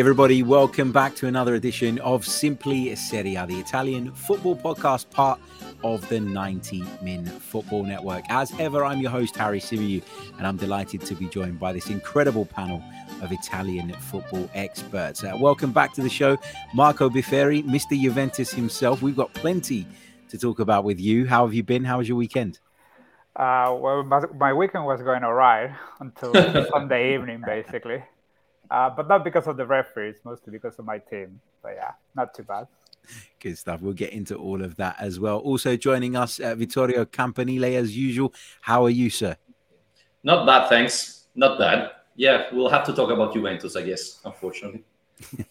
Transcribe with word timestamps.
Everybody, 0.00 0.42
welcome 0.42 0.92
back 0.92 1.14
to 1.16 1.26
another 1.26 1.56
edition 1.56 1.98
of 1.98 2.24
Simply 2.24 2.96
Serie 2.96 3.34
A, 3.34 3.46
the 3.46 3.60
Italian 3.60 4.10
football 4.12 4.56
podcast, 4.56 5.10
part 5.10 5.38
of 5.84 6.08
the 6.08 6.18
90 6.18 6.82
Min 7.02 7.26
Football 7.26 7.82
Network. 7.82 8.24
As 8.30 8.50
ever, 8.58 8.82
I'm 8.82 9.00
your 9.00 9.10
host, 9.10 9.36
Harry 9.36 9.60
Symeou, 9.60 10.02
and 10.38 10.46
I'm 10.46 10.56
delighted 10.56 11.02
to 11.02 11.14
be 11.14 11.28
joined 11.28 11.60
by 11.60 11.74
this 11.74 11.90
incredible 11.90 12.46
panel 12.46 12.82
of 13.20 13.30
Italian 13.30 13.92
football 13.92 14.48
experts. 14.54 15.22
Uh, 15.22 15.36
welcome 15.38 15.70
back 15.70 15.92
to 15.92 16.00
the 16.00 16.08
show, 16.08 16.38
Marco 16.72 17.10
Bifferi, 17.10 17.62
Mr. 17.64 18.00
Juventus 18.00 18.50
himself. 18.50 19.02
We've 19.02 19.14
got 19.14 19.34
plenty 19.34 19.86
to 20.30 20.38
talk 20.38 20.60
about 20.60 20.84
with 20.84 20.98
you. 20.98 21.26
How 21.26 21.44
have 21.44 21.52
you 21.52 21.62
been? 21.62 21.84
How 21.84 21.98
was 21.98 22.08
your 22.08 22.16
weekend? 22.16 22.58
Uh, 23.36 23.76
well, 23.78 24.02
my, 24.02 24.22
my, 24.34 24.54
weekend 24.54 24.86
was 24.86 25.02
going 25.02 25.24
all 25.24 25.34
right 25.34 25.70
until 26.00 26.32
Sunday 26.70 27.12
evening, 27.14 27.42
basically. 27.44 28.02
Uh, 28.70 28.88
but 28.88 29.08
not 29.08 29.24
because 29.24 29.46
of 29.46 29.56
the 29.56 29.66
referees, 29.66 30.16
mostly 30.24 30.52
because 30.52 30.78
of 30.78 30.84
my 30.84 30.98
team. 30.98 31.40
But 31.62 31.72
yeah, 31.74 31.92
not 32.14 32.34
too 32.34 32.44
bad. 32.44 32.68
Good 33.40 33.58
stuff. 33.58 33.80
We'll 33.80 33.94
get 33.94 34.12
into 34.12 34.36
all 34.36 34.62
of 34.62 34.76
that 34.76 34.96
as 35.00 35.18
well. 35.18 35.38
Also 35.38 35.76
joining 35.76 36.14
us, 36.14 36.38
uh, 36.38 36.54
Vittorio 36.54 37.04
Campanile, 37.04 37.76
as 37.76 37.96
usual. 37.96 38.32
How 38.60 38.84
are 38.84 38.90
you, 38.90 39.10
sir? 39.10 39.36
Not 40.22 40.46
bad, 40.46 40.68
thanks. 40.68 41.26
Not 41.34 41.58
bad. 41.58 41.90
Yeah, 42.14 42.46
we'll 42.52 42.68
have 42.68 42.84
to 42.86 42.92
talk 42.92 43.10
about 43.10 43.32
Juventus, 43.32 43.76
I 43.76 43.82
guess, 43.82 44.20
unfortunately. 44.24 44.84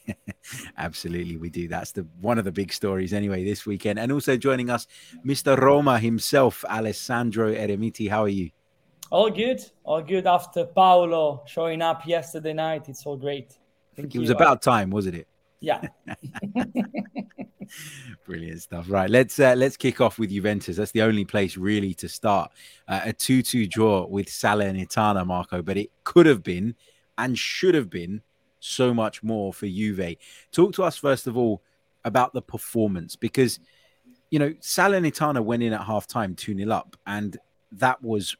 Absolutely, 0.77 1.37
we 1.37 1.49
do. 1.49 1.67
That's 1.67 1.91
the 1.91 2.05
one 2.21 2.37
of 2.37 2.45
the 2.45 2.51
big 2.51 2.71
stories 2.71 3.13
anyway 3.13 3.43
this 3.43 3.65
weekend. 3.65 3.99
And 3.99 4.11
also 4.11 4.37
joining 4.37 4.69
us, 4.69 4.87
Mr. 5.25 5.57
Roma 5.57 5.99
himself, 5.99 6.63
Alessandro 6.65 7.53
Eremiti. 7.53 8.09
How 8.09 8.23
are 8.23 8.29
you? 8.29 8.51
All 9.11 9.31
good, 9.31 9.59
all 9.83 10.01
good. 10.03 10.27
After 10.27 10.65
Paolo 10.65 11.43
showing 11.47 11.81
up 11.81 12.05
yesterday 12.05 12.53
night, 12.53 12.89
it's 12.89 13.05
all 13.05 13.17
great. 13.17 13.57
Thank 13.95 14.09
it 14.09 14.15
you. 14.15 14.21
was 14.21 14.29
about 14.29 14.61
time, 14.61 14.91
wasn't 14.91 15.15
it? 15.15 15.27
Yeah. 15.59 15.81
Brilliant 18.25 18.61
stuff. 18.61 18.85
Right, 18.87 19.09
let's 19.09 19.39
uh, 19.39 19.55
let's 19.57 19.77
kick 19.77 19.99
off 19.99 20.19
with 20.19 20.29
Juventus. 20.29 20.77
That's 20.77 20.91
the 20.91 21.01
only 21.01 21.25
place 21.25 21.57
really 21.57 21.95
to 21.95 22.07
start. 22.07 22.51
Uh, 22.87 23.01
a 23.05 23.13
two-two 23.13 23.65
draw 23.67 24.05
with 24.05 24.27
Salernitana, 24.27 25.25
Marco, 25.25 25.63
but 25.63 25.75
it 25.77 25.89
could 26.03 26.27
have 26.27 26.43
been 26.43 26.75
and 27.17 27.37
should 27.37 27.73
have 27.73 27.89
been 27.89 28.21
so 28.59 28.93
much 28.93 29.23
more 29.23 29.51
for 29.53 29.65
Juve. 29.67 30.17
Talk 30.51 30.73
to 30.73 30.83
us 30.83 30.97
first 30.97 31.25
of 31.25 31.35
all 31.35 31.63
about 32.05 32.33
the 32.33 32.41
performance 32.41 33.15
because 33.15 33.59
you 34.29 34.37
know 34.37 34.51
Salernitana 34.61 35.43
went 35.43 35.63
in 35.63 35.73
at 35.73 35.81
halftime 35.81 36.37
2 36.37 36.55
0 36.55 36.71
up, 36.71 36.95
and 37.07 37.37
that 37.71 38.01
was 38.03 38.35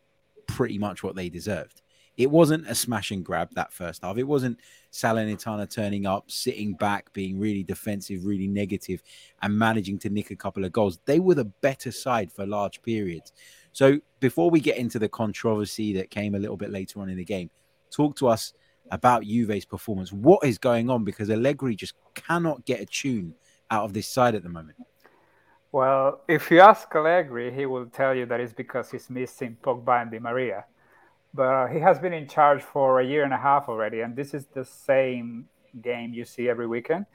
pretty 0.56 0.78
much 0.78 1.04
what 1.04 1.16
they 1.16 1.30
deserved. 1.30 1.82
It 2.18 2.30
wasn't 2.30 2.68
a 2.68 2.76
smash 2.76 3.12
and 3.12 3.24
grab 3.24 3.50
that 3.54 3.72
first 3.72 4.04
half. 4.04 4.18
It 4.18 4.24
wasn't 4.24 4.60
Salernitana 4.92 5.74
turning 5.74 6.06
up, 6.06 6.30
sitting 6.30 6.74
back, 6.74 7.14
being 7.14 7.40
really 7.40 7.64
defensive, 7.64 8.26
really 8.26 8.48
negative, 8.48 9.02
and 9.42 9.58
managing 9.58 9.98
to 10.00 10.10
nick 10.10 10.30
a 10.30 10.36
couple 10.36 10.66
of 10.66 10.74
goals. 10.74 11.00
They 11.06 11.22
were 11.22 11.36
the 11.36 11.46
better 11.46 11.94
side 11.94 12.30
for 12.30 12.46
large 12.46 12.82
periods. 12.82 13.32
So 13.72 14.00
before 14.20 14.50
we 14.50 14.60
get 14.60 14.76
into 14.78 15.00
the 15.00 15.08
controversy 15.08 15.94
that 15.94 16.10
came 16.10 16.36
a 16.36 16.40
little 16.40 16.58
bit 16.58 16.72
later 16.72 17.00
on 17.00 17.08
in 17.08 17.16
the 17.16 17.24
game, 17.24 17.50
talk 17.90 18.18
to 18.18 18.28
us 18.28 18.54
about 18.92 19.24
Juve's 19.24 19.64
performance. 19.64 20.12
What 20.12 20.44
is 20.44 20.58
going 20.58 20.90
on? 20.90 21.06
Because 21.06 21.30
Allegri 21.30 21.76
just 21.76 21.94
cannot 22.16 22.66
get 22.66 22.82
a 22.82 22.86
tune 22.86 23.34
out 23.72 23.86
of 23.86 23.94
this 23.94 24.10
side 24.10 24.36
at 24.36 24.44
the 24.44 24.50
moment. 24.50 24.76
Well, 25.72 26.22
if 26.28 26.50
you 26.50 26.62
ask 26.62 26.94
Allegri, 26.96 27.54
he 27.54 27.68
will 27.68 27.86
tell 27.86 28.16
you 28.16 28.26
that 28.26 28.40
it's 28.40 28.54
because 28.54 28.90
he's 28.90 29.10
missing 29.10 29.58
Pogba 29.62 30.02
and 30.02 30.12
Di 30.12 30.18
Maria. 30.18 30.66
But 31.32 31.68
he 31.68 31.80
has 31.80 32.00
been 32.00 32.14
in 32.14 32.28
charge 32.28 32.64
for 32.64 33.00
a 33.00 33.06
year 33.06 33.24
and 33.24 33.34
a 33.34 33.38
half 33.38 33.70
already, 33.70 34.02
and 34.02 34.16
this 34.16 34.34
is 34.34 34.48
the 34.48 34.66
same 34.66 35.48
game 35.80 36.12
you 36.12 36.26
see 36.26 36.50
every 36.50 36.66
weekend. 36.66 37.06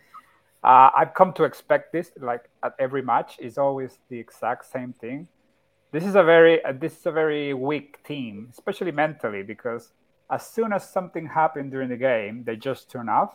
Uh, 0.62 0.90
I've 0.96 1.14
come 1.14 1.32
to 1.34 1.44
expect 1.44 1.92
this, 1.92 2.12
like 2.20 2.48
at 2.62 2.74
every 2.78 3.02
match, 3.02 3.36
is 3.40 3.58
always 3.58 3.98
the 4.08 4.18
exact 4.20 4.70
same 4.70 4.92
thing. 4.92 5.26
This 5.90 6.04
is 6.04 6.14
a 6.14 6.22
very 6.22 6.64
uh, 6.64 6.72
this 6.72 6.96
is 6.96 7.06
a 7.06 7.12
very 7.12 7.54
weak 7.54 8.04
team, 8.04 8.48
especially 8.52 8.92
mentally, 8.92 9.42
because 9.42 9.92
as 10.30 10.46
soon 10.46 10.72
as 10.72 10.88
something 10.88 11.26
happened 11.26 11.72
during 11.72 11.88
the 11.88 11.96
game, 11.96 12.44
they 12.44 12.54
just 12.54 12.88
turn 12.88 13.08
off. 13.08 13.34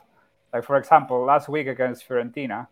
Like 0.53 0.63
for 0.63 0.77
example, 0.77 1.25
last 1.25 1.49
week 1.49 1.67
against 1.67 2.07
Fiorentina, 2.07 2.67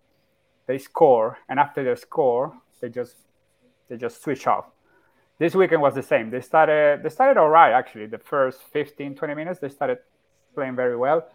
they 0.68 0.78
score, 0.78 1.38
and 1.50 1.60
after 1.60 1.84
they 1.84 1.96
score, 1.96 2.54
they 2.82 2.90
just 2.90 3.16
they 3.90 3.98
just 3.98 4.22
switch 4.22 4.46
off. 4.48 4.66
This 5.40 5.56
weekend 5.56 5.82
was 5.82 5.96
the 5.96 6.04
same. 6.04 6.30
They 6.30 6.42
started 6.42 7.04
they 7.04 7.10
started 7.10 7.40
all 7.40 7.50
right 7.50 7.72
actually. 7.72 8.08
The 8.08 8.18
first 8.18 8.62
15, 8.74 9.16
20 9.16 9.34
minutes 9.34 9.60
they 9.60 9.70
started 9.70 10.00
playing 10.54 10.76
very 10.76 10.98
well. 10.98 11.28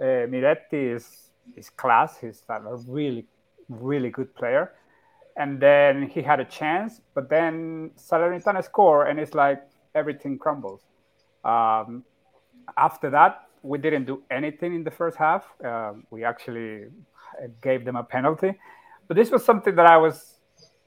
Uh, 0.00 0.26
Miretti 0.30 0.94
is 0.94 1.30
is 1.56 1.70
class. 1.70 2.18
He's 2.18 2.42
a 2.48 2.60
really 2.88 3.26
really 3.68 4.10
good 4.10 4.34
player. 4.34 4.72
And 5.36 5.60
then 5.60 6.08
he 6.08 6.22
had 6.22 6.38
a 6.38 6.44
chance, 6.44 7.00
but 7.12 7.28
then 7.28 7.90
Salernitana 7.96 8.62
score, 8.62 9.06
and 9.06 9.18
it's 9.18 9.34
like 9.34 9.62
everything 9.94 10.38
crumbles. 10.38 10.82
Um, 11.44 12.04
after 12.76 13.10
that, 13.10 13.48
we 13.62 13.78
didn't 13.78 14.04
do 14.04 14.22
anything 14.30 14.74
in 14.74 14.84
the 14.84 14.92
first 14.92 15.16
half. 15.16 15.44
Uh, 15.64 15.94
we 16.10 16.22
actually 16.22 16.84
gave 17.60 17.84
them 17.84 17.96
a 17.96 18.04
penalty. 18.04 18.54
But 19.08 19.16
this 19.16 19.30
was 19.30 19.44
something 19.44 19.74
that 19.76 19.86
I 19.86 19.96
was, 19.96 20.38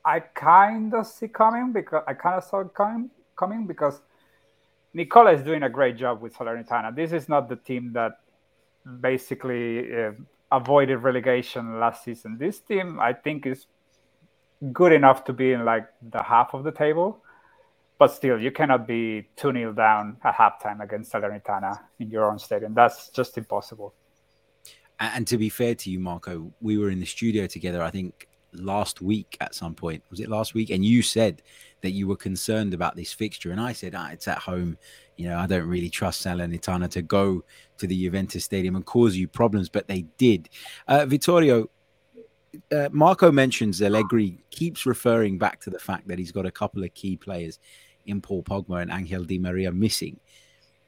I 0.03 0.19
kind 0.19 0.94
of 0.94 1.06
see 1.08 1.28
coming 1.28 1.72
because 1.74 2.03
I 2.08 2.13
kind 2.13 2.35
of 2.35 2.44
saw 2.44 2.62
it 2.62 2.74
coming, 2.74 3.09
coming 3.35 3.68
because 3.68 4.02
Nicola 4.94 5.31
is 5.31 5.44
doing 5.44 5.63
a 5.63 5.69
great 5.69 5.97
job 5.97 6.22
with 6.22 6.35
Salernitana. 6.35 6.96
This 6.96 7.12
is 7.12 7.30
not 7.30 7.50
the 7.50 7.56
team 7.56 7.94
that 7.94 8.13
basically 9.02 9.94
uh, 9.96 10.12
avoided 10.52 10.97
relegation 10.97 11.80
last 11.80 12.03
season. 12.03 12.38
This 12.40 12.59
team, 12.59 13.00
I 13.00 13.14
think, 13.14 13.46
is 13.46 13.68
good 14.74 14.91
enough 14.91 15.24
to 15.25 15.34
be 15.34 15.52
in 15.52 15.66
like 15.66 15.88
the 16.02 16.24
half 16.24 16.53
of 16.53 16.64
the 16.64 16.72
table. 16.72 17.24
But 18.00 18.12
still, 18.12 18.40
you 18.40 18.52
cannot 18.52 18.88
be 18.88 19.28
2 19.38 19.52
0 19.52 19.74
down 19.74 20.18
at 20.24 20.35
halftime 20.35 20.84
against 20.84 21.12
Salernitana 21.12 21.79
in 22.00 22.12
your 22.12 22.29
own 22.29 22.38
stadium. 22.38 22.74
That's 22.74 23.09
just 23.09 23.38
impossible. 23.38 23.94
And 25.00 25.28
to 25.28 25.38
be 25.38 25.50
fair 25.50 25.75
to 25.75 25.91
you, 25.91 26.00
Marco, 26.00 26.52
we 26.59 26.78
were 26.78 26.90
in 26.90 27.00
the 27.00 27.06
studio 27.06 27.46
together, 27.47 27.84
I 27.84 27.91
think 27.91 28.28
last 28.53 29.02
week 29.02 29.38
at 29.41 29.53
some 29.53 29.75
point. 29.75 30.03
Was 30.09 30.19
it 30.19 30.30
last 30.30 30.53
week? 30.53 30.69
And 30.69 30.84
you 30.84 31.02
said 31.02 31.41
that 31.81 31.91
you 31.91 32.08
were 32.08 32.16
concerned 32.16 32.74
about 32.74 32.96
this 32.96 33.13
fixture. 33.13 33.52
And 33.52 33.62
I 33.62 33.74
said, 33.74 33.94
ah, 33.96 34.09
it's 34.12 34.28
at 34.28 34.40
home. 34.40 34.78
You 35.16 35.30
know, 35.30 35.38
I 35.38 35.47
don't 35.47 35.68
really 35.68 35.90
trust 35.90 36.25
Salernitana 36.25 36.90
to 36.91 37.02
go 37.02 37.44
to 37.78 37.88
the 37.88 38.03
Juventus 38.03 38.46
Stadium 38.46 38.75
and 38.75 38.85
cause 38.85 39.16
you 39.16 39.28
problems, 39.28 39.69
but 39.69 39.88
they 39.88 40.03
did. 40.18 40.50
Uh, 40.88 41.06
Vittorio, 41.06 41.69
uh, 42.72 42.90
Marco 42.91 43.31
mentions 43.31 43.81
Allegri 43.81 44.44
keeps 44.50 44.85
referring 44.85 45.38
back 45.38 45.59
to 45.62 45.69
the 45.69 45.79
fact 45.79 46.08
that 46.08 46.18
he's 46.18 46.31
got 46.31 46.46
a 46.46 46.52
couple 46.52 46.84
of 46.84 46.94
key 46.94 47.16
players 47.16 47.59
in 48.06 48.22
Paul 48.22 48.44
Pogba 48.44 48.81
and 48.81 48.91
Angel 48.91 49.24
Di 49.24 49.38
Maria 49.38 49.72
missing 49.72 50.19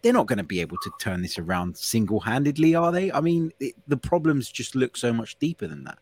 they're 0.01 0.13
not 0.13 0.27
going 0.27 0.37
to 0.37 0.43
be 0.43 0.61
able 0.61 0.77
to 0.77 0.91
turn 0.99 1.21
this 1.21 1.37
around 1.37 1.77
single 1.77 2.19
handedly, 2.19 2.75
are 2.75 2.91
they? 2.91 3.11
I 3.11 3.21
mean, 3.21 3.51
it, 3.59 3.75
the 3.87 3.97
problems 3.97 4.49
just 4.49 4.75
look 4.75 4.95
so 4.95 5.11
much 5.11 5.37
deeper 5.39 5.67
than 5.67 5.83
that. 5.83 5.97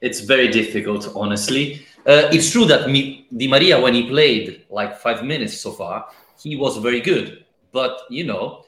It's 0.00 0.20
very 0.20 0.48
difficult, 0.48 1.12
honestly. 1.14 1.86
Uh, 2.06 2.28
it's 2.32 2.50
true 2.50 2.64
that 2.66 2.88
me, 2.88 3.26
Di 3.36 3.46
Maria, 3.46 3.78
when 3.78 3.94
he 3.94 4.08
played 4.08 4.64
like 4.70 4.96
five 4.96 5.22
minutes 5.24 5.60
so 5.60 5.72
far, 5.72 6.08
he 6.42 6.56
was 6.56 6.78
very 6.78 7.00
good. 7.00 7.44
But, 7.70 8.00
you 8.08 8.24
know, 8.24 8.64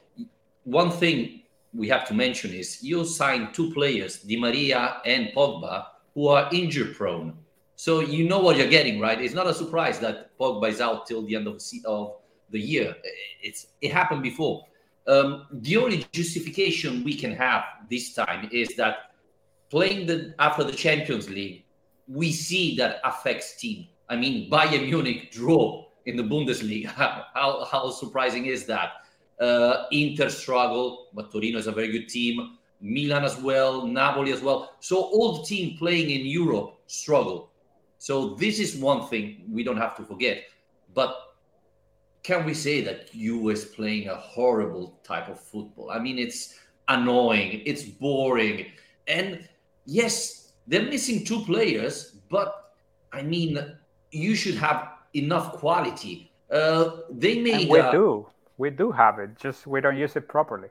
one 0.65 0.91
thing 0.91 1.43
we 1.73 1.89
have 1.89 2.07
to 2.09 2.15
mention 2.15 2.53
is 2.53 2.83
you 2.83 3.05
signed 3.05 3.55
two 3.55 3.73
players, 3.73 4.19
Di 4.19 4.37
Maria 4.39 5.01
and 5.07 5.31
Pogba, 5.35 5.87
who 6.15 6.29
are 6.29 6.49
injury 6.53 6.93
prone. 6.93 7.35
So 7.77 8.01
you 8.01 8.29
know 8.29 8.39
what 8.39 8.59
you're 8.59 8.69
getting, 8.69 9.01
right? 9.01 9.21
It's 9.21 9.35
not 9.35 9.47
a 9.47 9.55
surprise 9.55 9.99
that 10.01 10.39
Pogba 10.39 10.69
is 10.69 10.81
out 10.81 11.07
till 11.07 11.23
the 11.23 11.35
end 11.35 11.49
of, 11.49 11.59
the 11.59 11.83
of 11.87 12.17
the 12.53 12.61
year. 12.61 12.95
It's 13.43 13.67
it 13.81 13.93
happened 13.93 14.23
before. 14.23 14.67
Um, 15.07 15.47
the 15.51 15.77
only 15.79 16.07
justification 16.13 17.03
we 17.03 17.15
can 17.15 17.33
have 17.35 17.65
this 17.91 18.15
time 18.15 18.49
is 18.53 18.77
that 18.77 19.13
playing 19.71 20.07
the 20.07 20.35
after 20.39 20.63
the 20.63 20.73
Champions 20.73 21.29
League, 21.29 21.65
we 22.07 22.31
see 22.31 22.77
that 22.77 23.01
affects 23.05 23.57
team. 23.57 23.89
I 24.09 24.17
mean, 24.17 24.51
Bayern 24.51 24.89
Munich 24.89 25.33
draw 25.33 25.87
in 26.07 26.17
the 26.17 26.23
Bundesliga. 26.23 26.87
How, 27.35 27.65
how, 27.71 27.91
surprising 27.91 28.47
is 28.47 28.67
that? 28.67 28.93
Uh, 29.41 29.87
Inter 29.91 30.29
struggle, 30.29 31.09
but 31.15 31.33
Torino 31.33 31.59
is 31.59 31.67
a 31.67 31.73
very 31.73 31.91
good 31.91 32.09
team. 32.09 32.59
Milan 32.81 33.25
as 33.25 33.41
well, 33.41 33.87
Napoli 33.87 34.33
as 34.33 34.41
well. 34.41 34.73
So 34.81 34.97
all 35.01 35.39
the 35.39 35.45
team 35.45 35.79
playing 35.79 36.11
in 36.11 36.27
Europe 36.27 36.75
struggle. 36.87 37.51
So 37.99 38.35
this 38.35 38.59
is 38.59 38.77
one 38.77 39.07
thing 39.07 39.45
we 39.51 39.63
don't 39.63 39.77
have 39.77 39.97
to 39.97 40.03
forget. 40.05 40.43
But 40.93 41.17
can 42.23 42.45
we 42.45 42.55
say 42.55 42.81
that 42.83 43.15
you 43.15 43.49
is 43.49 43.65
playing 43.65 44.09
a 44.09 44.17
horrible 44.17 44.99
type 45.03 45.29
of 45.29 45.41
football? 45.41 45.91
I 45.91 45.99
mean, 45.99 46.19
it's 46.19 46.59
annoying, 46.89 47.63
it's 47.65 47.83
boring, 47.83 48.67
and 49.07 49.49
yes, 49.85 50.53
they're 50.67 50.85
missing 50.85 51.25
two 51.25 51.41
players, 51.45 52.17
but 52.29 52.75
I 53.13 53.23
mean, 53.23 53.59
you 54.11 54.35
should 54.35 54.55
have 54.55 54.89
enough 55.15 55.53
quality. 55.53 56.31
Uh, 56.51 56.99
they 57.11 57.41
made. 57.41 57.63
And 57.63 57.71
we 57.71 57.81
uh, 57.81 57.91
do, 57.91 58.27
we 58.59 58.71
do 58.71 58.93
have 58.93 59.19
it. 59.19 59.37
Just 59.39 59.67
we 59.67 59.81
don't 59.81 59.97
use 59.97 60.17
it 60.17 60.29
properly. 60.29 60.69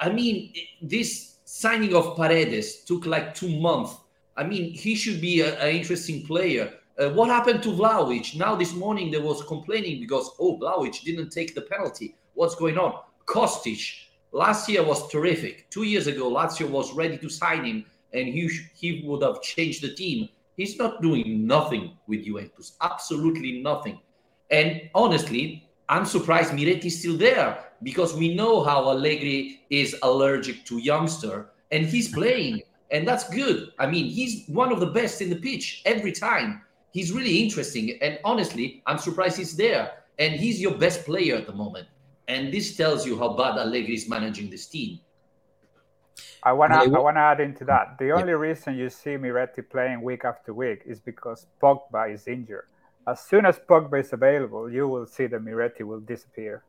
I 0.00 0.10
mean, 0.10 0.52
this 0.82 1.36
Signing 1.44 1.94
of 1.94 2.16
Paredes 2.16 2.84
took 2.84 3.06
like 3.06 3.34
two 3.34 3.60
months. 3.60 3.96
I 4.36 4.44
mean, 4.44 4.72
he 4.72 4.94
should 4.94 5.20
be 5.20 5.42
an 5.42 5.68
interesting 5.68 6.24
player. 6.24 6.72
Uh, 6.98 7.10
what 7.10 7.28
happened 7.28 7.62
to 7.62 7.70
Vlahovic? 7.70 8.36
Now 8.36 8.54
this 8.56 8.74
morning 8.74 9.10
there 9.10 9.22
was 9.22 9.42
complaining 9.44 10.00
because 10.00 10.30
oh 10.38 10.58
Vlahovic 10.58 11.02
didn't 11.02 11.30
take 11.30 11.54
the 11.54 11.62
penalty. 11.62 12.16
What's 12.34 12.54
going 12.54 12.78
on? 12.78 13.00
Kostic 13.26 13.94
last 14.32 14.68
year 14.68 14.82
was 14.82 15.08
terrific. 15.08 15.70
Two 15.70 15.84
years 15.84 16.06
ago, 16.06 16.30
Lazio 16.30 16.68
was 16.68 16.92
ready 16.92 17.18
to 17.18 17.28
sign 17.28 17.64
him, 17.64 17.84
and 18.12 18.26
he 18.28 18.48
he 18.74 19.02
would 19.06 19.22
have 19.22 19.42
changed 19.42 19.82
the 19.82 19.94
team. 19.94 20.28
He's 20.56 20.78
not 20.78 21.00
doing 21.00 21.46
nothing 21.46 21.96
with 22.06 22.24
Juventus, 22.24 22.76
absolutely 22.80 23.62
nothing. 23.62 24.00
And 24.50 24.90
honestly, 24.94 25.68
I'm 25.88 26.04
surprised 26.04 26.52
Miretti 26.52 26.86
is 26.86 26.98
still 26.98 27.16
there 27.16 27.64
because 27.82 28.14
we 28.14 28.34
know 28.34 28.62
how 28.62 28.88
Allegri 28.90 29.62
is 29.70 29.96
allergic 30.02 30.64
to 30.66 30.78
youngster, 30.78 31.50
and 31.70 31.86
he's 31.86 32.12
playing, 32.12 32.62
and 32.90 33.06
that's 33.06 33.28
good. 33.30 33.72
I 33.78 33.86
mean, 33.86 34.06
he's 34.06 34.46
one 34.48 34.72
of 34.72 34.80
the 34.80 34.86
best 34.86 35.22
in 35.22 35.30
the 35.30 35.36
pitch 35.36 35.82
every 35.86 36.12
time. 36.12 36.62
He's 36.92 37.12
really 37.12 37.38
interesting, 37.38 37.98
and 38.02 38.18
honestly, 38.24 38.82
I'm 38.86 38.98
surprised 38.98 39.36
he's 39.36 39.56
there. 39.56 39.92
And 40.20 40.34
he's 40.34 40.60
your 40.60 40.74
best 40.74 41.06
player 41.06 41.36
at 41.36 41.46
the 41.46 41.54
moment. 41.54 41.88
And 42.28 42.52
this 42.52 42.76
tells 42.76 43.06
you 43.06 43.18
how 43.18 43.32
bad 43.32 43.56
Allegri 43.56 43.94
is 43.94 44.06
managing 44.06 44.50
this 44.50 44.66
team. 44.66 45.00
I 46.42 46.52
want 46.52 46.72
to 46.72 46.78
I 46.78 46.86
want 46.86 47.16
to 47.16 47.20
add 47.20 47.40
into 47.40 47.64
that. 47.64 47.96
The 47.98 48.10
only 48.12 48.32
yeah. 48.32 48.38
reason 48.38 48.76
you 48.76 48.90
see 48.90 49.10
Miretti 49.10 49.68
playing 49.68 50.02
week 50.02 50.24
after 50.24 50.52
week 50.52 50.82
is 50.86 51.00
because 51.00 51.46
Pogba 51.62 52.12
is 52.12 52.28
injured. 52.28 52.66
As 53.06 53.20
soon 53.20 53.46
as 53.46 53.58
Pogba 53.58 54.00
is 54.00 54.12
available, 54.12 54.70
you 54.70 54.86
will 54.86 55.06
see 55.06 55.26
that 55.26 55.42
Miretti 55.42 55.82
will 55.82 56.00
disappear. 56.00 56.64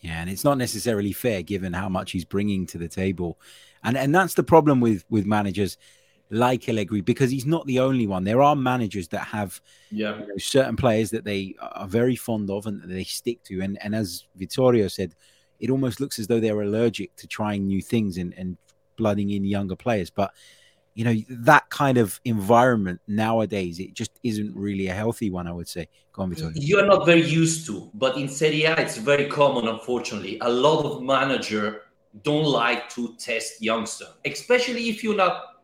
Yeah, 0.00 0.20
and 0.20 0.30
it's 0.30 0.44
not 0.44 0.58
necessarily 0.58 1.12
fair 1.12 1.42
given 1.42 1.74
how 1.74 1.88
much 1.88 2.12
he's 2.12 2.24
bringing 2.24 2.66
to 2.68 2.78
the 2.78 2.88
table, 2.88 3.38
and 3.82 3.96
and 3.98 4.14
that's 4.14 4.34
the 4.34 4.42
problem 4.42 4.80
with 4.80 5.04
with 5.10 5.26
managers 5.26 5.76
like 6.30 6.68
Allegri 6.68 7.00
because 7.00 7.30
he's 7.30 7.46
not 7.46 7.66
the 7.66 7.80
only 7.80 8.06
one. 8.06 8.24
There 8.24 8.42
are 8.42 8.54
managers 8.54 9.08
that 9.08 9.20
have 9.20 9.60
yeah. 9.90 10.18
you 10.18 10.26
know, 10.26 10.36
certain 10.38 10.76
players 10.76 11.10
that 11.10 11.24
they 11.24 11.54
are 11.60 11.86
very 11.86 12.16
fond 12.16 12.50
of 12.50 12.66
and 12.66 12.82
they 12.84 13.04
stick 13.04 13.42
to. 13.44 13.60
And 13.60 13.78
and 13.82 13.94
as 13.94 14.24
Vittorio 14.36 14.88
said, 14.88 15.14
it 15.60 15.70
almost 15.70 16.00
looks 16.00 16.18
as 16.18 16.26
though 16.26 16.40
they're 16.40 16.60
allergic 16.60 17.14
to 17.16 17.26
trying 17.26 17.66
new 17.66 17.80
things 17.80 18.18
and, 18.18 18.34
and 18.36 18.56
blooding 18.96 19.30
in 19.30 19.44
younger 19.44 19.76
players. 19.76 20.10
But 20.10 20.32
you 20.94 21.04
know 21.04 21.14
that 21.30 21.70
kind 21.70 21.96
of 21.96 22.20
environment 22.24 23.00
nowadays, 23.06 23.78
it 23.78 23.94
just 23.94 24.18
isn't 24.22 24.54
really 24.54 24.88
a 24.88 24.94
healthy 24.94 25.30
one. 25.30 25.46
I 25.46 25.52
would 25.52 25.68
say. 25.68 25.88
Go 26.12 26.22
on, 26.22 26.30
Vittorio. 26.30 26.52
You 26.56 26.80
are 26.80 26.86
not 26.86 27.06
very 27.06 27.22
used 27.22 27.66
to, 27.66 27.90
but 27.94 28.16
in 28.16 28.28
Serie 28.28 28.64
A, 28.64 28.74
it's 28.76 28.96
very 28.96 29.26
common. 29.26 29.68
Unfortunately, 29.68 30.38
a 30.40 30.50
lot 30.50 30.84
of 30.84 31.02
manager 31.02 31.82
don't 32.22 32.46
like 32.46 32.88
to 32.90 33.14
test 33.16 33.62
youngster, 33.62 34.06
especially 34.24 34.88
if 34.88 35.04
you're 35.04 35.16
not 35.16 35.57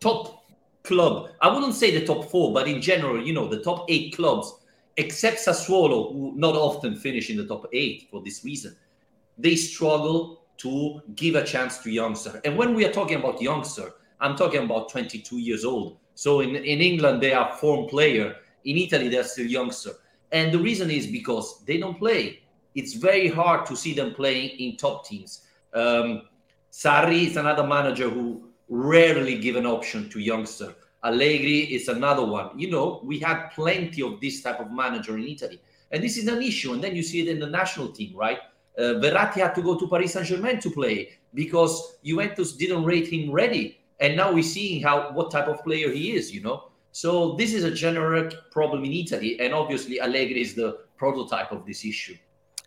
top 0.00 0.44
club. 0.82 1.30
I 1.40 1.52
wouldn't 1.52 1.74
say 1.74 1.96
the 1.96 2.06
top 2.06 2.30
four, 2.30 2.52
but 2.52 2.68
in 2.68 2.80
general, 2.80 3.24
you 3.24 3.32
know, 3.32 3.48
the 3.48 3.62
top 3.62 3.86
eight 3.88 4.14
clubs, 4.16 4.52
except 4.96 5.38
Sassuolo, 5.38 6.12
who 6.12 6.32
not 6.36 6.54
often 6.54 6.96
finish 6.96 7.30
in 7.30 7.36
the 7.36 7.46
top 7.46 7.66
eight 7.72 8.08
for 8.10 8.22
this 8.22 8.44
reason, 8.44 8.76
they 9.36 9.56
struggle 9.56 10.42
to 10.58 11.02
give 11.14 11.34
a 11.34 11.44
chance 11.44 11.78
to 11.78 11.90
youngster. 11.90 12.40
And 12.44 12.56
when 12.56 12.74
we 12.74 12.86
are 12.86 12.92
talking 12.92 13.18
about 13.18 13.42
youngster, 13.42 13.92
I'm 14.20 14.36
talking 14.36 14.64
about 14.64 14.88
22 14.88 15.38
years 15.38 15.64
old. 15.64 15.98
So 16.14 16.40
in, 16.40 16.56
in 16.56 16.80
England, 16.80 17.22
they 17.22 17.34
are 17.34 17.52
form 17.56 17.88
player. 17.88 18.36
In 18.64 18.78
Italy, 18.78 19.08
they're 19.08 19.24
still 19.24 19.46
youngster. 19.46 19.90
And 20.32 20.52
the 20.52 20.58
reason 20.58 20.90
is 20.90 21.06
because 21.06 21.62
they 21.66 21.76
don't 21.76 21.98
play. 21.98 22.40
It's 22.74 22.94
very 22.94 23.28
hard 23.28 23.66
to 23.66 23.76
see 23.76 23.92
them 23.92 24.14
playing 24.14 24.50
in 24.58 24.76
top 24.76 25.06
teams. 25.06 25.42
Um, 25.74 26.22
Sarri 26.72 27.26
is 27.26 27.36
another 27.36 27.66
manager 27.66 28.08
who 28.08 28.45
rarely 28.68 29.38
give 29.38 29.56
an 29.56 29.66
option 29.66 30.08
to 30.10 30.20
youngster. 30.20 30.74
Allegri 31.04 31.60
is 31.60 31.88
another 31.88 32.24
one. 32.24 32.58
You 32.58 32.70
know, 32.70 33.00
we 33.04 33.18
had 33.18 33.48
plenty 33.50 34.02
of 34.02 34.20
this 34.20 34.42
type 34.42 34.60
of 34.60 34.72
manager 34.72 35.16
in 35.16 35.24
Italy, 35.24 35.60
and 35.92 36.02
this 36.02 36.16
is 36.16 36.26
an 36.26 36.42
issue. 36.42 36.72
And 36.72 36.82
then 36.82 36.96
you 36.96 37.02
see 37.02 37.20
it 37.20 37.28
in 37.28 37.38
the 37.38 37.46
national 37.46 37.88
team, 37.88 38.16
right? 38.16 38.38
Uh, 38.76 38.98
Verratti 39.00 39.34
had 39.34 39.54
to 39.54 39.62
go 39.62 39.78
to 39.78 39.88
Paris 39.88 40.12
Saint 40.12 40.26
Germain 40.26 40.60
to 40.60 40.70
play 40.70 41.10
because 41.32 41.96
Juventus 42.04 42.52
didn't 42.52 42.84
rate 42.84 43.06
him 43.08 43.30
ready, 43.30 43.78
and 44.00 44.16
now 44.16 44.32
we're 44.32 44.42
seeing 44.42 44.82
how 44.82 45.12
what 45.12 45.30
type 45.30 45.48
of 45.48 45.62
player 45.64 45.90
he 45.90 46.12
is. 46.16 46.34
You 46.34 46.42
know, 46.42 46.70
so 46.92 47.34
this 47.34 47.54
is 47.54 47.64
a 47.64 47.70
generic 47.70 48.34
problem 48.50 48.84
in 48.84 48.92
Italy, 48.92 49.38
and 49.40 49.54
obviously 49.54 50.00
Allegri 50.00 50.40
is 50.40 50.54
the 50.54 50.78
prototype 50.96 51.52
of 51.52 51.64
this 51.66 51.84
issue. 51.84 52.16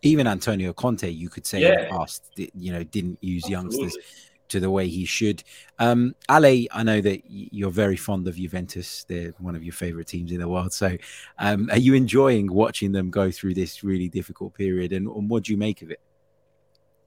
Even 0.01 0.27
Antonio 0.27 0.71
Conte, 0.71 1.09
you 1.09 1.27
could 1.27 1.45
say 1.45 1.59
yeah. 1.59 1.73
in 1.73 1.81
the 1.81 1.89
past, 1.89 2.23
you 2.37 2.71
know, 2.71 2.83
didn't 2.83 3.17
use 3.21 3.43
Absolutely. 3.43 3.79
youngsters 3.79 4.28
to 4.49 4.59
the 4.59 4.69
way 4.69 4.87
he 4.87 5.05
should. 5.05 5.43
Um, 5.79 6.15
Ale, 6.29 6.67
I 6.71 6.83
know 6.83 7.01
that 7.01 7.21
you're 7.27 7.71
very 7.71 7.95
fond 7.95 8.27
of 8.27 8.35
Juventus. 8.35 9.05
They're 9.07 9.33
one 9.39 9.55
of 9.55 9.63
your 9.63 9.73
favorite 9.73 10.07
teams 10.07 10.31
in 10.31 10.39
the 10.39 10.47
world. 10.47 10.73
So, 10.73 10.97
um, 11.37 11.69
are 11.71 11.77
you 11.77 11.93
enjoying 11.93 12.51
watching 12.51 12.91
them 12.91 13.09
go 13.09 13.31
through 13.31 13.53
this 13.53 13.83
really 13.83 14.09
difficult 14.09 14.53
period? 14.53 14.91
And, 14.93 15.07
and 15.07 15.29
what 15.29 15.45
do 15.45 15.51
you 15.53 15.57
make 15.57 15.81
of 15.81 15.91
it? 15.91 16.01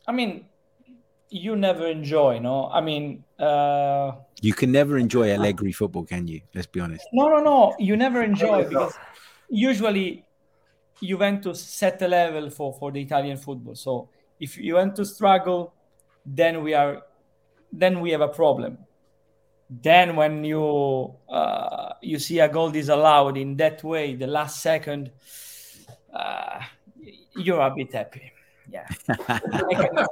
I 0.06 0.12
mean, 0.12 0.46
you 1.28 1.56
never 1.56 1.86
enjoy, 1.86 2.38
no? 2.38 2.68
I 2.68 2.80
mean, 2.80 3.24
uh, 3.38 4.12
you 4.40 4.52
can 4.52 4.70
never 4.70 4.98
enjoy 4.98 5.32
Allegri 5.32 5.72
football, 5.72 6.04
can 6.04 6.26
you? 6.28 6.40
Let's 6.54 6.66
be 6.66 6.80
honest. 6.80 7.06
No, 7.12 7.28
no, 7.28 7.42
no. 7.42 7.74
You 7.78 7.96
never 7.96 8.22
enjoy 8.22 8.64
because 8.64 8.94
usually 9.48 10.24
Juventus 11.02 11.62
set 11.62 11.98
the 11.98 12.08
level 12.08 12.50
for 12.50 12.72
for 12.74 12.92
the 12.92 13.00
Italian 13.00 13.36
football. 13.36 13.74
So 13.74 14.08
if 14.38 14.56
Juventus 14.56 15.14
struggle, 15.14 15.72
then 16.26 16.62
we 16.62 16.74
are 16.74 17.02
then 17.72 18.00
we 18.00 18.10
have 18.10 18.20
a 18.20 18.28
problem. 18.28 18.78
Then 19.70 20.16
when 20.16 20.44
you 20.44 21.14
uh, 21.28 21.94
you 22.02 22.18
see 22.18 22.40
a 22.40 22.48
goal 22.48 22.70
disallowed 22.70 23.38
in 23.38 23.56
that 23.56 23.82
way, 23.82 24.14
the 24.14 24.26
last 24.26 24.60
second, 24.60 25.10
uh, 26.12 26.60
you're 27.34 27.60
a 27.60 27.74
bit 27.74 27.92
happy. 27.92 28.32
Yeah. 28.70 28.86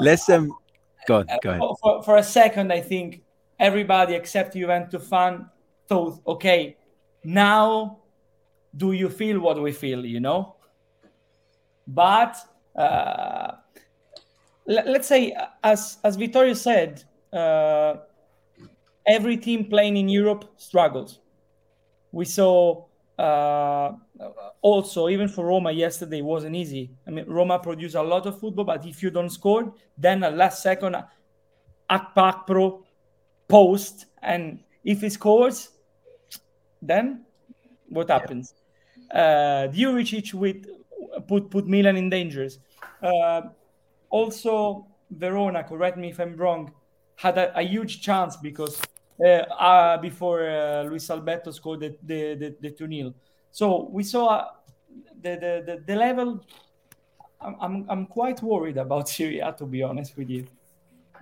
Let's 0.00 0.28
um 0.28 0.52
go 1.06 1.16
on, 1.16 1.26
go 1.42 1.50
ahead. 1.50 1.62
For, 1.80 2.02
for 2.04 2.16
a 2.16 2.22
second, 2.22 2.72
I 2.72 2.80
think 2.80 3.22
everybody 3.58 4.14
except 4.14 4.54
Juventus 4.54 5.08
fan 5.08 5.48
thought, 5.88 6.20
okay, 6.26 6.76
now 7.24 7.98
do 8.76 8.92
you 8.92 9.08
feel 9.08 9.40
what 9.40 9.60
we 9.60 9.72
feel, 9.72 10.04
you 10.04 10.20
know? 10.20 10.56
But 11.86 12.36
uh, 12.76 13.52
let's 14.68 15.08
say, 15.08 15.34
as 15.62 15.98
as 16.04 16.16
Vittorio 16.16 16.54
said, 16.54 17.02
uh, 17.32 17.96
every 19.06 19.36
team 19.36 19.64
playing 19.64 19.96
in 19.96 20.08
Europe 20.08 20.44
struggles. 20.56 21.20
We 22.12 22.24
saw 22.24 22.84
uh, 23.18 23.92
also 24.62 25.08
even 25.08 25.28
for 25.28 25.46
Roma 25.46 25.72
yesterday 25.72 26.22
wasn't 26.22 26.54
easy. 26.54 26.90
I 27.06 27.10
mean, 27.10 27.24
Roma 27.26 27.58
produced 27.58 27.96
a 27.96 28.02
lot 28.02 28.26
of 28.26 28.38
football, 28.38 28.64
but 28.64 28.86
if 28.86 29.02
you 29.02 29.10
don't 29.10 29.30
score, 29.30 29.74
then 29.96 30.22
at 30.22 30.36
last 30.36 30.62
second, 30.62 30.96
Akpakpro 31.90 32.82
post, 33.48 34.06
and 34.22 34.60
if 34.84 35.00
he 35.00 35.08
scores, 35.08 35.70
then 36.82 37.24
what 37.88 38.10
happens? 38.10 38.54
Uh, 39.10 39.68
Juricic 39.72 40.34
with 40.34 40.66
put 41.26 41.50
put 41.50 41.66
Milan 41.66 41.96
in 41.96 42.10
dangers. 42.10 42.58
Uh, 43.02 43.42
also 44.10 44.86
Verona, 45.10 45.64
correct 45.64 45.96
me 45.96 46.10
if 46.10 46.20
I'm 46.20 46.36
wrong, 46.36 46.72
had 47.16 47.38
a, 47.38 47.58
a 47.58 47.62
huge 47.62 48.00
chance 48.02 48.36
because 48.36 48.80
uh, 49.24 49.28
uh, 49.28 49.98
before 49.98 50.48
uh, 50.48 50.84
Luis 50.84 51.10
Alberto 51.10 51.50
scored 51.50 51.80
the, 51.80 51.96
the, 52.02 52.34
the, 52.34 52.56
the 52.60 52.70
2 52.70 52.88
0. 52.88 53.14
So 53.50 53.88
we 53.90 54.02
saw 54.02 54.26
uh, 54.26 54.44
the, 55.20 55.30
the, 55.30 55.62
the, 55.66 55.82
the, 55.86 55.96
level. 55.96 56.44
I'm, 57.40 57.56
I'm, 57.60 57.86
I'm 57.88 58.06
quite 58.06 58.42
worried 58.42 58.76
about 58.76 59.08
Serie 59.16 59.40
A, 59.40 59.52
to 59.52 59.66
be 59.66 59.82
honest 59.82 60.16
with 60.16 60.30
you. 60.30 60.46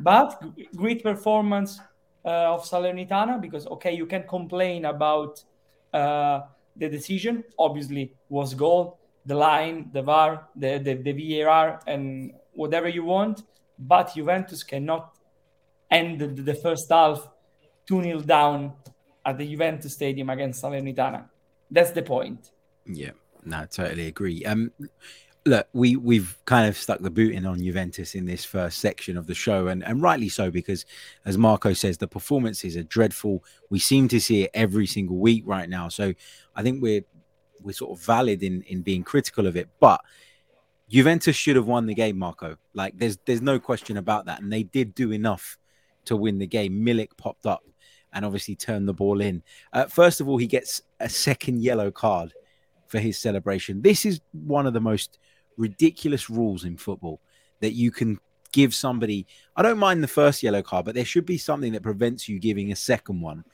But 0.00 0.43
great 0.75 1.02
performance 1.02 1.81
uh, 2.25 2.52
of 2.55 2.64
Salernitana 2.64 3.40
because, 3.40 3.66
okay, 3.69 3.95
you 3.95 4.05
can 4.05 4.25
complain 4.25 4.85
about 4.85 5.43
uh, 5.95 6.40
the 6.76 6.88
decision. 6.88 7.45
Obviously, 7.59 8.12
was 8.28 8.52
goal, 8.52 8.99
the 9.25 9.35
line, 9.35 9.88
the 9.93 10.02
VAR, 10.02 10.49
the, 10.55 10.78
the, 10.78 10.95
the 10.95 11.43
VAR, 11.43 11.81
and 11.87 12.33
whatever 12.56 12.88
you 12.88 13.04
want, 13.04 13.42
but 13.78 14.14
Juventus 14.14 14.62
cannot 14.62 15.14
end 15.90 16.20
the, 16.20 16.26
the 16.26 16.54
first 16.54 16.90
half 16.90 17.28
2 17.86 18.02
0 18.02 18.20
down 18.20 18.72
at 19.25 19.38
the 19.38 19.46
Juventus 19.46 19.92
Stadium 19.92 20.30
against 20.30 20.62
Salernitana. 20.62 21.25
That's 21.70 21.90
the 21.90 22.02
point. 22.02 22.50
Yeah, 22.86 23.10
no, 23.44 23.60
I 23.60 23.66
totally 23.66 24.06
agree. 24.06 24.44
Um, 24.44 24.72
look, 25.44 25.68
we 25.72 25.96
we've 25.96 26.36
kind 26.44 26.68
of 26.68 26.76
stuck 26.76 27.00
the 27.00 27.10
boot 27.10 27.34
in 27.34 27.46
on 27.46 27.62
Juventus 27.62 28.14
in 28.14 28.26
this 28.26 28.44
first 28.44 28.78
section 28.78 29.16
of 29.16 29.26
the 29.26 29.34
show, 29.34 29.68
and 29.68 29.84
and 29.84 30.02
rightly 30.02 30.28
so 30.28 30.50
because, 30.50 30.84
as 31.25 31.36
Marco 31.38 31.72
says, 31.72 31.98
the 31.98 32.08
performances 32.08 32.76
are 32.76 32.82
dreadful. 32.82 33.42
We 33.70 33.78
seem 33.78 34.08
to 34.08 34.20
see 34.20 34.44
it 34.44 34.50
every 34.54 34.86
single 34.86 35.16
week 35.16 35.44
right 35.46 35.68
now. 35.68 35.88
So 35.88 36.14
I 36.54 36.62
think 36.62 36.82
we're 36.82 37.04
we're 37.62 37.72
sort 37.72 37.98
of 37.98 38.04
valid 38.04 38.42
in 38.42 38.62
in 38.62 38.82
being 38.82 39.02
critical 39.02 39.46
of 39.46 39.56
it, 39.56 39.68
but 39.80 40.00
Juventus 40.88 41.35
should 41.35 41.57
have 41.57 41.66
won 41.66 41.87
the 41.87 41.95
game, 41.95 42.19
Marco. 42.19 42.57
Like 42.75 42.97
there's 42.97 43.19
there's 43.26 43.43
no 43.43 43.59
question 43.59 43.97
about 43.97 44.26
that, 44.26 44.40
and 44.40 44.52
they 44.52 44.62
did 44.62 44.95
do 44.95 45.12
enough 45.12 45.59
to 46.07 46.16
win 46.16 46.38
the 46.38 46.47
game. 46.47 46.85
Milik 46.85 47.16
popped 47.16 47.47
up 47.47 47.64
and 48.12 48.25
obviously 48.25 48.55
turned 48.55 48.88
the 48.88 48.95
ball 48.95 49.21
in. 49.21 49.43
Uh, 49.73 49.87
first 49.87 50.21
of 50.21 50.28
all, 50.28 50.38
he 50.38 50.47
gets 50.47 50.81
a 51.00 51.09
second 51.09 51.62
yellow 51.62 51.90
card 51.90 52.33
for 52.87 52.99
his 52.99 53.19
celebration. 53.19 53.83
This 53.83 54.07
is 54.07 54.21
one 54.33 54.66
of 54.66 54.73
the 54.73 54.81
most 54.81 55.19
ridiculous 55.57 56.31
rules 56.31 56.64
in 56.64 56.76
football 56.76 57.21
that 57.61 57.73
you 57.73 57.90
can 57.90 58.19
give 58.52 58.75
somebody. 58.75 59.26
I 59.57 59.62
don't 59.62 59.78
mind 59.78 60.02
the 60.02 60.09
first 60.09 60.43
yellow 60.43 60.62
card, 60.62 60.85
but 60.85 60.95
there 60.95 61.05
should 61.05 61.26
be 61.26 61.38
something 61.38 61.73
that 61.73 61.83
prevents 61.83 62.28
you 62.28 62.38
giving 62.38 62.73
a 62.73 62.76
second 62.76 63.21
one 63.21 63.45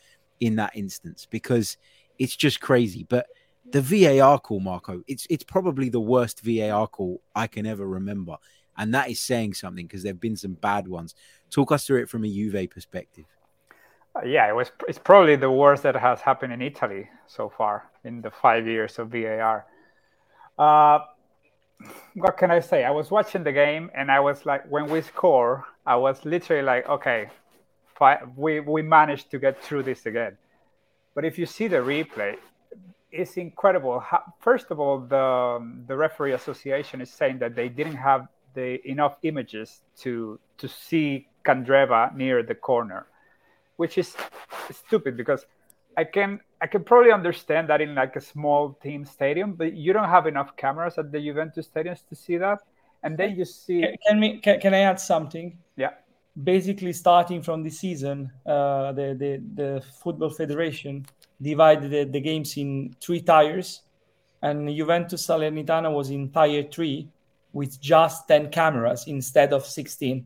in 0.41 0.57
that 0.57 0.77
instance 0.77 1.27
because 1.31 1.77
it's 2.19 2.37
just 2.37 2.61
crazy. 2.61 3.07
But 3.09 3.27
the 3.71 3.81
VAR 3.81 4.39
call, 4.39 4.61
Marco, 4.61 5.03
it's 5.07 5.27
it's 5.31 5.45
probably 5.45 5.89
the 5.89 6.01
worst 6.01 6.41
VAR 6.41 6.87
call 6.87 7.23
I 7.35 7.47
can 7.47 7.67
ever 7.67 7.87
remember, 7.87 8.37
and 8.77 8.95
that 8.95 9.11
is 9.11 9.21
saying 9.21 9.55
something 9.55 9.87
because 9.87 10.03
there've 10.03 10.21
been 10.21 10.37
some 10.37 10.55
bad 10.55 10.89
ones. 10.89 11.15
Talk 11.51 11.73
us 11.73 11.87
through 11.87 12.03
it 12.03 12.09
from 12.09 12.25
a 12.25 12.29
Juve 12.29 12.69
perspective. 12.71 13.25
Uh, 14.15 14.27
yeah, 14.27 14.49
it 14.49 14.55
was. 14.55 14.73
It's 14.89 14.99
probably 14.99 15.37
the 15.37 15.51
worst 15.51 15.85
that 15.85 15.97
has 15.97 16.21
happened 16.21 16.53
in 16.53 16.61
Italy 16.61 17.09
so 17.27 17.49
far 17.49 17.91
in 18.05 18.21
the 18.21 18.31
five 18.31 18.67
years 18.67 18.99
of 18.99 19.11
VAR. 19.11 19.67
Uh, 20.59 20.99
what 22.15 22.37
can 22.37 22.51
I 22.51 22.61
say? 22.61 22.85
I 22.85 22.91
was 22.91 23.11
watching 23.11 23.43
the 23.43 23.53
game 23.53 23.91
and 23.95 24.11
I 24.11 24.21
was 24.21 24.47
like, 24.47 24.71
when 24.71 24.89
we 24.89 25.03
score, 25.03 25.65
I 25.87 25.97
was 25.97 26.25
literally 26.25 26.63
like, 26.63 26.89
okay, 26.89 27.31
we 28.37 28.61
we 28.61 28.83
managed 28.83 29.31
to 29.31 29.39
get 29.39 29.63
through 29.63 29.85
this 29.85 30.07
again. 30.07 30.37
But 31.15 31.25
if 31.25 31.39
you 31.39 31.47
see 31.47 31.69
the 31.69 31.77
replay, 31.77 32.37
it's 33.13 33.37
incredible. 33.37 34.03
First 34.41 34.71
of 34.71 34.81
all, 34.81 34.99
the 35.01 35.61
the 35.87 35.97
referee 35.97 36.33
association 36.33 37.01
is 37.01 37.11
saying 37.11 37.39
that 37.39 37.55
they 37.55 37.69
didn't 37.69 37.97
have 37.97 38.27
the 38.55 38.81
enough 38.89 39.17
images 39.23 39.83
to 40.01 40.41
to 40.59 40.69
see 40.69 41.29
Candreva 41.45 42.15
near 42.17 42.43
the 42.43 42.55
corner, 42.55 43.07
which 43.77 43.99
is 43.99 44.17
stupid 44.71 45.17
because 45.17 45.47
I 45.97 46.05
can 46.05 46.41
I 46.61 46.67
can 46.67 46.85
probably 46.85 47.13
understand 47.13 47.69
that 47.69 47.81
in 47.81 47.95
like 47.95 48.17
a 48.17 48.21
small 48.21 48.79
team 48.83 49.05
stadium, 49.05 49.53
but 49.55 49.75
you 49.75 49.93
don't 49.93 50.09
have 50.09 50.27
enough 50.27 50.57
cameras 50.57 50.97
at 50.99 51.13
the 51.13 51.21
Juventus 51.21 51.69
stadiums 51.69 52.07
to 52.09 52.15
see 52.15 52.39
that. 52.39 52.61
And 53.03 53.19
then 53.19 53.37
you 53.37 53.45
see. 53.45 53.81
Can, 53.81 53.97
can 54.07 54.21
me 54.21 54.39
can, 54.39 54.61
can 54.61 54.75
I 54.75 54.81
add 54.81 55.01
something? 55.01 55.59
Yeah. 55.77 55.91
Basically, 56.43 56.95
starting 56.95 57.43
from 57.43 57.63
this 57.63 57.79
season, 57.81 58.33
uh, 58.47 58.93
the, 58.93 59.15
the 59.19 59.43
the 59.55 59.83
football 60.03 60.31
federation 60.31 61.05
divided 61.43 61.91
the, 61.91 62.05
the 62.05 62.21
games 62.21 62.57
in 62.57 62.95
three 63.01 63.21
tiers, 63.21 63.83
and 64.41 64.69
Juventus 64.69 65.27
Salernitana 65.27 65.93
was 65.93 66.11
in 66.11 66.31
tier 66.31 66.65
three 66.65 67.09
with 67.53 67.81
just 67.81 68.29
10 68.29 68.51
cameras 68.51 69.05
instead 69.07 69.53
of 69.53 69.67
16. 69.67 70.25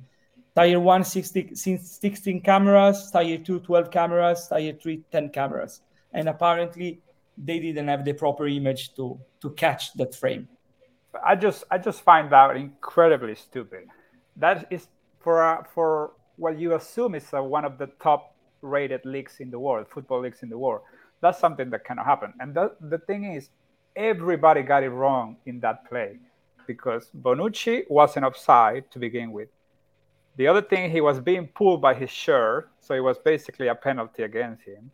Tier 0.57 0.81
1, 0.81 1.05
16, 1.05 1.55
16 1.79 2.41
cameras, 2.41 3.11
Tier 3.11 3.39
2, 3.39 3.61
12 3.61 3.91
cameras, 3.91 4.49
Tier 4.49 4.73
3, 4.73 5.03
10 5.13 5.29
cameras. 5.29 5.83
And 6.15 6.29
apparently, 6.29 7.01
they 7.37 7.59
didn't 7.59 7.89
have 7.89 8.05
the 8.05 8.15
proper 8.15 8.47
image 8.47 8.95
to, 8.95 9.21
to 9.43 9.51
catch 9.51 9.93
that 9.95 10.15
frame. 10.15 10.49
I 11.25 11.35
just 11.35 11.65
I 11.71 11.79
just 11.79 12.03
find 12.03 12.31
that 12.33 12.57
incredibly 12.57 13.35
stupid. 13.35 13.89
That 14.37 14.67
is 14.71 14.89
for 15.19 15.67
for 15.75 16.13
what 16.37 16.59
you 16.59 16.75
assume 16.75 17.15
is 17.15 17.27
one 17.31 17.65
of 17.65 17.79
the 17.79 17.87
top 18.03 18.35
rated 18.63 19.05
leagues 19.05 19.37
in 19.41 19.51
the 19.51 19.59
world, 19.59 19.87
football 19.89 20.21
leagues 20.21 20.43
in 20.43 20.49
the 20.49 20.59
world. 20.59 20.83
That's 21.27 21.41
something 21.41 21.71
that 21.71 21.85
cannot 21.85 22.07
happen. 22.07 22.33
And 22.39 22.55
the, 22.55 22.77
the 22.81 22.99
thing 22.99 23.25
is, 23.25 23.51
everybody 23.97 24.63
got 24.63 24.85
it 24.85 24.91
wrong 24.91 25.39
in 25.45 25.59
that 25.59 25.89
play 25.89 26.21
because 26.69 27.11
Bonucci 27.21 27.83
wasn't 27.91 28.27
offside 28.27 28.89
to 28.93 29.01
begin 29.01 29.33
with. 29.33 29.49
The 30.37 30.47
other 30.47 30.63
thing, 30.63 30.89
he 30.89 31.01
was 31.01 31.19
being 31.19 31.49
pulled 31.49 31.83
by 31.83 31.95
his 31.95 32.11
shirt, 32.11 32.71
so 32.79 32.95
it 32.95 33.01
was 33.01 33.19
basically 33.19 33.67
a 33.67 33.75
penalty 33.75 34.23
against 34.23 34.63
him. 34.63 34.93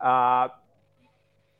Uh, 0.00 0.48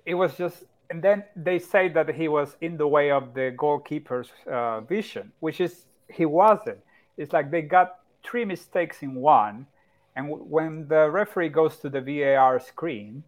it 0.05 0.15
was 0.15 0.37
just, 0.37 0.65
and 0.91 1.01
then 1.01 1.23
they 1.37 1.61
say 1.61 1.89
that 1.91 2.13
he 2.13 2.27
was 2.27 2.57
in 2.61 2.77
the 2.77 2.89
way 2.89 3.13
of 3.13 3.35
the 3.35 3.55
goalkeeper's 3.57 4.31
uh, 4.51 4.81
vision, 4.81 5.31
which 5.39 5.61
is 5.61 5.87
he 6.13 6.27
wasn't. 6.27 6.79
It's 7.17 7.33
like 7.33 7.53
they 7.53 7.63
got 7.63 8.01
three 8.25 8.45
mistakes 8.45 9.03
in 9.03 9.15
one, 9.15 9.69
and 10.17 10.29
when 10.29 10.89
the 10.89 11.09
referee 11.09 11.51
goes 11.51 11.77
to 11.77 11.89
the 11.89 12.01
VAR 12.01 12.59
screen, 12.59 13.23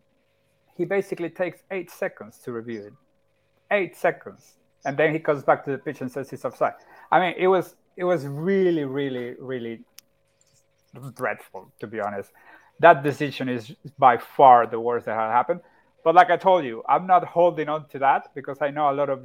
he 0.78 0.85
basically 0.85 1.28
takes 1.28 1.61
eight 1.70 1.90
seconds 1.90 2.38
to 2.44 2.52
review 2.52 2.82
it. 2.87 2.92
Eight 3.70 3.97
seconds. 3.97 4.54
And 4.87 4.97
then 4.97 5.12
he 5.12 5.18
comes 5.18 5.42
back 5.42 5.64
to 5.64 5.73
the 5.73 5.78
pitch 5.78 6.00
and 6.00 6.11
says 6.11 6.30
he's 6.30 6.44
offside. 6.44 6.75
I 7.11 7.18
mean, 7.20 7.35
it 7.37 7.49
was 7.49 7.75
it 7.97 8.04
was 8.04 8.25
really, 8.26 8.85
really, 8.85 9.35
really 9.40 9.80
dreadful, 11.14 11.73
to 11.80 11.87
be 11.88 12.00
honest. 12.00 12.30
That 12.78 13.02
decision 13.02 13.49
is 13.49 13.73
by 13.99 14.18
far 14.18 14.68
the 14.68 14.78
worst 14.78 15.06
that 15.06 15.16
had 15.16 15.32
happened. 15.32 15.61
But 16.04 16.14
like 16.14 16.30
I 16.30 16.37
told 16.37 16.64
you, 16.64 16.85
I'm 16.88 17.08
not 17.08 17.25
holding 17.25 17.68
on 17.68 17.88
to 17.88 17.99
that 17.99 18.32
because 18.37 18.62
I 18.62 18.70
know 18.70 18.88
a 18.90 18.94
lot 18.94 19.11
of 19.11 19.25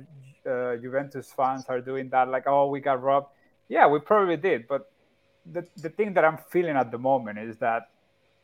uh, 0.49 0.75
Juventus 0.77 1.31
fans 1.31 1.65
are 1.69 1.79
doing 1.79 2.09
that. 2.09 2.29
Like, 2.29 2.47
oh, 2.47 2.67
we 2.67 2.79
got 2.79 3.01
robbed. 3.01 3.27
Yeah, 3.69 3.87
we 3.87 3.99
probably 3.99 4.37
did. 4.37 4.67
But 4.67 4.91
the, 5.45 5.65
the 5.77 5.89
thing 5.89 6.15
that 6.15 6.25
I'm 6.25 6.39
feeling 6.49 6.75
at 6.75 6.89
the 6.89 6.97
moment 6.97 7.37
is 7.37 7.57
that 7.57 7.89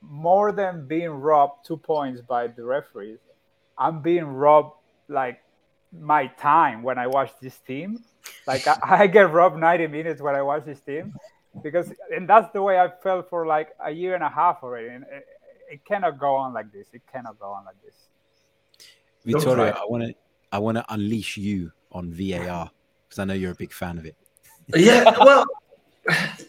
more 0.02 0.52
than 0.52 0.88
being 0.88 1.10
robbed 1.10 1.66
two 1.66 1.78
points 1.78 2.22
by 2.22 2.48
the 2.48 2.64
referees, 2.64 3.20
I'm 3.78 4.02
being 4.02 4.26
robbed 4.26 4.76
like 5.08 5.42
my 5.92 6.28
time 6.28 6.84
when 6.84 6.98
I 6.98 7.08
watch 7.08 7.32
this 7.42 7.58
team. 7.60 8.04
Like 8.46 8.68
I, 8.68 8.78
I, 8.84 9.08
get 9.08 9.32
robbed 9.32 9.58
90 9.58 9.88
minutes 9.88 10.22
when 10.22 10.36
I 10.36 10.42
watch 10.42 10.66
this 10.66 10.80
team 10.82 11.14
because 11.64 11.92
and 12.16 12.28
that's 12.30 12.52
the 12.54 12.62
way 12.62 12.80
I 12.80 12.90
felt 13.02 13.30
for 13.30 13.46
like 13.46 13.70
a 13.84 13.92
year 13.92 14.16
and 14.16 14.24
a 14.24 14.30
half 14.30 14.60
already. 14.64 14.90
And 14.90 15.04
it, 15.04 15.26
it 15.72 15.86
cannot 15.86 16.20
go 16.20 16.36
on 16.36 16.54
like 16.54 16.72
this. 16.72 16.88
It 16.94 17.02
cannot 17.12 17.40
go 17.40 17.48
on 17.48 17.66
like 17.66 17.76
this. 17.84 17.96
Vittorio, 19.26 19.74
I 19.74 19.86
want 19.86 20.04
to 20.04 20.16
I 20.52 20.60
want 20.60 20.78
to 20.78 20.86
unleash 20.90 21.38
you 21.38 21.72
on 21.92 22.12
VAR 22.12 22.72
because 23.08 23.20
I 23.20 23.26
know 23.26 23.34
you're 23.34 23.52
a 23.52 23.56
big 23.56 23.74
fan 23.74 23.98
of 23.98 24.06
it. 24.06 24.16
yeah, 24.76 25.16
well, 25.20 25.46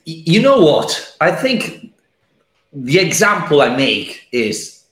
you 0.05 0.43
know 0.43 0.61
what? 0.61 1.17
I 1.21 1.31
think 1.31 1.95
the 2.73 2.99
example 2.99 3.63
I 3.63 3.77
make 3.77 4.29
is 4.31 4.85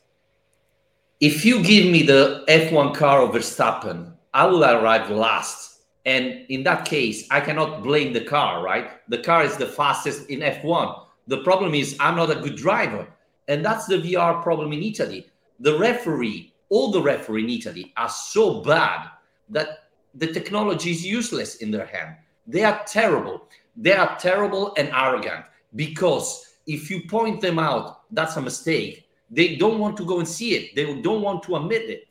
if 1.20 1.44
you 1.44 1.62
give 1.62 1.90
me 1.90 2.02
the 2.02 2.44
F1 2.48 2.94
car 2.94 3.22
of 3.22 3.30
Verstappen, 3.30 4.12
I 4.34 4.46
will 4.46 4.64
arrive 4.64 5.10
last. 5.10 5.82
And 6.04 6.44
in 6.48 6.62
that 6.64 6.84
case, 6.84 7.26
I 7.30 7.40
cannot 7.40 7.82
blame 7.82 8.12
the 8.12 8.24
car, 8.24 8.62
right? 8.62 8.90
The 9.08 9.18
car 9.18 9.44
is 9.44 9.56
the 9.56 9.66
fastest 9.66 10.28
in 10.30 10.40
F1. 10.40 11.02
The 11.26 11.42
problem 11.42 11.74
is 11.74 11.96
I'm 12.00 12.16
not 12.16 12.30
a 12.30 12.40
good 12.40 12.56
driver. 12.56 13.06
And 13.46 13.64
that's 13.64 13.86
the 13.86 13.98
VAR 13.98 14.42
problem 14.42 14.72
in 14.72 14.82
Italy. 14.82 15.28
The 15.60 15.78
referee, 15.78 16.54
all 16.68 16.90
the 16.90 17.02
referee 17.02 17.44
in 17.44 17.50
Italy 17.50 17.92
are 17.96 18.08
so 18.08 18.60
bad 18.62 19.08
that 19.50 19.90
the 20.14 20.26
technology 20.32 20.90
is 20.90 21.06
useless 21.06 21.56
in 21.56 21.70
their 21.70 21.86
hand. 21.86 22.16
They 22.46 22.64
are 22.64 22.82
terrible. 22.86 23.48
They 23.76 23.92
are 23.92 24.16
terrible 24.18 24.74
and 24.76 24.88
arrogant 24.92 25.44
because 25.74 26.47
if 26.68 26.90
you 26.90 27.08
point 27.08 27.40
them 27.40 27.58
out, 27.58 28.02
that's 28.12 28.36
a 28.36 28.42
mistake. 28.42 29.08
They 29.30 29.56
don't 29.56 29.78
want 29.78 29.96
to 29.96 30.04
go 30.04 30.18
and 30.18 30.28
see 30.28 30.54
it. 30.54 30.76
They 30.76 31.00
don't 31.00 31.22
want 31.22 31.42
to 31.44 31.56
admit 31.56 31.88
it. 31.88 32.04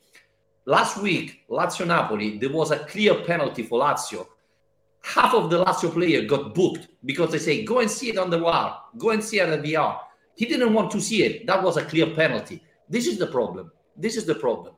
Last 0.66 0.98
week, 0.98 1.44
Lazio 1.48 1.86
Napoli, 1.86 2.38
there 2.38 2.52
was 2.52 2.72
a 2.72 2.80
clear 2.80 3.14
penalty 3.24 3.62
for 3.62 3.80
Lazio. 3.80 4.26
Half 5.02 5.34
of 5.34 5.48
the 5.48 5.64
Lazio 5.64 5.92
player 5.92 6.26
got 6.26 6.54
booked 6.54 6.88
because 7.04 7.30
they 7.30 7.38
say, 7.38 7.64
go 7.64 7.78
and 7.78 7.90
see 7.90 8.10
it 8.10 8.18
on 8.18 8.30
the 8.30 8.38
VAR, 8.38 8.82
go 8.98 9.10
and 9.10 9.22
see 9.22 9.38
it 9.38 9.48
at 9.48 9.62
the 9.62 9.74
VAR. 9.74 10.02
He 10.36 10.44
didn't 10.44 10.74
want 10.74 10.90
to 10.90 11.00
see 11.00 11.22
it. 11.22 11.46
That 11.46 11.62
was 11.62 11.76
a 11.76 11.84
clear 11.84 12.08
penalty. 12.14 12.62
This 12.88 13.06
is 13.06 13.16
the 13.16 13.28
problem. 13.28 13.70
This 13.96 14.16
is 14.16 14.24
the 14.24 14.34
problem. 14.34 14.74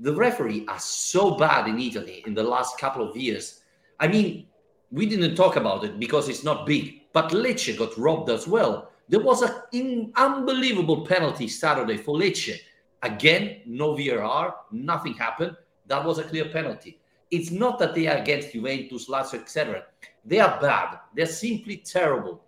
The 0.00 0.14
referee 0.14 0.66
are 0.68 0.78
so 0.78 1.36
bad 1.36 1.66
in 1.66 1.80
Italy 1.80 2.22
in 2.26 2.34
the 2.34 2.42
last 2.42 2.78
couple 2.78 3.08
of 3.08 3.16
years. 3.16 3.62
I 3.98 4.06
mean, 4.06 4.46
we 4.90 5.06
didn't 5.06 5.34
talk 5.34 5.56
about 5.56 5.82
it 5.84 5.98
because 5.98 6.28
it's 6.28 6.44
not 6.44 6.66
big, 6.66 7.12
but 7.12 7.30
Lecce 7.30 7.76
got 7.78 7.96
robbed 7.96 8.28
as 8.28 8.46
well. 8.46 8.90
There 9.08 9.20
was 9.20 9.42
an 9.42 10.12
unbelievable 10.16 11.06
penalty 11.06 11.48
Saturday 11.48 11.98
for 11.98 12.16
Lecce. 12.16 12.58
Again, 13.02 13.60
no 13.66 13.94
VAR, 13.94 14.56
nothing 14.72 15.14
happened. 15.14 15.56
That 15.86 16.04
was 16.04 16.18
a 16.18 16.24
clear 16.24 16.46
penalty. 16.46 17.00
It's 17.30 17.50
not 17.50 17.78
that 17.80 17.94
they 17.94 18.06
are 18.06 18.16
against 18.16 18.52
Juventus, 18.52 19.08
Lazio, 19.08 19.40
etc. 19.40 19.84
They 20.24 20.40
are 20.40 20.58
bad. 20.60 21.00
They're 21.14 21.26
simply 21.26 21.78
terrible, 21.78 22.42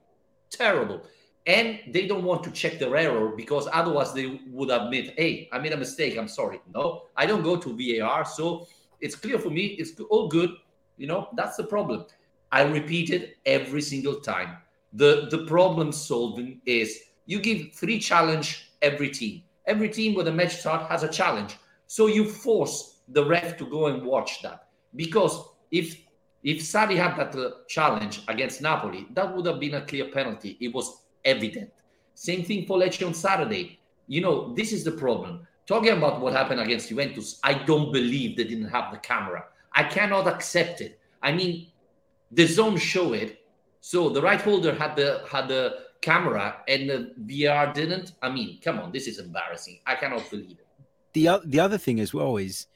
terrible, 0.49 1.03
and 1.47 1.81
they 1.89 2.07
don't 2.07 2.25
want 2.25 2.43
to 2.45 2.51
check 2.51 2.79
their 2.79 2.97
error 2.97 3.35
because 3.37 3.69
otherwise 3.71 4.15
they 4.15 4.41
would 4.51 4.71
admit, 4.71 5.15
"Hey, 5.19 5.49
I 5.53 5.59
made 5.59 5.73
a 5.73 5.77
mistake. 5.77 6.17
I'm 6.17 6.29
sorry." 6.29 6.61
No, 6.73 7.03
I 7.17 7.27
don't 7.27 7.43
go 7.43 7.57
to 7.57 7.77
VAR, 7.77 8.25
so 8.25 8.67
it's 9.01 9.15
clear 9.15 9.39
for 9.39 9.51
me. 9.51 9.77
It's 9.79 9.93
all 10.09 10.29
good. 10.29 10.51
You 10.97 11.07
know, 11.07 11.29
that's 11.35 11.57
the 11.57 11.65
problem. 11.65 12.07
I 12.51 12.63
repeat 12.63 13.11
it 13.11 13.37
every 13.45 13.83
single 13.83 14.21
time 14.21 14.57
the 14.97 15.29
the 15.31 15.43
problem 15.47 15.93
solving 15.93 16.61
is 16.65 16.89
you 17.27 17.39
give 17.41 17.61
three 17.81 17.99
challenge 17.99 18.49
every 18.81 19.11
team. 19.11 19.43
Every 19.73 19.89
team 19.89 20.15
with 20.17 20.29
a 20.29 20.33
match 20.33 20.55
start 20.61 20.91
has 20.91 21.03
a 21.03 21.09
challenge. 21.21 21.53
So 21.87 22.03
you 22.17 22.25
force 22.45 22.77
the 23.17 23.25
ref 23.25 23.57
to 23.59 23.65
go 23.77 23.87
and 23.91 24.03
watch 24.13 24.43
that. 24.43 24.59
Because 24.95 25.35
if 25.71 25.87
If 26.47 26.63
Sarri 26.63 26.97
had 27.05 27.15
that 27.19 27.35
uh, 27.35 27.67
challenge 27.67 28.17
against 28.29 28.61
Napoli, 28.63 29.03
that 29.17 29.27
would 29.33 29.47
have 29.51 29.59
been 29.59 29.75
a 29.75 29.87
clear 29.91 30.07
penalty. 30.19 30.51
It 30.61 30.71
was 30.77 30.87
evident. 31.25 31.73
Same 32.15 32.43
thing 32.49 32.61
for 32.67 32.79
Lecce 32.79 33.03
on 33.05 33.15
Saturday. 33.15 33.65
You 34.07 34.21
know, 34.25 34.55
this 34.59 34.71
is 34.77 34.83
the 34.85 34.95
problem. 35.05 35.33
Talking 35.67 35.95
about 35.99 36.21
what 36.23 36.33
happened 36.41 36.61
against 36.61 36.89
Juventus, 36.91 37.29
I 37.43 37.53
don't 37.71 37.91
believe 37.99 38.37
they 38.37 38.49
didn't 38.53 38.71
have 38.77 38.93
the 38.93 39.01
camera. 39.11 39.41
I 39.81 39.83
cannot 39.97 40.29
accept 40.35 40.81
it. 40.87 40.93
I 41.21 41.33
mean, 41.39 41.55
DAZN 42.39 42.79
show 42.79 43.09
it. 43.23 43.31
So 43.87 44.09
the 44.09 44.21
right 44.21 44.43
holder 44.43 44.75
had 44.75 44.97
the 44.97 45.23
had 45.31 45.47
the 45.47 45.77
camera 46.01 46.57
and 46.67 46.91
the 46.91 47.13
VAR 47.19 47.73
didn't. 47.73 48.15
I 48.21 48.29
mean, 48.29 48.59
come 48.61 48.81
on, 48.81 48.91
this 48.91 49.07
is 49.07 49.21
embarrassing. 49.21 49.79
I 49.87 49.95
cannot 49.95 50.29
believe 50.29 50.59
it. 50.59 50.67
The 51.13 51.41
the 51.45 51.61
other 51.61 51.79
thing 51.79 52.01
as 52.01 52.13
well 52.13 52.37
is 52.37 52.67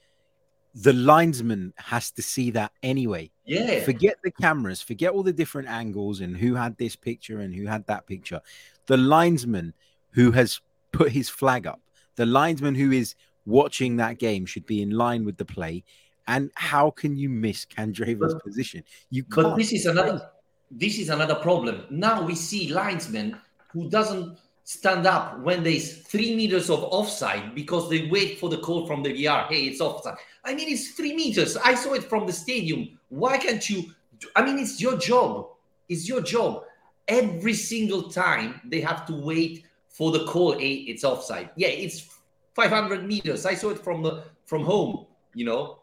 the 0.73 0.93
linesman 0.93 1.73
has 1.75 2.11
to 2.11 2.21
see 2.21 2.49
that 2.51 2.71
anyway. 2.81 3.29
Yeah. 3.43 3.83
Forget 3.83 4.19
the 4.23 4.31
cameras, 4.31 4.81
forget 4.81 5.11
all 5.11 5.21
the 5.21 5.33
different 5.33 5.67
angles 5.67 6.21
and 6.21 6.37
who 6.37 6.55
had 6.55 6.77
this 6.77 6.95
picture 6.95 7.41
and 7.41 7.53
who 7.53 7.65
had 7.65 7.85
that 7.87 8.07
picture. 8.07 8.39
The 8.85 8.95
linesman 8.95 9.73
who 10.11 10.31
has 10.31 10.61
put 10.93 11.11
his 11.11 11.27
flag 11.27 11.67
up, 11.67 11.81
the 12.15 12.25
linesman 12.25 12.75
who 12.75 12.93
is 12.93 13.15
watching 13.45 13.97
that 13.97 14.17
game 14.17 14.45
should 14.45 14.65
be 14.65 14.81
in 14.81 14.91
line 14.91 15.25
with 15.25 15.35
the 15.35 15.43
play. 15.43 15.83
And 16.25 16.51
how 16.55 16.89
can 16.91 17.17
you 17.17 17.27
miss 17.27 17.65
Candreva's 17.65 18.35
position? 18.35 18.85
You 19.09 19.25
can't. 19.25 19.47
But 19.47 19.57
this 19.57 19.73
is 19.73 19.85
another 19.85 20.31
this 20.71 20.97
is 20.97 21.09
another 21.09 21.35
problem. 21.35 21.85
Now 21.89 22.23
we 22.23 22.35
see 22.35 22.71
linesmen 22.71 23.37
who 23.73 23.89
doesn't 23.89 24.37
stand 24.63 25.05
up 25.05 25.39
when 25.39 25.63
there's 25.63 25.97
three 25.97 26.35
meters 26.35 26.69
of 26.69 26.83
offside 26.83 27.53
because 27.53 27.89
they 27.89 28.07
wait 28.07 28.39
for 28.39 28.49
the 28.49 28.57
call 28.59 28.87
from 28.87 29.03
the 29.03 29.25
VAR. 29.25 29.47
Hey, 29.49 29.65
it's 29.65 29.81
offside. 29.81 30.15
I 30.45 30.55
mean, 30.55 30.69
it's 30.69 30.91
three 30.91 31.13
meters. 31.13 31.57
I 31.57 31.75
saw 31.75 31.93
it 31.93 32.05
from 32.05 32.25
the 32.25 32.33
stadium. 32.33 32.97
Why 33.09 33.37
can't 33.37 33.67
you? 33.69 33.91
I 34.35 34.43
mean, 34.43 34.59
it's 34.59 34.79
your 34.79 34.97
job. 34.97 35.49
It's 35.89 36.07
your 36.07 36.21
job. 36.21 36.63
Every 37.07 37.53
single 37.53 38.03
time 38.03 38.61
they 38.63 38.79
have 38.81 39.05
to 39.07 39.13
wait 39.13 39.65
for 39.89 40.11
the 40.11 40.25
call. 40.25 40.53
Hey, 40.53 40.73
it's 40.73 41.03
offside. 41.03 41.49
Yeah, 41.57 41.67
it's 41.67 42.07
500 42.55 43.05
meters. 43.05 43.45
I 43.45 43.55
saw 43.55 43.71
it 43.71 43.79
from 43.79 44.03
the 44.03 44.23
from 44.45 44.63
home. 44.63 45.05
You 45.33 45.45
know, 45.45 45.79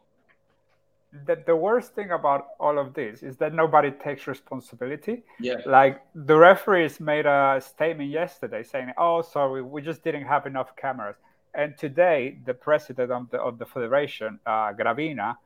the, 1.13 1.43
the 1.47 1.57
worst 1.57 1.95
thing 1.95 2.11
about 2.11 2.49
all 2.61 2.79
of 2.79 2.93
this 2.95 3.23
is 3.23 3.37
that 3.39 3.55
nobody 3.55 3.91
takes 3.91 4.27
responsibility. 4.27 5.23
Yeah. 5.41 5.57
Like 5.65 6.03
the 6.15 6.37
referees 6.37 7.01
made 7.01 7.27
a 7.27 7.63
statement 7.65 8.11
yesterday 8.11 8.63
saying, 8.63 8.93
"Oh, 8.99 9.23
sorry, 9.23 9.63
we 9.63 9.81
just 9.81 10.05
didn't 10.05 10.25
have 10.25 10.47
enough 10.47 10.77
cameras." 10.77 11.17
And 11.55 11.77
today, 11.79 12.39
the 12.45 12.55
president 12.55 13.11
of 13.11 13.31
the 13.31 13.39
of 13.39 13.59
the 13.59 13.65
federation, 13.65 14.39
uh, 14.45 14.73
Gravina, 14.75 15.37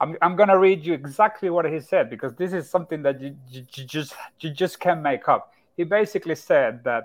I'm 0.00 0.16
I'm 0.22 0.36
gonna 0.36 0.58
read 0.58 0.86
you 0.86 0.94
exactly 0.94 1.50
what 1.50 1.64
he 1.64 1.80
said 1.80 2.08
because 2.08 2.34
this 2.34 2.52
is 2.52 2.70
something 2.70 3.02
that 3.02 3.20
you, 3.20 3.36
you, 3.50 3.64
you 3.74 3.84
just 3.84 4.14
you 4.40 4.50
just 4.50 4.78
can't 4.78 5.02
make 5.02 5.28
up. 5.28 5.52
He 5.76 5.82
basically 5.82 6.36
said 6.36 6.84
that 6.84 7.04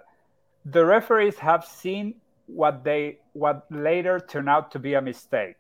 the 0.64 0.86
referees 0.86 1.40
have 1.40 1.66
seen 1.66 2.16
what 2.46 2.84
they 2.84 3.18
what 3.34 3.66
later 3.72 4.20
turned 4.20 4.50
out 4.50 4.72
to 4.72 4.80
be 4.80 4.94
a 4.94 5.02
mistake, 5.02 5.56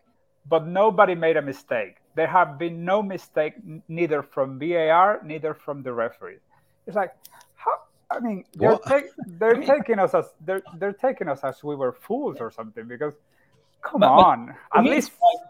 but 0.47 0.67
nobody 0.67 1.15
made 1.15 1.37
a 1.37 1.41
mistake 1.41 1.95
there 2.19 2.27
have 2.27 2.59
been 2.59 2.83
no 2.83 3.01
mistake 3.01 3.53
neither 3.87 4.21
from 4.21 4.59
VAR, 4.59 5.21
neither 5.23 5.53
from 5.53 5.81
the 5.83 5.93
referee. 5.93 6.39
It's 6.85 6.97
like, 6.97 7.13
how? 7.55 7.71
I 8.11 8.19
mean, 8.19 8.43
they're, 8.55 8.77
ta- 8.77 9.09
they're 9.39 9.55
I 9.55 9.59
mean, 9.59 9.69
taking 9.75 9.99
us 9.99 10.13
as 10.13 10.25
they're 10.45 10.61
they're 10.79 10.99
taking 11.07 11.29
us 11.29 11.39
as 11.45 11.63
we 11.63 11.75
were 11.77 11.93
fools 11.93 12.37
or 12.41 12.51
something. 12.51 12.85
Because, 12.93 13.13
come 13.81 14.01
but, 14.01 14.09
on, 14.09 14.39
but 14.73 14.79
at 14.79 14.83
least 14.83 15.07
it's 15.07 15.17
quite, 15.17 15.43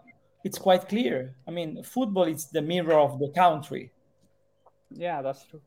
it's 0.44 0.58
quite 0.58 0.88
clear. 0.88 1.34
I 1.48 1.50
mean, 1.50 1.82
football 1.82 2.28
is 2.34 2.46
the 2.56 2.62
mirror 2.62 3.00
of 3.06 3.18
the 3.18 3.30
country. 3.30 3.90
Yeah, 4.92 5.20
that's 5.22 5.42
true. 5.46 5.62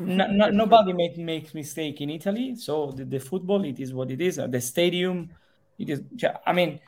no, 0.00 0.26
no, 0.26 0.50
nobody 0.50 0.92
make, 0.92 1.16
makes 1.16 1.54
mistake 1.54 2.00
in 2.00 2.10
Italy. 2.10 2.56
So 2.56 2.90
the, 2.90 3.04
the 3.04 3.20
football, 3.20 3.64
it 3.64 3.78
is 3.78 3.94
what 3.94 4.10
it 4.10 4.20
is. 4.20 4.34
The 4.56 4.60
stadium, 4.60 5.30
it 5.78 5.88
is. 5.90 6.00
I 6.44 6.52
mean, 6.52 6.80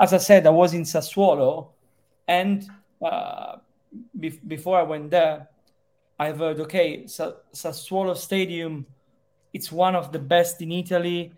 as 0.00 0.14
I 0.14 0.18
said, 0.18 0.46
I 0.46 0.50
was 0.62 0.72
in 0.72 0.84
Sassuolo, 0.84 1.72
and 2.26 2.68
uh, 3.02 3.56
be- 4.18 4.40
before 4.46 4.78
I 4.78 4.82
went 4.82 5.10
there, 5.10 5.48
I've 6.18 6.38
heard 6.38 6.60
okay, 6.60 7.04
Sassuolo 7.04 8.16
Stadium, 8.16 8.86
it's 9.52 9.70
one 9.70 9.94
of 9.94 10.12
the 10.12 10.18
best 10.18 10.60
in 10.60 10.72
Italy. 10.72 11.32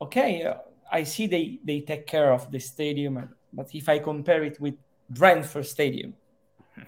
Okay, 0.00 0.42
uh, 0.42 0.54
I 0.92 1.04
see 1.04 1.26
they 1.26 1.58
they 1.64 1.80
take 1.80 2.06
care 2.06 2.32
of 2.32 2.50
the 2.50 2.58
stadium, 2.58 3.28
but 3.52 3.74
if 3.74 3.88
I 3.88 3.98
compare 3.98 4.44
it 4.44 4.60
with 4.60 4.74
Brentford 5.08 5.66
Stadium, 5.66 6.14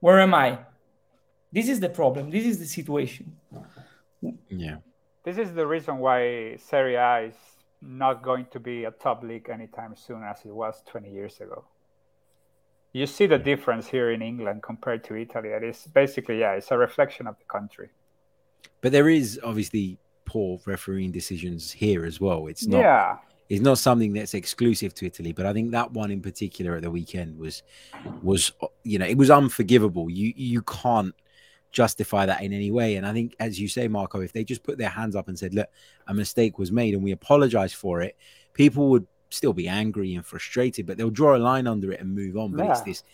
where 0.00 0.20
am 0.20 0.34
I? 0.34 0.58
This 1.52 1.68
is 1.68 1.80
the 1.80 1.88
problem. 1.88 2.30
This 2.30 2.44
is 2.44 2.58
the 2.58 2.66
situation. 2.66 3.36
Yeah. 4.48 4.76
This 5.24 5.38
is 5.38 5.54
the 5.54 5.66
reason 5.66 5.98
why 5.98 6.56
Serie 6.56 6.94
A 6.96 7.28
is 7.28 7.34
not 7.80 8.22
going 8.22 8.46
to 8.52 8.60
be 8.60 8.84
a 8.84 8.90
top 8.90 9.22
league 9.22 9.48
anytime 9.50 9.94
soon 9.96 10.22
as 10.22 10.44
it 10.44 10.54
was 10.54 10.82
20 10.86 11.10
years 11.10 11.40
ago. 11.40 11.64
You 12.92 13.06
see 13.06 13.26
the 13.26 13.38
difference 13.38 13.86
here 13.86 14.10
in 14.10 14.22
England 14.22 14.62
compared 14.62 15.04
to 15.04 15.14
Italy. 15.14 15.50
It 15.50 15.62
is 15.62 15.86
basically, 15.92 16.40
yeah, 16.40 16.52
it's 16.52 16.70
a 16.70 16.78
reflection 16.78 17.26
of 17.26 17.38
the 17.38 17.44
country. 17.44 17.90
But 18.80 18.92
there 18.92 19.08
is 19.08 19.38
obviously 19.44 19.98
poor 20.24 20.58
refereeing 20.66 21.12
decisions 21.12 21.72
here 21.72 22.04
as 22.04 22.20
well. 22.20 22.46
It's 22.46 22.66
not. 22.66 22.80
Yeah. 22.80 23.16
It's 23.48 23.62
not 23.62 23.78
something 23.78 24.12
that's 24.12 24.34
exclusive 24.34 24.92
to 24.96 25.06
Italy, 25.06 25.32
but 25.32 25.46
I 25.46 25.54
think 25.54 25.70
that 25.70 25.92
one 25.92 26.10
in 26.10 26.20
particular 26.20 26.76
at 26.76 26.82
the 26.82 26.90
weekend 26.90 27.38
was, 27.38 27.62
was 28.22 28.52
you 28.84 28.98
know, 28.98 29.06
it 29.06 29.16
was 29.16 29.30
unforgivable. 29.30 30.10
You 30.10 30.34
you 30.36 30.60
can't 30.60 31.14
justify 31.70 32.26
that 32.26 32.42
in 32.42 32.52
any 32.52 32.70
way. 32.70 32.96
And 32.96 33.06
I 33.06 33.12
think, 33.12 33.34
as 33.40 33.60
you 33.60 33.68
say, 33.68 33.88
Marco, 33.88 34.20
if 34.20 34.32
they 34.32 34.44
just 34.44 34.62
put 34.62 34.78
their 34.78 34.88
hands 34.88 35.14
up 35.14 35.28
and 35.28 35.38
said, 35.38 35.54
look, 35.54 35.68
a 36.06 36.14
mistake 36.14 36.58
was 36.58 36.72
made 36.72 36.94
and 36.94 37.02
we 37.02 37.12
apologize 37.12 37.72
for 37.72 38.00
it, 38.00 38.16
people 38.54 38.90
would 38.90 39.06
still 39.30 39.52
be 39.52 39.68
angry 39.68 40.14
and 40.14 40.24
frustrated, 40.24 40.86
but 40.86 40.96
they'll 40.96 41.10
draw 41.10 41.36
a 41.36 41.38
line 41.38 41.66
under 41.66 41.92
it 41.92 42.00
and 42.00 42.14
move 42.14 42.36
on. 42.36 42.52
But 42.52 42.64
yeah. 42.64 42.72
it's 42.72 42.80
this 42.82 43.04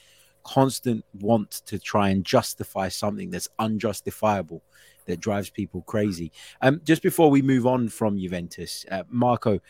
constant 0.45 1.05
want 1.21 1.51
to 1.67 1.79
try 1.79 2.11
and 2.11 2.25
justify 2.25 2.89
something 2.89 3.31
that's 3.31 3.49
unjustifiable 3.59 4.63
that 5.07 5.21
drives 5.21 5.51
people 5.51 5.83
crazy. 5.83 6.33
Um, 6.61 6.81
just 6.85 7.03
before 7.03 7.31
we 7.31 7.43
move 7.43 7.67
on 7.67 7.89
from 7.89 8.19
Juventus, 8.19 8.87
uh, 8.91 9.05
Marco, 9.09 9.61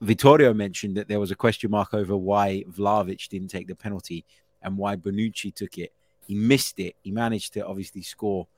Vittorio 0.00 0.52
mentioned 0.52 0.96
that 0.96 1.08
there 1.08 1.20
was 1.20 1.30
a 1.30 1.36
question 1.36 1.70
mark 1.70 1.94
over 1.94 2.16
why 2.16 2.64
Vlahovic 2.70 3.28
didn't 3.28 3.48
take 3.48 3.66
the 3.66 3.74
penalty 3.74 4.24
and 4.62 4.76
why 4.76 4.96
Bonucci 4.96 5.54
took 5.54 5.78
it. 5.78 5.92
He 6.26 6.34
missed 6.34 6.78
it. 6.78 6.96
He 7.02 7.10
managed 7.10 7.54
to 7.54 7.66
obviously 7.66 8.02
score 8.02 8.48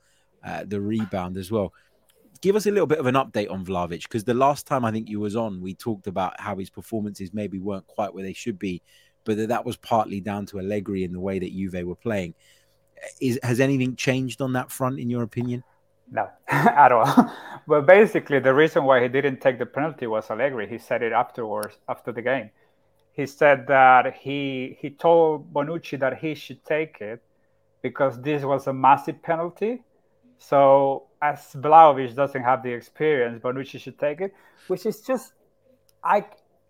uh, 0.43 0.63
the 0.65 0.81
rebound 0.81 1.37
as 1.37 1.51
well. 1.51 1.73
Give 2.41 2.55
us 2.55 2.65
a 2.65 2.71
little 2.71 2.87
bit 2.87 2.99
of 2.99 3.05
an 3.05 3.15
update 3.15 3.51
on 3.51 3.65
Vlahovic 3.65 4.03
because 4.03 4.23
the 4.23 4.33
last 4.33 4.65
time 4.65 4.85
I 4.85 4.91
think 4.91 5.09
you 5.09 5.19
was 5.19 5.35
on, 5.35 5.61
we 5.61 5.75
talked 5.75 6.07
about 6.07 6.39
how 6.39 6.55
his 6.55 6.69
performances 6.69 7.33
maybe 7.33 7.59
weren't 7.59 7.85
quite 7.87 8.13
where 8.13 8.23
they 8.23 8.33
should 8.33 8.57
be, 8.57 8.81
but 9.25 9.37
that, 9.37 9.49
that 9.49 9.65
was 9.65 9.75
partly 9.75 10.21
down 10.21 10.45
to 10.47 10.59
Allegri 10.59 11.03
in 11.03 11.11
the 11.11 11.19
way 11.19 11.39
that 11.39 11.51
Juve 11.51 11.85
were 11.85 11.95
playing. 11.95 12.33
Is 13.21 13.39
has 13.43 13.59
anything 13.59 13.95
changed 13.95 14.41
on 14.41 14.53
that 14.53 14.71
front, 14.71 14.99
in 14.99 15.09
your 15.09 15.23
opinion? 15.23 15.63
No, 16.11 16.29
at 16.47 16.91
all. 16.91 17.31
but 17.67 17.85
basically, 17.85 18.39
the 18.39 18.53
reason 18.53 18.83
why 18.83 19.01
he 19.01 19.07
didn't 19.07 19.41
take 19.41 19.59
the 19.59 19.65
penalty 19.65 20.07
was 20.07 20.29
Allegri. 20.29 20.67
He 20.67 20.77
said 20.77 21.01
it 21.03 21.11
afterwards, 21.11 21.77
after 21.87 22.11
the 22.11 22.21
game. 22.21 22.49
He 23.13 23.25
said 23.25 23.67
that 23.67 24.15
he 24.15 24.77
he 24.79 24.91
told 24.91 25.53
Bonucci 25.53 25.99
that 25.99 26.17
he 26.19 26.35
should 26.35 26.63
take 26.63 27.01
it 27.01 27.21
because 27.81 28.21
this 28.21 28.43
was 28.43 28.67
a 28.67 28.73
massive 28.73 29.21
penalty. 29.21 29.83
So 30.37 31.07
as 31.21 31.39
Vlahovic 31.53 32.15
doesn't 32.15 32.43
have 32.43 32.63
the 32.63 32.71
experience, 32.71 33.41
Bonucci 33.41 33.79
should 33.79 33.99
take 33.99 34.21
it, 34.21 34.33
which 34.67 34.85
is 34.85 35.01
just 35.01 35.33
I 36.03 36.25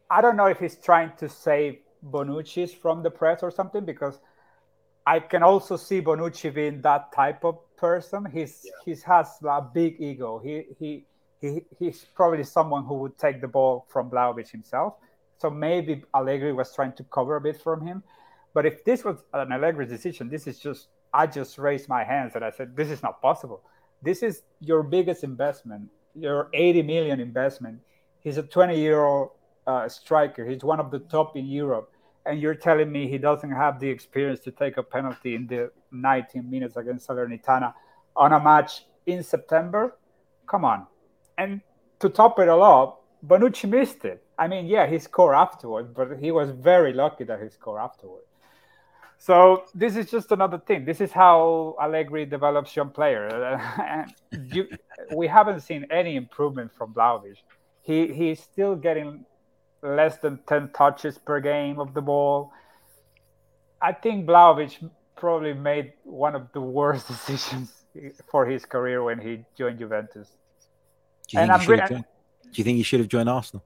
I 0.10 0.22
don't 0.22 0.36
know 0.36 0.48
if 0.48 0.60
he's 0.60 0.78
trying 0.78 1.12
to 1.18 1.30
save 1.30 1.80
Bonucci's 2.04 2.74
from 2.74 3.04
the 3.04 3.12
press 3.12 3.44
or 3.44 3.52
something 3.52 3.86
because 3.86 4.20
I 5.06 5.20
can 5.20 5.44
also 5.44 5.76
see 5.76 6.02
Bonucci 6.02 6.54
being 6.54 6.82
that 6.82 7.12
type 7.12 7.44
of 7.44 7.58
person. 7.78 8.26
He's 8.32 8.66
yeah. 8.66 8.72
he 8.86 9.02
has 9.06 9.28
a 9.44 9.62
big 9.62 10.00
ego. 10.00 10.40
He 10.44 10.66
he 10.80 11.06
he 11.42 11.62
he's 11.78 12.06
probably 12.16 12.44
someone 12.44 12.86
who 12.86 12.96
would 12.96 13.18
take 13.18 13.42
the 13.42 13.48
ball 13.48 13.86
from 13.90 14.10
Vlahovic 14.10 14.50
himself. 14.50 14.96
So 15.38 15.50
maybe 15.50 16.04
Allegri 16.14 16.54
was 16.54 16.74
trying 16.74 16.94
to 16.94 17.04
cover 17.06 17.38
a 17.38 17.42
bit 17.42 17.62
from 17.62 17.86
him. 17.86 18.04
But 18.54 18.66
if 18.66 18.84
this 18.84 19.06
was 19.06 19.24
an 19.34 19.52
Allegri 19.52 19.86
decision, 19.86 20.28
this 20.30 20.48
is 20.48 20.60
just 20.60 20.88
I 21.14 21.28
just 21.28 21.58
raised 21.58 21.90
my 21.90 22.04
hands 22.04 22.34
and 22.36 22.44
I 22.44 22.52
said, 22.52 22.76
this 22.76 22.90
is 22.90 23.02
not 23.02 23.22
possible. 23.22 23.62
This 24.02 24.24
is 24.24 24.44
your 24.60 24.84
biggest 24.84 25.24
investment, 25.24 25.90
your 26.16 26.50
80 26.54 26.84
million 26.84 27.20
investment. 27.20 27.80
He's 28.22 28.38
a 28.38 28.44
20 28.44 28.80
year 28.80 29.04
old 29.04 29.32
uh, 29.68 29.88
striker. 29.90 30.46
He's 30.46 30.64
one 30.64 30.80
of 30.80 30.92
the 30.92 31.00
top 31.00 31.36
in 31.36 31.46
Europe. 31.46 31.92
And 32.26 32.40
you're 32.40 32.56
telling 32.56 32.92
me 32.92 33.08
he 33.08 33.18
doesn't 33.18 33.52
have 33.52 33.80
the 33.80 33.90
experience 33.90 34.42
to 34.42 34.52
take 34.52 34.78
a 34.78 34.84
penalty 34.84 35.36
in 35.36 35.48
the 35.48 35.72
19 35.92 36.50
minutes 36.50 36.78
against 36.78 37.08
Salernitana 37.08 37.74
on 38.16 38.34
a 38.34 38.40
match 38.40 38.86
in 39.06 39.24
September? 39.24 39.98
Come 40.48 40.66
on. 40.66 40.86
And 41.38 41.62
to 42.00 42.10
top 42.10 42.40
it 42.40 42.50
all 42.50 42.64
up, 42.64 43.04
Bonucci 43.26 43.68
missed 43.70 44.06
it. 44.06 44.24
I 44.38 44.48
mean, 44.48 44.68
yeah, 44.68 44.88
he 44.88 45.00
scored 45.00 45.36
afterwards, 45.36 45.90
but 45.94 46.20
he 46.20 46.32
was 46.32 46.52
very 46.52 46.94
lucky 46.94 47.24
that 47.26 47.42
he 47.42 47.50
scored 47.50 47.82
afterwards. 47.82 48.29
So 49.22 49.66
this 49.76 49.98
is 49.98 50.10
just 50.10 50.32
another 50.32 50.58
thing. 50.58 50.86
This 50.86 51.02
is 51.02 51.12
how 51.12 51.76
Allegri 51.80 52.26
develops 52.26 52.74
young 52.74 52.90
players. 52.90 53.34
you, 54.54 54.70
we 55.14 55.28
haven't 55.28 55.60
seen 55.60 55.86
any 55.92 56.16
improvement 56.16 56.72
from 56.74 56.94
Vlahovic. 56.94 57.36
He 57.82 58.08
he's 58.14 58.40
still 58.40 58.76
getting 58.76 59.26
less 59.84 60.18
than 60.20 60.40
ten 60.48 60.72
touches 60.74 61.18
per 61.18 61.42
game 61.42 61.80
of 61.80 61.94
the 61.94 62.02
ball. 62.02 62.54
I 63.82 63.92
think 63.92 64.26
Vlahovic 64.26 64.90
probably 65.18 65.54
made 65.54 65.92
one 66.04 66.34
of 66.34 66.48
the 66.54 66.62
worst 66.62 67.08
decisions 67.14 67.74
for 68.32 68.46
his 68.46 68.64
career 68.64 69.04
when 69.04 69.20
he 69.20 69.44
joined 69.58 69.80
Juventus. 69.80 70.30
Do 71.28 71.42
you, 71.42 71.46
think 71.46 71.62
he, 71.62 71.72
re- 71.72 71.88
do 71.90 72.04
you 72.54 72.64
think 72.64 72.78
he 72.78 72.84
should 72.84 73.02
have 73.02 73.10
joined 73.10 73.28
Arsenal? 73.28 73.66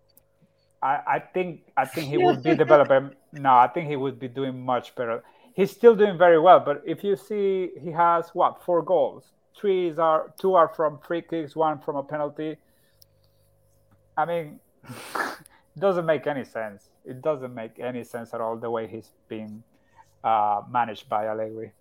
I, 0.82 1.00
I 1.08 1.20
think 1.20 1.62
I 1.78 1.86
think 1.86 2.08
he 2.08 2.18
would 2.18 2.42
be 2.42 2.56
developing. 2.56 3.12
No, 3.32 3.54
I 3.54 3.68
think 3.68 3.88
he 3.88 3.96
would 3.96 4.20
be 4.20 4.28
doing 4.28 4.60
much 4.66 4.96
better. 4.96 5.24
He's 5.54 5.72
still 5.72 5.96
doing 5.96 6.18
very 6.18 6.40
well, 6.40 6.60
but 6.60 6.82
if 6.86 7.04
you 7.04 7.16
see, 7.16 7.72
he 7.82 7.92
has 7.92 8.30
what 8.34 8.64
four 8.64 8.82
goals. 8.82 9.34
Three 9.56 9.92
are 9.98 10.34
two 10.40 10.56
are 10.56 10.68
from 10.68 11.00
free 11.06 11.22
kicks, 11.22 11.56
one 11.56 11.80
from 11.80 11.96
a 11.96 12.04
penalty. 12.04 12.58
I 14.18 14.26
mean, 14.26 14.60
it 14.84 15.00
doesn't 15.80 16.06
make 16.06 16.26
any 16.26 16.44
sense. 16.44 16.90
It 17.06 17.22
doesn't 17.22 17.54
make 17.54 17.80
any 17.80 18.04
sense 18.04 18.34
at 18.34 18.42
all 18.42 18.58
the 18.58 18.70
way 18.70 18.88
he's 18.88 19.12
being 19.28 19.64
uh, 20.24 20.62
managed 20.70 21.08
by 21.08 21.28
Allegri. 21.28 21.72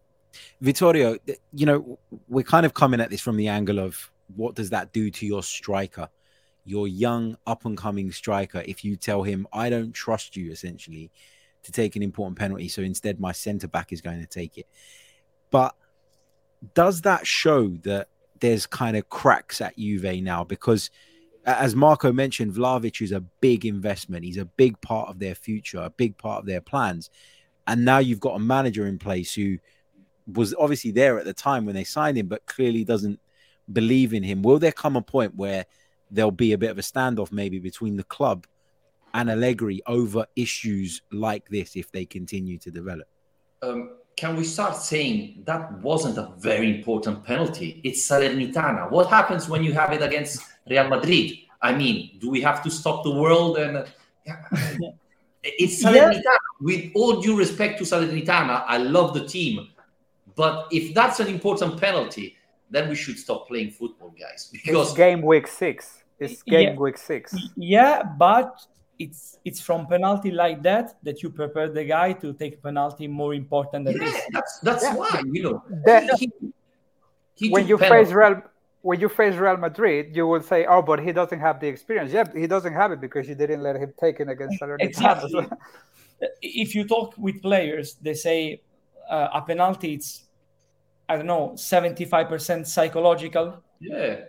Vittorio, 0.60 1.16
you 1.52 1.66
know, 1.66 1.98
we're 2.28 2.42
kind 2.42 2.66
of 2.66 2.74
coming 2.74 3.00
at 3.00 3.10
this 3.10 3.20
from 3.20 3.36
the 3.36 3.48
angle 3.48 3.78
of 3.78 4.10
what 4.36 4.54
does 4.54 4.70
that 4.70 4.92
do 4.92 5.10
to 5.10 5.26
your 5.26 5.42
striker, 5.42 6.08
your 6.64 6.88
young 6.88 7.36
up 7.46 7.64
and 7.64 7.76
coming 7.76 8.10
striker? 8.12 8.62
If 8.66 8.84
you 8.84 8.96
tell 8.96 9.22
him, 9.22 9.46
I 9.52 9.70
don't 9.70 9.92
trust 9.92 10.36
you, 10.36 10.50
essentially, 10.50 11.10
to 11.64 11.72
take 11.72 11.96
an 11.96 12.02
important 12.02 12.38
penalty, 12.38 12.68
so 12.68 12.82
instead 12.82 13.20
my 13.20 13.32
centre 13.32 13.68
back 13.68 13.92
is 13.92 14.00
going 14.00 14.20
to 14.20 14.26
take 14.26 14.58
it. 14.58 14.66
But 15.50 15.74
does 16.74 17.02
that 17.02 17.26
show 17.26 17.68
that 17.82 18.08
there's 18.40 18.66
kind 18.66 18.96
of 18.96 19.08
cracks 19.08 19.60
at 19.60 19.76
Juve 19.76 20.22
now? 20.22 20.44
Because 20.44 20.90
as 21.44 21.74
Marco 21.74 22.12
mentioned, 22.12 22.54
Vlahovic 22.54 23.02
is 23.02 23.12
a 23.12 23.20
big 23.20 23.64
investment. 23.64 24.24
He's 24.24 24.36
a 24.36 24.44
big 24.44 24.80
part 24.80 25.08
of 25.08 25.18
their 25.18 25.34
future, 25.34 25.80
a 25.80 25.90
big 25.90 26.16
part 26.16 26.40
of 26.40 26.46
their 26.46 26.60
plans. 26.60 27.10
And 27.66 27.84
now 27.84 27.98
you've 27.98 28.20
got 28.20 28.36
a 28.36 28.40
manager 28.40 28.86
in 28.86 28.98
place 28.98 29.34
who 29.34 29.58
was 30.32 30.54
obviously 30.58 30.92
there 30.92 31.18
at 31.18 31.24
the 31.24 31.32
time 31.32 31.64
when 31.64 31.74
they 31.74 31.84
signed 31.84 32.16
him, 32.16 32.28
but 32.28 32.46
clearly 32.46 32.84
doesn't 32.84 33.20
believe 33.72 34.14
in 34.14 34.22
him. 34.22 34.42
Will 34.42 34.58
there 34.58 34.72
come 34.72 34.96
a 34.96 35.02
point 35.02 35.34
where 35.34 35.66
there'll 36.10 36.30
be 36.30 36.52
a 36.52 36.58
bit 36.58 36.70
of 36.70 36.78
a 36.78 36.82
standoff 36.82 37.32
maybe 37.32 37.58
between 37.58 37.96
the 37.96 38.04
club 38.04 38.46
and 39.14 39.30
Allegri 39.30 39.80
over 39.86 40.26
issues 40.36 41.02
like 41.12 41.48
this 41.48 41.76
if 41.76 41.90
they 41.92 42.04
continue 42.04 42.58
to 42.58 42.70
develop? 42.70 43.08
Um, 43.62 43.96
can 44.16 44.36
we 44.36 44.44
start 44.44 44.76
saying 44.76 45.42
that 45.46 45.72
wasn't 45.80 46.18
a 46.18 46.32
very 46.38 46.76
important 46.76 47.24
penalty? 47.24 47.80
It's 47.84 48.08
Salernitana. 48.08 48.90
What 48.90 49.08
happens 49.08 49.48
when 49.48 49.64
you 49.64 49.72
have 49.72 49.92
it 49.92 50.02
against 50.02 50.42
Real 50.68 50.88
Madrid? 50.88 51.32
I 51.60 51.72
mean, 51.74 52.18
do 52.20 52.28
we 52.28 52.40
have 52.40 52.62
to 52.64 52.70
stop 52.70 53.04
the 53.04 53.10
world 53.10 53.58
and? 53.58 53.86
it's 55.42 55.82
Salernitana. 55.84 56.22
Yeah. 56.24 56.36
With 56.60 56.90
all 56.94 57.20
due 57.20 57.36
respect 57.36 57.78
to 57.78 57.84
Salernitana, 57.84 58.64
I 58.66 58.78
love 58.78 59.14
the 59.14 59.26
team, 59.26 59.68
but 60.34 60.68
if 60.70 60.94
that's 60.94 61.20
an 61.20 61.28
important 61.28 61.80
penalty, 61.80 62.36
then 62.70 62.88
we 62.88 62.94
should 62.94 63.18
stop 63.18 63.48
playing 63.48 63.70
football, 63.70 64.14
guys. 64.18 64.48
Because 64.50 64.88
it's 64.88 64.96
game 64.96 65.22
week 65.22 65.46
six. 65.46 66.02
It's 66.18 66.42
game 66.42 66.74
yeah, 66.74 66.78
week 66.78 66.96
six. 66.96 67.34
Yeah, 67.56 68.02
but 68.02 68.66
it's 68.98 69.38
it's 69.44 69.60
from 69.60 69.86
penalty 69.86 70.30
like 70.30 70.62
that 70.62 70.96
that 71.02 71.22
you 71.22 71.30
prepare 71.30 71.68
the 71.68 71.84
guy 71.84 72.12
to 72.12 72.32
take 72.34 72.62
penalty 72.62 73.08
more 73.08 73.34
important 73.34 73.84
than 73.86 73.96
yeah, 73.96 74.04
this. 74.04 74.22
That's 74.32 74.58
that's 74.60 74.82
yeah. 74.84 74.94
why 74.94 75.22
you 75.32 75.42
know. 75.42 75.62
That, 75.84 76.18
he, 76.18 76.30
he 77.34 77.50
when 77.50 77.66
you 77.66 77.78
penalty. 77.78 78.04
face 78.04 78.14
Real 78.14 78.42
when 78.82 79.00
you 79.00 79.08
face 79.08 79.36
Real 79.36 79.56
Madrid, 79.56 80.14
you 80.14 80.26
will 80.26 80.42
say, 80.42 80.66
"Oh, 80.66 80.82
but 80.82 81.00
he 81.00 81.12
doesn't 81.12 81.40
have 81.40 81.60
the 81.60 81.68
experience." 81.68 82.12
Yeah, 82.12 82.24
he 82.34 82.46
doesn't 82.46 82.74
have 82.74 82.92
it 82.92 83.00
because 83.00 83.28
you 83.28 83.34
didn't 83.34 83.62
let 83.62 83.76
him 83.76 83.92
take 83.98 84.20
it 84.20 84.28
against 84.28 84.60
Salernitana. 84.60 84.80
Exactly. 84.80 85.46
if 86.42 86.74
you 86.74 86.86
talk 86.86 87.14
with 87.16 87.40
players, 87.40 87.94
they 87.94 88.14
say 88.14 88.62
uh, 89.08 89.28
a 89.34 89.42
penalty 89.42 89.94
it's 89.94 90.24
I 91.08 91.16
don't 91.16 91.26
know 91.26 91.54
seventy 91.56 92.04
five 92.04 92.28
percent 92.28 92.66
psychological. 92.66 93.62
Yeah. 93.80 94.20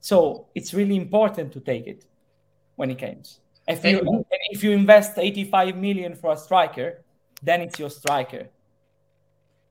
So 0.00 0.46
it's 0.54 0.72
really 0.74 0.96
important 0.96 1.52
to 1.52 1.60
take 1.60 1.86
it 1.86 2.04
when 2.76 2.90
it 2.90 2.98
comes. 2.98 3.40
If 3.68 3.84
you 3.84 3.98
and, 3.98 4.24
if 4.50 4.64
you 4.64 4.72
invest 4.72 5.18
85 5.18 5.76
million 5.76 6.14
for 6.14 6.32
a 6.32 6.36
striker, 6.36 7.02
then 7.42 7.60
it's 7.60 7.78
your 7.78 7.90
striker. 7.90 8.48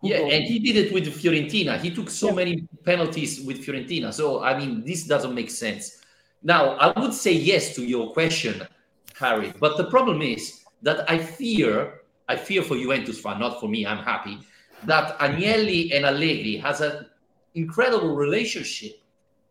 Who 0.01 0.09
yeah, 0.09 0.19
goes? 0.19 0.33
and 0.33 0.43
he 0.43 0.59
did 0.59 0.75
it 0.75 0.93
with 0.93 1.07
Fiorentina. 1.07 1.79
He 1.79 1.89
took 1.89 2.09
so 2.09 2.27
yeah. 2.27 2.33
many 2.35 2.67
penalties 2.85 3.41
with 3.41 3.65
Fiorentina. 3.65 4.13
So 4.13 4.43
I 4.43 4.57
mean, 4.57 4.83
this 4.85 5.05
doesn't 5.05 5.33
make 5.33 5.49
sense. 5.49 6.03
Now, 6.43 6.77
I 6.77 6.97
would 6.99 7.13
say 7.13 7.33
yes 7.33 7.75
to 7.75 7.83
your 7.83 8.13
question, 8.13 8.61
Harry, 9.19 9.51
but 9.59 9.75
the 9.77 9.85
problem 9.85 10.21
is 10.21 10.63
that 10.83 11.09
I 11.09 11.17
fear, 11.17 12.01
I 12.29 12.35
fear 12.35 12.61
for 12.61 12.77
Juventus 12.77 13.19
fan, 13.19 13.39
not 13.39 13.59
for 13.59 13.67
me. 13.67 13.85
I'm 13.85 14.03
happy 14.03 14.37
that 14.83 15.17
Agnelli 15.17 15.95
and 15.95 16.05
Allegri 16.05 16.55
has 16.57 16.81
an 16.81 17.07
incredible 17.55 18.15
relationship, 18.15 19.01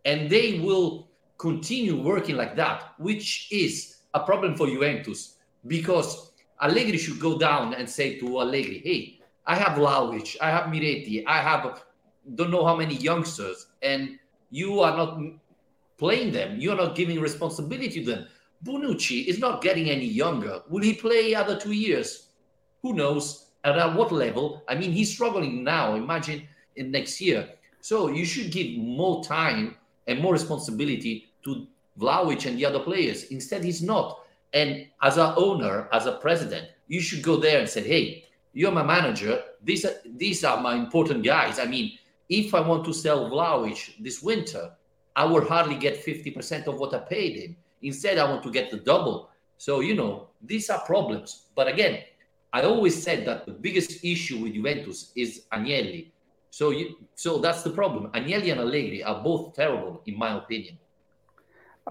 and 0.05 0.31
they 0.31 0.61
will 0.61 1.09
continue 1.39 2.01
working 2.01 2.37
like 2.37 2.55
that, 2.57 2.95
which 2.99 3.49
is 3.51 3.96
a 4.17 4.21
problem 4.21 4.57
for 4.57 4.67
Juventus 4.67 5.37
because 5.67 6.33
Allegri 6.63 6.99
should 6.99 7.21
go 7.21 7.39
down 7.39 7.75
and 7.75 7.89
say 7.89 8.19
to 8.19 8.41
Allegri, 8.41 8.81
hey, 8.85 9.21
I 9.47 9.55
have 9.57 9.79
Vlahovic, 9.79 10.37
I 10.41 10.51
have 10.51 10.65
Miretti, 10.73 11.25
I 11.27 11.39
have 11.41 11.83
don't 12.35 12.51
know 12.51 12.65
how 12.65 12.75
many 12.75 12.97
youngsters, 12.97 13.67
and 13.83 14.19
you 14.51 14.81
are 14.81 14.97
not 14.97 15.21
playing 15.99 16.33
them. 16.33 16.59
You 16.59 16.73
are 16.73 16.77
not 16.77 16.97
giving 16.97 17.21
responsibility 17.21 18.05
to 18.05 18.11
them. 18.11 18.27
Bonucci 18.65 19.27
is 19.27 19.39
not 19.39 19.63
getting 19.63 19.91
any 19.91 20.07
younger. 20.07 20.63
Will 20.69 20.83
he 20.83 20.95
play 20.95 21.35
other 21.35 21.57
two 21.57 21.73
years? 21.73 22.29
Who 22.83 22.95
knows? 22.95 23.51
And 23.65 23.79
at 23.79 23.95
what 23.95 24.13
level? 24.13 24.65
I 24.69 24.75
mean, 24.75 24.93
he's 24.93 25.13
struggling 25.13 25.63
now. 25.63 25.95
Imagine 25.95 26.49
in 26.77 26.91
next 26.91 27.21
year. 27.21 27.49
So 27.81 28.09
you 28.09 28.25
should 28.25 28.51
give 28.51 28.77
more 28.79 29.23
time 29.23 29.77
and 30.07 30.21
more 30.21 30.33
responsibility 30.33 31.27
to 31.45 31.67
Vlahovic 31.99 32.47
and 32.47 32.59
the 32.59 32.67
other 32.67 32.81
players. 32.81 33.25
Instead, 33.25 33.65
he's 33.65 33.83
not. 33.83 34.21
And 34.53 34.87
as 35.03 35.17
an 35.17 35.35
owner, 35.37 35.89
as 35.93 36.07
a 36.07 36.13
president, 36.13 36.69
you 36.89 37.01
should 37.01 37.23
go 37.23 37.37
there 37.37 37.59
and 37.59 37.69
say, 37.69 37.83
hey, 37.83 38.25
you're 38.53 38.73
my 38.73 38.83
manager. 38.83 39.43
These 39.63 39.85
are, 39.85 39.95
these 40.05 40.45
are 40.45 40.61
my 40.61 40.75
important 40.77 41.25
guys. 41.25 41.59
I 41.59 41.67
mean, 41.67 41.99
if 42.29 42.55
I 42.55 42.61
want 42.61 42.85
to 42.87 42.93
sell 42.93 43.31
Vlahovic 43.31 44.03
this 44.03 44.23
winter, 44.23 44.71
I 45.15 45.25
will 45.25 45.45
hardly 45.45 45.77
get 45.77 46.05
50% 46.05 46.67
of 46.67 46.79
what 46.79 46.95
I 46.95 46.99
paid 46.99 47.37
him. 47.37 47.57
Instead, 47.83 48.19
I 48.19 48.31
want 48.31 48.43
to 48.45 48.51
get 48.51 48.71
the 48.71 48.79
double. 48.79 49.31
So, 49.59 49.81
you 49.81 49.95
know, 49.95 50.29
these 50.43 50.71
are 50.71 50.81
problems. 50.81 51.47
But 51.55 51.69
again, 51.69 52.01
I 52.53 52.63
always 52.63 53.03
said 53.03 53.27
that 53.27 53.47
the 53.47 53.53
biggest 53.53 54.05
issue 54.05 54.39
with 54.39 54.55
Juventus 54.55 55.13
is 55.17 55.43
Agnelli. 55.53 56.11
So, 56.51 56.71
you, 56.71 56.97
so 57.15 57.39
that's 57.39 57.63
the 57.63 57.71
problem. 57.71 58.11
Agnelli 58.13 58.51
and 58.53 58.61
Allegri 58.61 59.03
are 59.03 59.23
both 59.23 59.55
terrible, 59.55 60.03
in 60.07 60.19
my 60.19 60.37
opinion 60.37 60.79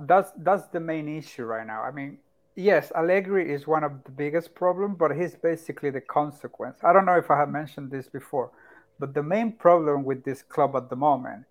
that's 0.02 0.32
that's 0.38 0.68
the 0.68 0.80
main 0.80 1.08
issue 1.08 1.44
right 1.44 1.66
now. 1.66 1.82
I 1.82 1.92
mean, 1.92 2.18
yes, 2.56 2.92
Allegri 2.96 3.52
is 3.52 3.68
one 3.68 3.84
of 3.84 4.04
the 4.04 4.12
biggest 4.12 4.56
problem, 4.56 4.96
but 4.96 5.16
he's 5.16 5.36
basically 5.36 5.90
the 5.90 6.02
consequence. 6.02 6.78
I 6.84 6.94
don't 6.94 7.06
know 7.06 7.18
if 7.18 7.32
I 7.32 7.38
have 7.38 7.50
mentioned 7.50 7.92
this 7.92 8.08
before, 8.08 8.52
but 9.00 9.14
the 9.14 9.24
main 9.24 9.52
problem 9.54 10.04
with 10.04 10.24
this 10.24 10.42
club 10.42 10.76
at 10.76 10.90
the 10.90 10.96
moment 10.96 11.46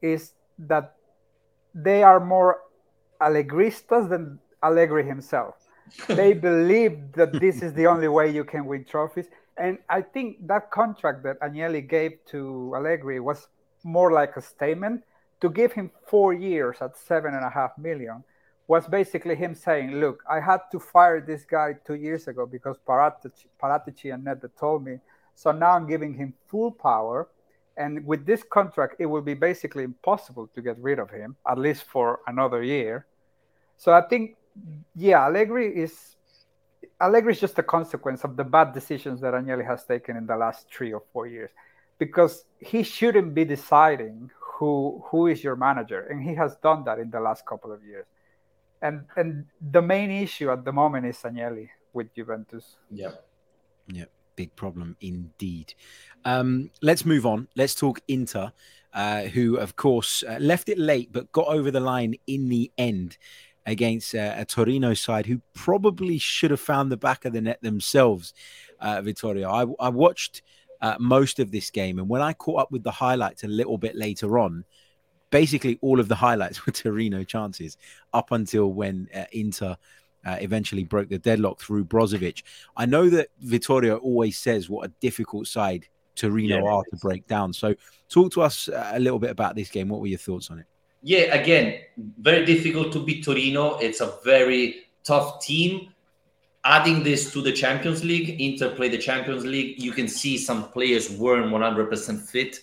is 0.00 0.32
that 0.58 0.96
they 1.74 2.02
are 2.02 2.20
more 2.20 2.60
Allegristas 3.20 4.08
than 4.08 4.38
Allegri 4.62 5.04
himself. 5.04 5.54
they 6.08 6.32
believe 6.48 7.12
that 7.12 7.32
this 7.40 7.62
is 7.62 7.72
the 7.74 7.86
only 7.86 8.08
way 8.08 8.30
you 8.30 8.44
can 8.44 8.66
win 8.66 8.84
trophies. 8.84 9.26
And 9.56 9.78
I 9.88 10.00
think 10.00 10.46
that 10.46 10.70
contract 10.70 11.22
that 11.24 11.38
Agnelli 11.40 11.86
gave 11.86 12.12
to 12.26 12.72
Allegri 12.74 13.20
was 13.20 13.48
more 13.84 14.12
like 14.12 14.36
a 14.36 14.42
statement 14.42 15.02
to 15.42 15.50
give 15.50 15.72
him 15.72 15.90
four 16.06 16.32
years 16.32 16.76
at 16.80 16.96
seven 16.96 17.34
and 17.34 17.44
a 17.44 17.50
half 17.50 17.76
million 17.76 18.24
was 18.68 18.86
basically 18.86 19.34
him 19.34 19.54
saying, 19.54 19.88
"Look, 20.00 20.22
I 20.30 20.38
had 20.40 20.60
to 20.70 20.78
fire 20.78 21.20
this 21.20 21.44
guy 21.44 21.74
two 21.84 21.98
years 22.06 22.28
ago 22.28 22.46
because 22.46 22.76
Paratici, 22.88 24.14
and 24.14 24.24
Nedved 24.24 24.56
told 24.58 24.84
me. 24.84 25.00
So 25.34 25.50
now 25.50 25.72
I'm 25.72 25.86
giving 25.88 26.14
him 26.14 26.32
full 26.46 26.70
power, 26.70 27.28
and 27.76 28.06
with 28.06 28.24
this 28.24 28.42
contract, 28.44 28.96
it 29.00 29.06
will 29.06 29.26
be 29.32 29.34
basically 29.34 29.82
impossible 29.82 30.46
to 30.54 30.62
get 30.62 30.76
rid 30.78 30.98
of 30.98 31.10
him 31.10 31.36
at 31.52 31.58
least 31.58 31.82
for 31.84 32.20
another 32.26 32.62
year. 32.62 33.06
So 33.76 33.92
I 33.92 34.02
think, 34.02 34.36
yeah, 34.94 35.26
Allegri 35.26 35.68
is 35.84 36.16
Allegri 37.00 37.32
is 37.32 37.40
just 37.40 37.58
a 37.58 37.66
consequence 37.76 38.22
of 38.22 38.36
the 38.36 38.44
bad 38.44 38.72
decisions 38.72 39.20
that 39.22 39.34
Agnelli 39.34 39.66
has 39.66 39.84
taken 39.84 40.16
in 40.16 40.26
the 40.26 40.36
last 40.36 40.68
three 40.74 40.92
or 40.92 41.02
four 41.12 41.26
years, 41.26 41.50
because 41.98 42.44
he 42.60 42.84
shouldn't 42.84 43.34
be 43.34 43.44
deciding 43.44 44.30
who 44.62 45.02
who 45.08 45.26
is 45.26 45.42
your 45.42 45.56
manager 45.56 46.00
and 46.08 46.22
he 46.22 46.34
has 46.42 46.56
done 46.68 46.84
that 46.84 46.98
in 47.04 47.10
the 47.10 47.22
last 47.28 47.44
couple 47.50 47.72
of 47.72 47.82
years 47.82 48.06
and 48.80 49.04
and 49.16 49.44
the 49.76 49.82
main 49.82 50.10
issue 50.10 50.48
at 50.50 50.64
the 50.64 50.72
moment 50.72 51.04
is 51.04 51.18
Agnelli 51.18 51.68
with 51.92 52.14
Juventus 52.14 52.76
yeah 52.90 53.14
yeah 53.88 54.04
big 54.36 54.54
problem 54.56 54.96
indeed. 55.00 55.74
Um, 56.24 56.70
let's 56.80 57.04
move 57.04 57.26
on. 57.26 57.48
Let's 57.56 57.74
talk 57.74 58.00
Inter, 58.08 58.52
uh, 58.92 59.22
who, 59.22 59.56
of 59.56 59.76
course, 59.76 60.22
uh, 60.26 60.38
left 60.40 60.68
it 60.68 60.78
late 60.78 61.12
but 61.12 61.32
got 61.32 61.48
over 61.48 61.70
the 61.70 61.80
line 61.80 62.14
in 62.26 62.48
the 62.48 62.70
end 62.78 63.18
against 63.64 64.14
uh, 64.14 64.34
a 64.36 64.44
Torino 64.44 64.94
side 64.94 65.26
who 65.26 65.40
probably 65.54 66.18
should 66.18 66.50
have 66.50 66.60
found 66.60 66.90
the 66.90 66.96
back 66.96 67.24
of 67.24 67.32
the 67.32 67.40
net 67.40 67.62
themselves, 67.62 68.34
uh, 68.80 69.00
Vittorio. 69.00 69.48
I, 69.48 69.86
I 69.86 69.88
watched 69.90 70.42
uh, 70.82 70.96
most 70.98 71.38
of 71.38 71.50
this 71.50 71.70
game, 71.70 71.98
and 71.98 72.08
when 72.08 72.20
I 72.20 72.34
caught 72.34 72.60
up 72.60 72.72
with 72.72 72.82
the 72.82 72.90
highlights 72.90 73.44
a 73.44 73.48
little 73.48 73.78
bit 73.78 73.96
later 73.96 74.38
on, 74.38 74.64
basically 75.30 75.78
all 75.80 75.98
of 75.98 76.08
the 76.08 76.14
highlights 76.14 76.66
were 76.66 76.72
Torino 76.72 77.24
chances 77.24 77.78
up 78.12 78.32
until 78.32 78.72
when 78.72 79.08
uh, 79.14 79.24
Inter 79.32 79.76
uh, 80.24 80.36
eventually 80.40 80.84
broke 80.84 81.08
the 81.08 81.18
deadlock 81.18 81.60
through 81.60 81.84
Brozovic. 81.84 82.42
I 82.76 82.86
know 82.86 83.08
that 83.10 83.28
Vittorio 83.40 83.96
always 83.96 84.38
says 84.38 84.68
what 84.68 84.86
a 84.86 84.92
difficult 85.00 85.46
side 85.46 85.86
Torino 86.14 86.58
yeah, 86.58 86.70
are 86.70 86.84
to 86.84 86.96
break 86.98 87.26
down. 87.26 87.52
So, 87.52 87.74
talk 88.08 88.32
to 88.32 88.42
us 88.42 88.68
uh, 88.68 88.92
a 88.94 89.00
little 89.00 89.18
bit 89.18 89.30
about 89.30 89.56
this 89.56 89.70
game. 89.70 89.88
What 89.88 90.00
were 90.00 90.06
your 90.06 90.18
thoughts 90.18 90.50
on 90.50 90.58
it? 90.58 90.66
Yeah, 91.02 91.34
again, 91.34 91.80
very 92.20 92.44
difficult 92.44 92.92
to 92.92 93.04
beat 93.04 93.24
Torino. 93.24 93.78
It's 93.78 94.00
a 94.00 94.14
very 94.24 94.84
tough 95.02 95.44
team. 95.44 95.91
Adding 96.64 97.02
this 97.02 97.32
to 97.32 97.42
the 97.42 97.52
Champions 97.52 98.04
League, 98.04 98.40
Inter 98.40 98.74
play 98.74 98.88
the 98.88 98.98
Champions 98.98 99.44
League. 99.44 99.82
You 99.82 99.90
can 99.90 100.06
see 100.06 100.38
some 100.38 100.70
players 100.70 101.10
weren't 101.10 101.52
100% 101.52 102.20
fit. 102.30 102.60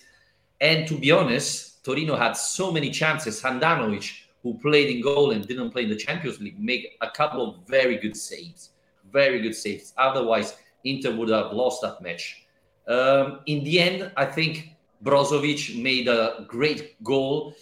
And 0.60 0.88
to 0.88 0.98
be 0.98 1.10
honest, 1.10 1.84
Torino 1.84 2.16
had 2.16 2.32
so 2.32 2.72
many 2.72 2.90
chances. 2.90 3.42
Handanovic, 3.42 4.10
who 4.42 4.54
played 4.58 4.94
in 4.94 5.02
goal 5.02 5.32
and 5.32 5.46
didn't 5.46 5.70
play 5.70 5.82
in 5.82 5.90
the 5.90 5.96
Champions 5.96 6.40
League, 6.40 6.58
make 6.58 6.96
a 7.02 7.10
couple 7.10 7.46
of 7.46 7.68
very 7.68 7.98
good 7.98 8.16
saves. 8.16 8.70
Very 9.12 9.40
good 9.40 9.54
saves. 9.54 9.92
Otherwise, 9.98 10.56
Inter 10.84 11.14
would 11.16 11.28
have 11.28 11.52
lost 11.52 11.82
that 11.82 12.00
match. 12.00 12.46
Um, 12.88 13.40
in 13.46 13.62
the 13.64 13.80
end, 13.80 14.12
I 14.16 14.24
think 14.24 14.76
Brozovic 15.04 15.80
made 15.80 16.08
a 16.08 16.44
great 16.48 17.02
goal. 17.02 17.54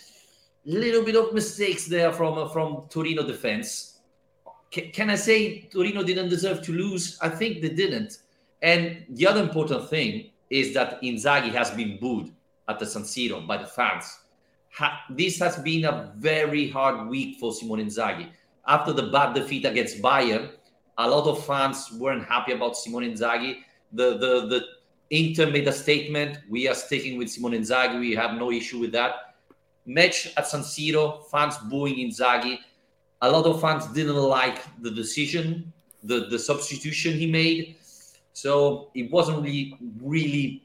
Little 0.64 1.05
bit 1.05 1.16
of 1.16 1.33
mistakes 1.35 1.87
there 1.87 2.12
from 2.12 2.38
uh, 2.38 2.48
from 2.48 2.87
Torino 2.90 3.22
defense. 3.27 3.88
Can 4.70 5.11
I 5.11 5.14
say 5.14 5.62
Torino 5.72 6.02
didn't 6.02 6.28
deserve 6.28 6.62
to 6.62 6.72
lose? 6.72 7.18
I 7.22 7.28
think 7.28 7.62
they 7.62 7.70
didn't. 7.70 8.18
And 8.61 9.04
the 9.11 9.26
other 9.26 9.42
important 9.42 9.88
thing 9.88 10.31
is 10.50 10.74
that 10.74 11.00
Inzaghi 11.02 11.52
has 11.52 11.70
been 11.70 11.98
booed 11.98 12.33
at 12.68 12.78
the 12.78 12.87
San 12.87 13.02
Siro 13.02 13.46
by 13.46 13.57
the 13.57 13.66
fans. 13.66 14.18
Ha- 14.72 15.04
this 15.11 15.38
has 15.38 15.57
been 15.57 15.85
a 15.85 16.12
very 16.16 16.68
hard 16.68 17.09
week 17.09 17.38
for 17.38 17.52
Simone 17.52 17.81
Inzaghi. 17.81 18.28
After 18.66 18.92
the 18.92 19.04
bad 19.04 19.35
defeat 19.35 19.64
against 19.64 20.02
Bayern, 20.02 20.50
a 20.98 21.09
lot 21.09 21.26
of 21.26 21.44
fans 21.46 21.90
weren't 21.92 22.24
happy 22.24 22.52
about 22.52 22.76
Simone 22.76 23.04
Inzaghi. 23.04 23.59
The 23.92 24.18
the 24.18 24.46
the 24.48 24.61
Inter 25.11 25.50
made 25.50 25.66
a 25.66 25.72
statement. 25.72 26.38
We 26.50 26.68
are 26.68 26.74
sticking 26.74 27.16
with 27.16 27.31
Simone 27.31 27.52
Inzaghi. 27.52 27.98
We 27.98 28.14
have 28.14 28.37
no 28.37 28.50
issue 28.52 28.78
with 28.78 28.92
that. 28.92 29.35
Match 29.87 30.31
at 30.37 30.46
San 30.46 30.61
Siro, 30.61 31.24
fans 31.31 31.57
booing 31.70 31.96
Inzaghi. 31.96 32.59
A 33.22 33.31
lot 33.31 33.46
of 33.46 33.61
fans 33.61 33.87
didn't 33.88 34.16
like 34.16 34.62
the 34.81 34.90
decision, 34.90 35.72
the, 36.02 36.26
the 36.26 36.38
substitution 36.38 37.14
he 37.14 37.31
made. 37.31 37.76
So 38.33 38.90
it 38.94 39.11
wasn't 39.11 39.42
really, 39.42 39.76
really 40.00 40.62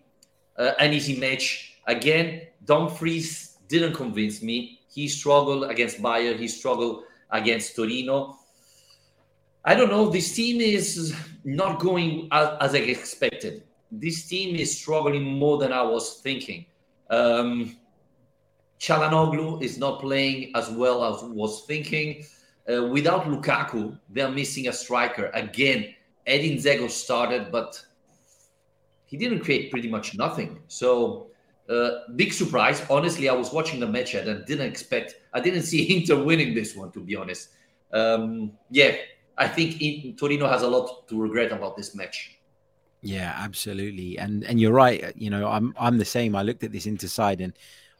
uh, 0.57 0.73
an 0.79 0.93
easy 0.93 1.19
match. 1.19 1.77
Again, 1.87 2.43
Dumfries 2.65 3.57
didn't 3.67 3.93
convince 3.93 4.41
me. 4.41 4.79
He 4.93 5.07
struggled 5.07 5.69
against 5.69 6.01
Bayern. 6.01 6.37
He 6.37 6.47
struggled 6.47 7.03
against 7.31 7.75
Torino. 7.75 8.37
I 9.65 9.73
don't 9.75 9.89
know. 9.89 10.09
This 10.09 10.35
team 10.35 10.61
is 10.61 11.15
not 11.43 11.79
going 11.79 12.27
as, 12.31 12.49
as 12.61 12.75
I 12.75 12.79
expected 12.79 13.63
this 13.99 14.25
team 14.25 14.55
is 14.55 14.77
struggling 14.77 15.23
more 15.23 15.57
than 15.57 15.71
I 15.71 15.83
was 15.83 16.19
thinking. 16.21 16.65
Um, 17.09 17.77
Calhanoglu 18.79 19.61
is 19.61 19.77
not 19.77 20.01
playing 20.01 20.51
as 20.55 20.69
well 20.71 21.03
as 21.03 21.23
was 21.23 21.61
thinking. 21.65 22.25
Uh, 22.71 22.87
without 22.87 23.25
Lukaku, 23.25 23.97
they're 24.09 24.31
missing 24.31 24.67
a 24.67 24.73
striker. 24.73 25.29
Again, 25.33 25.93
Edin 26.25 26.57
Dzeko 26.57 26.89
started, 26.89 27.51
but 27.51 27.83
he 29.05 29.17
didn't 29.17 29.41
create 29.41 29.69
pretty 29.69 29.89
much 29.89 30.17
nothing. 30.17 30.59
So, 30.67 31.27
uh, 31.69 31.89
big 32.15 32.31
surprise. 32.33 32.81
Honestly, 32.89 33.27
I 33.27 33.33
was 33.33 33.51
watching 33.51 33.79
the 33.79 33.87
match 33.87 34.13
and 34.13 34.45
didn't 34.45 34.67
expect, 34.67 35.15
I 35.33 35.39
didn't 35.39 35.63
see 35.63 35.95
Inter 35.97 36.23
winning 36.23 36.53
this 36.53 36.75
one, 36.75 36.91
to 36.91 36.99
be 36.99 37.15
honest. 37.15 37.49
Um, 37.91 38.53
yeah, 38.69 38.95
I 39.37 39.47
think 39.47 39.81
in, 39.81 40.15
Torino 40.15 40.47
has 40.47 40.61
a 40.61 40.67
lot 40.67 41.07
to 41.09 41.21
regret 41.21 41.51
about 41.51 41.75
this 41.75 41.95
match. 41.95 42.37
Yeah, 43.01 43.33
absolutely. 43.37 44.17
And 44.17 44.45
and 44.45 44.61
you're 44.61 44.71
right. 44.71 45.03
Uh, 45.03 45.11
you 45.15 45.29
know, 45.29 45.47
I'm 45.47 45.75
I'm 45.77 45.97
the 45.97 46.05
same. 46.05 46.35
I 46.35 46.41
looked 46.41 46.63
at 46.63 46.71
this 46.71 46.85
Inter 46.85 47.07
side 47.07 47.41
and 47.41 47.53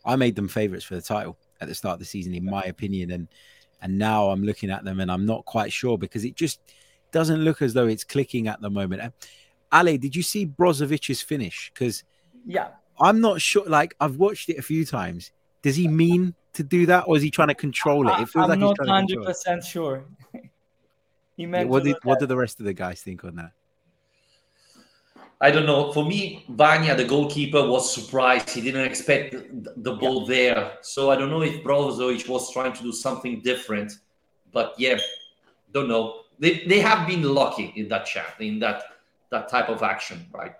I 0.05 0.15
made 0.15 0.35
them 0.35 0.47
favourites 0.47 0.85
for 0.85 0.95
the 0.95 1.01
title 1.01 1.37
at 1.59 1.67
the 1.67 1.75
start 1.75 1.95
of 1.95 1.99
the 1.99 2.05
season, 2.05 2.33
in 2.33 2.45
my 2.45 2.63
opinion. 2.63 3.11
And 3.11 3.27
and 3.83 3.97
now 3.97 4.29
I'm 4.29 4.43
looking 4.43 4.71
at 4.71 4.83
them 4.83 4.99
and 5.01 5.11
I'm 5.11 5.25
not 5.25 5.45
quite 5.45 5.71
sure 5.71 5.97
because 5.97 6.23
it 6.23 6.35
just 6.35 6.61
doesn't 7.11 7.43
look 7.43 7.61
as 7.61 7.73
though 7.73 7.85
it's 7.85 8.03
clicking 8.03 8.47
at 8.47 8.61
the 8.61 8.69
moment. 8.69 9.01
Uh, 9.01 9.09
Ale, 9.73 9.97
did 9.97 10.15
you 10.15 10.23
see 10.23 10.47
Brozovic's 10.47 11.21
finish? 11.21 11.69
Because 11.73 12.03
yeah, 12.45 12.69
I'm 12.99 13.19
not 13.19 13.41
sure. 13.41 13.65
Like 13.65 13.93
I've 13.99 14.15
watched 14.15 14.49
it 14.49 14.57
a 14.57 14.61
few 14.61 14.85
times. 14.85 15.31
Does 15.61 15.75
he 15.75 15.87
mean 15.87 16.33
to 16.53 16.63
do 16.63 16.85
that, 16.85 17.05
or 17.07 17.17
is 17.17 17.23
he 17.23 17.29
trying 17.29 17.49
to 17.49 17.55
control 17.55 18.07
it? 18.07 18.21
It 18.21 18.29
feels 18.29 18.49
I'm 18.49 18.49
like 18.49 18.59
not 18.59 18.87
hundred 18.87 19.23
percent 19.23 19.63
sure. 19.63 20.05
he 21.37 21.45
meant. 21.45 21.69
What 21.69 21.83
did 21.83 21.97
what 22.03 22.19
did 22.19 22.29
the 22.29 22.37
rest 22.37 22.59
of 22.59 22.65
the 22.65 22.73
guys 22.73 23.01
think 23.01 23.23
on 23.25 23.35
that? 23.35 23.51
I 25.43 25.51
don't 25.51 25.65
know. 25.65 25.91
For 25.91 26.05
me, 26.05 26.45
Vanja, 26.49 26.95
the 26.95 27.03
goalkeeper, 27.03 27.67
was 27.67 27.93
surprised. 27.93 28.49
He 28.49 28.61
didn't 28.61 28.85
expect 28.85 29.35
the, 29.83 29.91
ball 29.91 30.21
yeah. 30.21 30.35
there. 30.35 30.71
So 30.81 31.11
I 31.11 31.17
don't 31.17 31.29
know 31.29 31.41
if 31.41 31.61
Brozovic 31.65 32.29
was 32.29 32.49
trying 32.53 32.71
to 32.71 32.81
do 32.81 32.93
something 32.93 33.41
different. 33.41 33.91
But 34.53 34.73
yeah, 34.77 34.97
don't 35.73 35.89
know. 35.89 36.21
They, 36.39 36.63
they 36.65 36.79
have 36.79 37.05
been 37.05 37.23
lucky 37.23 37.73
in 37.75 37.89
that 37.89 38.05
chat, 38.05 38.35
in 38.39 38.57
that 38.59 38.83
that 39.31 39.49
type 39.49 39.67
of 39.67 39.83
action, 39.83 40.25
right? 40.31 40.55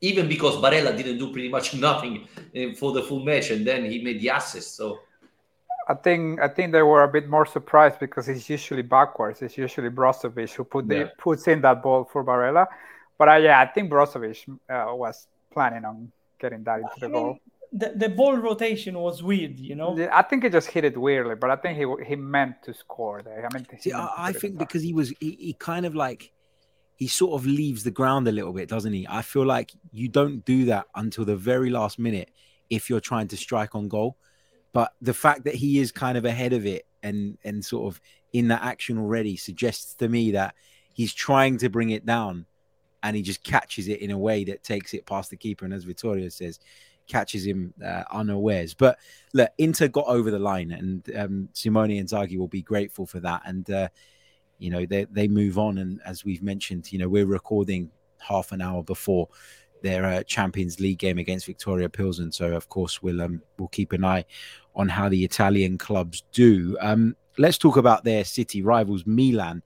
Even 0.00 0.26
because 0.28 0.56
Barella 0.56 0.96
didn't 0.96 1.18
do 1.18 1.30
pretty 1.32 1.48
much 1.48 1.74
nothing 1.88 2.26
eh, 2.52 2.74
for 2.74 2.90
the 2.90 3.02
full 3.02 3.24
match, 3.24 3.50
and 3.50 3.64
then 3.64 3.84
he 3.84 4.02
made 4.02 4.20
the 4.20 4.28
assist. 4.28 4.74
So 4.74 4.98
I 5.86 5.94
think 5.94 6.40
I 6.40 6.48
think 6.48 6.72
they 6.72 6.82
were 6.82 7.04
a 7.04 7.12
bit 7.16 7.28
more 7.28 7.46
surprised 7.46 8.00
because 8.00 8.28
it's 8.28 8.50
usually 8.50 8.82
backwards. 8.82 9.40
It's 9.40 9.56
usually 9.56 9.90
Brozovic 9.90 10.52
who 10.54 10.64
put 10.64 10.88
the, 10.88 11.12
puts 11.16 11.46
in 11.46 11.60
that 11.60 11.80
ball 11.80 12.02
for 12.04 12.24
Barella. 12.24 12.66
But 13.18 13.28
uh, 13.28 13.36
yeah, 13.36 13.60
I 13.60 13.66
think 13.66 13.90
Brozovic 13.90 14.48
uh, 14.48 14.94
was 14.94 15.26
planning 15.52 15.84
on 15.84 16.12
getting 16.38 16.64
that 16.64 16.80
into 16.80 17.00
the 17.00 17.08
goal. 17.08 17.38
The, 17.72 17.92
the 17.96 18.08
ball 18.08 18.36
rotation 18.36 18.98
was 18.98 19.22
weird, 19.22 19.58
you 19.58 19.74
know. 19.74 20.08
I 20.12 20.22
think 20.22 20.44
he 20.44 20.50
just 20.50 20.68
hit 20.68 20.84
it 20.84 20.96
weirdly, 20.96 21.34
but 21.34 21.50
I 21.50 21.56
think 21.56 21.76
he 21.78 22.04
he 22.06 22.16
meant 22.16 22.62
to 22.64 22.74
score 22.74 23.22
there. 23.22 23.46
I 23.50 23.54
mean, 23.54 23.66
See, 23.80 23.92
I, 23.92 24.28
I 24.28 24.32
think 24.32 24.56
because 24.58 24.82
he 24.82 24.92
was 24.92 25.12
he, 25.20 25.36
he 25.40 25.52
kind 25.58 25.84
of 25.84 25.94
like 25.94 26.32
he 26.94 27.08
sort 27.08 27.38
of 27.38 27.46
leaves 27.46 27.84
the 27.84 27.90
ground 27.90 28.28
a 28.28 28.32
little 28.32 28.52
bit, 28.52 28.68
doesn't 28.68 28.92
he? 28.92 29.06
I 29.08 29.22
feel 29.22 29.44
like 29.44 29.72
you 29.92 30.08
don't 30.08 30.44
do 30.44 30.66
that 30.66 30.86
until 30.94 31.24
the 31.24 31.36
very 31.36 31.70
last 31.70 31.98
minute 31.98 32.30
if 32.70 32.88
you're 32.88 33.00
trying 33.00 33.28
to 33.28 33.36
strike 33.36 33.74
on 33.74 33.88
goal. 33.88 34.16
But 34.72 34.92
the 35.00 35.14
fact 35.14 35.44
that 35.44 35.54
he 35.54 35.78
is 35.78 35.90
kind 35.92 36.16
of 36.16 36.24
ahead 36.24 36.52
of 36.52 36.66
it 36.66 36.86
and 37.02 37.36
and 37.44 37.64
sort 37.64 37.92
of 37.92 38.00
in 38.32 38.48
that 38.48 38.62
action 38.62 38.98
already 38.98 39.36
suggests 39.36 39.94
to 39.94 40.08
me 40.08 40.32
that 40.32 40.54
he's 40.94 41.12
trying 41.12 41.58
to 41.58 41.68
bring 41.68 41.90
it 41.90 42.06
down 42.06 42.46
and 43.02 43.16
he 43.16 43.22
just 43.22 43.42
catches 43.42 43.88
it 43.88 44.00
in 44.00 44.10
a 44.10 44.18
way 44.18 44.44
that 44.44 44.62
takes 44.62 44.94
it 44.94 45.06
past 45.06 45.30
the 45.30 45.36
keeper. 45.36 45.64
And 45.64 45.74
as 45.74 45.84
Vittorio 45.84 46.28
says, 46.28 46.58
catches 47.06 47.46
him 47.46 47.72
uh, 47.84 48.02
unawares. 48.12 48.74
But 48.74 48.98
look, 49.32 49.50
Inter 49.58 49.88
got 49.88 50.06
over 50.06 50.30
the 50.30 50.38
line, 50.38 50.72
and 50.72 51.16
um, 51.16 51.48
Simone 51.52 51.90
Inzaghi 51.90 52.38
will 52.38 52.48
be 52.48 52.62
grateful 52.62 53.06
for 53.06 53.20
that. 53.20 53.42
And 53.46 53.68
uh, 53.70 53.88
you 54.58 54.70
know 54.70 54.86
they 54.86 55.04
they 55.04 55.28
move 55.28 55.58
on, 55.58 55.78
and 55.78 56.00
as 56.04 56.24
we've 56.24 56.42
mentioned, 56.42 56.92
you 56.92 56.98
know 56.98 57.08
we're 57.08 57.26
recording 57.26 57.90
half 58.18 58.52
an 58.52 58.60
hour 58.60 58.82
before 58.82 59.28
their 59.82 60.04
uh, 60.04 60.22
Champions 60.24 60.80
League 60.80 60.98
game 60.98 61.18
against 61.18 61.46
Viktoria 61.46 61.92
Pilsen. 61.92 62.32
So 62.32 62.54
of 62.54 62.68
course 62.68 63.02
we'll 63.02 63.22
um, 63.22 63.42
we'll 63.58 63.68
keep 63.68 63.92
an 63.92 64.04
eye 64.04 64.24
on 64.74 64.88
how 64.88 65.08
the 65.08 65.24
Italian 65.24 65.78
clubs 65.78 66.24
do. 66.32 66.76
Um, 66.80 67.16
let's 67.38 67.58
talk 67.58 67.76
about 67.76 68.04
their 68.04 68.24
city 68.24 68.62
rivals, 68.62 69.04
Milan, 69.06 69.62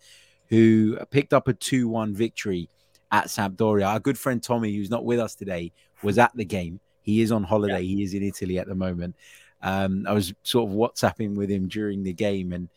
who 0.49 0.99
picked 1.11 1.33
up 1.33 1.49
a 1.49 1.53
two-one 1.53 2.15
victory 2.15 2.69
at 3.13 3.27
Sampdoria. 3.27 3.89
Our 3.89 4.01
good 4.01 4.19
friend 4.19 4.43
Tommy, 4.43 4.75
who's 4.75 4.91
not 4.91 5.05
with 5.05 5.19
us 5.19 5.35
today, 5.35 5.73
was 6.03 6.19
at 6.19 6.35
the 6.35 6.45
game. 6.45 6.81
He 7.03 7.21
is 7.21 7.33
on 7.33 7.43
holiday. 7.43 7.81
Yeah. 7.81 7.97
He 7.97 8.03
is 8.03 8.15
in 8.15 8.23
Italy 8.23 8.59
at 8.59 8.67
the 8.67 8.75
moment. 8.75 9.17
Um, 9.63 10.07
I 10.09 10.13
was 10.13 10.33
sort 10.43 10.71
of 10.71 10.77
WhatsApping 10.77 11.35
with 11.35 11.51
him 11.51 11.69
during 11.69 12.03
the 12.03 12.13
game, 12.13 12.53
and 12.53 12.69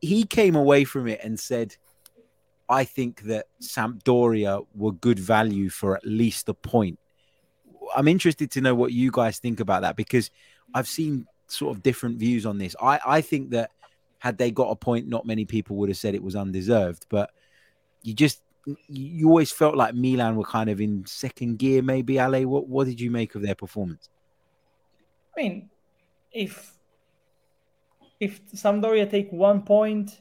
he 0.00 0.24
came 0.24 0.56
away 0.56 0.84
from 0.84 1.06
it 1.08 1.20
and 1.22 1.38
said, 1.38 1.76
I 2.68 2.84
think 2.84 3.22
that 3.22 3.46
Sampdoria 3.60 4.64
were 4.74 4.92
good 4.92 5.18
value 5.18 5.68
for 5.68 5.96
at 5.96 6.06
least 6.06 6.48
a 6.48 6.54
point. 6.54 6.98
I'm 7.94 8.06
interested 8.06 8.52
to 8.52 8.60
know 8.60 8.74
what 8.74 8.92
you 8.92 9.10
guys 9.10 9.40
think 9.40 9.58
about 9.58 9.82
that 9.82 9.96
because 9.96 10.30
I've 10.72 10.86
seen 10.86 11.26
sort 11.48 11.76
of 11.76 11.82
different 11.82 12.18
views 12.18 12.46
on 12.46 12.58
this. 12.58 12.76
I, 12.80 13.00
I 13.04 13.20
think 13.20 13.50
that 13.50 13.72
had 14.20 14.38
they 14.38 14.52
got 14.52 14.70
a 14.70 14.76
point, 14.76 15.08
not 15.08 15.26
many 15.26 15.44
people 15.44 15.76
would 15.76 15.88
have 15.88 15.98
said 15.98 16.14
it 16.14 16.22
was 16.22 16.36
undeserved, 16.36 17.06
but 17.08 17.32
you 18.02 18.14
just 18.14 18.40
you 18.88 19.28
always 19.28 19.52
felt 19.52 19.76
like 19.76 19.94
Milan 19.94 20.36
were 20.36 20.44
kind 20.44 20.70
of 20.70 20.80
in 20.80 21.04
second 21.06 21.58
gear, 21.58 21.82
maybe. 21.82 22.18
Ale, 22.18 22.46
what 22.46 22.68
what 22.68 22.86
did 22.86 23.00
you 23.00 23.10
make 23.10 23.34
of 23.34 23.42
their 23.42 23.54
performance? 23.54 24.08
I 25.36 25.42
mean, 25.42 25.70
if 26.32 26.72
if 28.18 28.46
Sampdoria 28.52 29.10
take 29.10 29.30
one 29.32 29.62
point, 29.62 30.20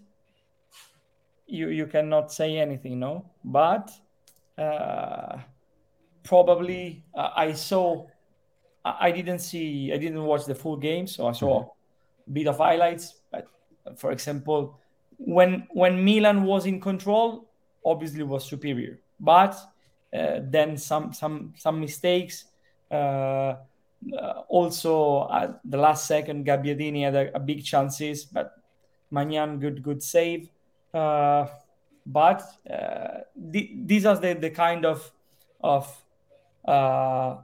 you 1.47 1.69
you 1.69 1.87
cannot 1.87 2.31
say 2.31 2.57
anything, 2.57 2.99
no. 2.99 3.25
But 3.43 3.91
uh, 4.57 5.39
probably 6.23 7.03
uh, 7.15 7.31
I 7.35 7.53
saw. 7.53 8.07
I 8.85 9.11
didn't 9.11 9.39
see. 9.39 9.91
I 9.93 9.97
didn't 9.97 10.23
watch 10.23 10.45
the 10.45 10.55
full 10.55 10.77
game, 10.77 11.05
so 11.05 11.27
I 11.27 11.33
saw 11.33 11.59
mm-hmm. 11.59 12.31
a 12.31 12.33
bit 12.33 12.47
of 12.47 12.57
highlights. 12.57 13.19
But 13.29 13.47
for 13.97 14.11
example, 14.11 14.79
when 15.17 15.67
when 15.71 16.03
Milan 16.03 16.43
was 16.43 16.65
in 16.65 16.79
control, 16.79 17.48
obviously 17.83 18.23
was 18.23 18.45
superior. 18.45 18.99
But 19.19 19.55
uh, 20.13 20.39
then 20.41 20.77
some 20.77 21.13
some 21.13 21.53
some 21.57 21.79
mistakes. 21.79 22.45
Uh, 22.91 23.55
uh, 24.13 24.43
also, 24.47 25.29
at 25.29 25.59
the 25.65 25.77
last 25.77 26.07
second, 26.07 26.45
Gabbiadini 26.45 27.03
had 27.03 27.15
a, 27.15 27.35
a 27.35 27.39
big 27.39 27.63
chances, 27.63 28.25
but 28.25 28.53
Maignan 29.11 29.59
good 29.59 29.83
good 29.83 30.01
save. 30.01 30.49
Uh, 30.93 31.47
but 32.05 32.41
uh, 32.69 33.19
th- 33.51 33.71
these 33.85 34.05
are 34.05 34.15
the, 34.17 34.33
the 34.33 34.49
kind 34.49 34.85
of 34.85 35.11
of 35.61 35.85
uh, 36.65 37.35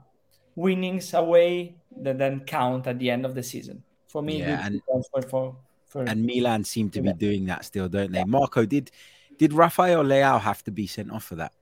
winnings 0.54 1.14
away 1.14 1.76
that 2.02 2.18
then 2.18 2.40
count 2.40 2.86
at 2.86 2.98
the 2.98 3.10
end 3.10 3.24
of 3.24 3.34
the 3.34 3.42
season. 3.42 3.82
For 4.08 4.22
me, 4.22 4.38
yeah, 4.38 4.66
and, 4.66 4.80
for, 5.12 5.22
for, 5.22 5.56
for, 5.86 6.02
and 6.04 6.24
Milan 6.24 6.64
seem 6.64 6.88
to 6.90 7.02
be 7.02 7.12
doing 7.12 7.44
that 7.46 7.64
still, 7.64 7.88
don't 7.88 8.10
they? 8.12 8.18
Yeah. 8.18 8.24
Marco, 8.24 8.64
did 8.64 8.90
did 9.38 9.52
Rafael 9.52 10.04
Leao 10.04 10.40
have 10.40 10.62
to 10.64 10.70
be 10.70 10.86
sent 10.86 11.10
off 11.10 11.24
for 11.24 11.36
that? 11.36 11.52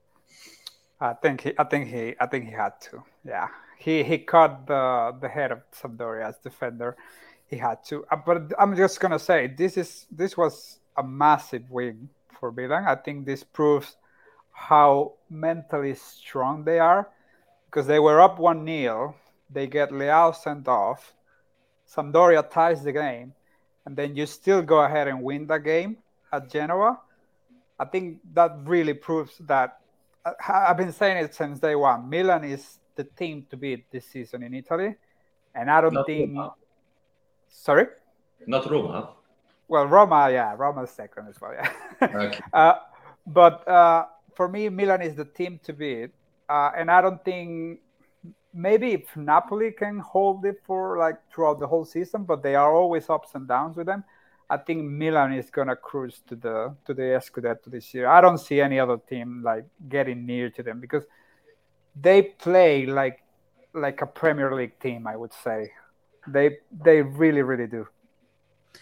I 0.99 1.13
think 1.13 1.41
he, 1.41 1.53
I 1.57 1.63
think 1.63 1.87
he, 1.87 2.15
I 2.19 2.25
think 2.25 2.45
he 2.45 2.51
had 2.51 2.79
to. 2.89 3.03
Yeah, 3.25 3.47
he 3.77 4.03
he 4.03 4.19
caught 4.19 4.67
the 4.67 5.15
the 5.19 5.27
head 5.27 5.51
of 5.51 5.59
Sampdoria's 5.71 6.37
defender. 6.37 6.95
He 7.47 7.57
had 7.57 7.83
to. 7.85 8.05
Uh, 8.11 8.17
but 8.25 8.53
I'm 8.57 8.75
just 8.75 8.99
gonna 8.99 9.19
say 9.19 9.47
this 9.47 9.77
is 9.77 10.07
this 10.11 10.37
was 10.37 10.79
a 10.97 11.03
massive 11.03 11.69
win 11.69 12.09
for 12.39 12.51
Milan. 12.51 12.85
I 12.87 12.95
think 12.95 13.25
this 13.25 13.43
proves 13.43 13.97
how 14.51 15.13
mentally 15.29 15.95
strong 15.95 16.63
they 16.63 16.79
are 16.79 17.09
because 17.65 17.87
they 17.87 17.99
were 17.99 18.21
up 18.21 18.39
one 18.39 18.65
0 18.65 19.15
They 19.49 19.67
get 19.67 19.91
Leao 19.91 20.33
sent 20.33 20.67
off. 20.67 21.13
Sampdoria 21.87 22.49
ties 22.49 22.83
the 22.83 22.93
game, 22.93 23.33
and 23.85 23.95
then 23.95 24.15
you 24.15 24.25
still 24.25 24.61
go 24.61 24.79
ahead 24.79 25.07
and 25.07 25.21
win 25.21 25.45
the 25.45 25.57
game 25.59 25.97
at 26.31 26.49
Genoa. 26.49 27.01
I 27.79 27.85
think 27.85 28.19
that 28.33 28.57
really 28.63 28.93
proves 28.93 29.37
that 29.39 29.79
uh, 30.25 30.31
I've 30.47 30.77
been 30.77 30.91
saying 30.91 31.17
it 31.17 31.33
since 31.35 31.59
day 31.59 31.75
one. 31.75 32.09
Milan 32.09 32.43
is 32.43 32.79
the 32.95 33.03
team 33.03 33.45
to 33.49 33.57
beat 33.57 33.91
this 33.91 34.05
season 34.05 34.43
in 34.43 34.53
Italy, 34.53 34.95
and 35.53 35.69
I 35.69 35.81
don't 35.81 35.93
Not 35.93 36.05
think. 36.05 36.29
Roma. 36.29 36.53
Sorry. 37.49 37.87
Not 38.47 38.69
Roma. 38.69 39.09
Well, 39.67 39.87
Roma, 39.87 40.29
yeah, 40.31 40.53
Roma's 40.57 40.91
second 40.91 41.27
as 41.27 41.41
well, 41.41 41.53
yeah. 41.53 41.71
okay. 42.01 42.39
uh, 42.53 42.75
but 43.25 43.67
uh, 43.67 44.05
for 44.35 44.47
me, 44.47 44.69
Milan 44.69 45.01
is 45.01 45.15
the 45.15 45.25
team 45.25 45.59
to 45.63 45.73
beat, 45.73 46.11
uh, 46.47 46.71
and 46.77 46.91
I 46.91 47.01
don't 47.01 47.23
think 47.23 47.79
maybe 48.53 48.93
if 48.93 49.15
Napoli 49.17 49.71
can 49.71 49.99
hold 49.99 50.45
it 50.45 50.61
for 50.63 50.97
like 50.97 51.17
throughout 51.33 51.59
the 51.59 51.67
whole 51.67 51.83
season, 51.83 52.23
but 52.23 52.43
they 52.43 52.55
are 52.55 52.73
always 52.73 53.09
ups 53.09 53.29
and 53.33 53.47
downs 53.47 53.75
with 53.75 53.87
them. 53.87 54.03
I 54.49 54.57
think 54.57 54.83
Milan 54.83 55.33
is 55.33 55.49
gonna 55.49 55.75
cruise 55.75 56.21
to 56.27 56.35
the 56.35 56.75
to 56.85 56.93
the 56.93 57.19
Scudetto 57.19 57.65
this 57.67 57.93
year. 57.93 58.07
I 58.07 58.21
don't 58.21 58.37
see 58.37 58.61
any 58.61 58.79
other 58.79 58.97
team 58.97 59.41
like 59.43 59.65
getting 59.89 60.25
near 60.25 60.49
to 60.51 60.63
them 60.63 60.79
because 60.79 61.03
they 61.99 62.21
play 62.21 62.85
like 62.85 63.23
like 63.73 64.01
a 64.01 64.05
Premier 64.05 64.53
League 64.53 64.79
team. 64.79 65.07
I 65.07 65.15
would 65.15 65.33
say 65.33 65.71
they 66.27 66.57
they 66.71 67.01
really 67.01 67.41
really 67.41 67.67
do. 67.67 67.87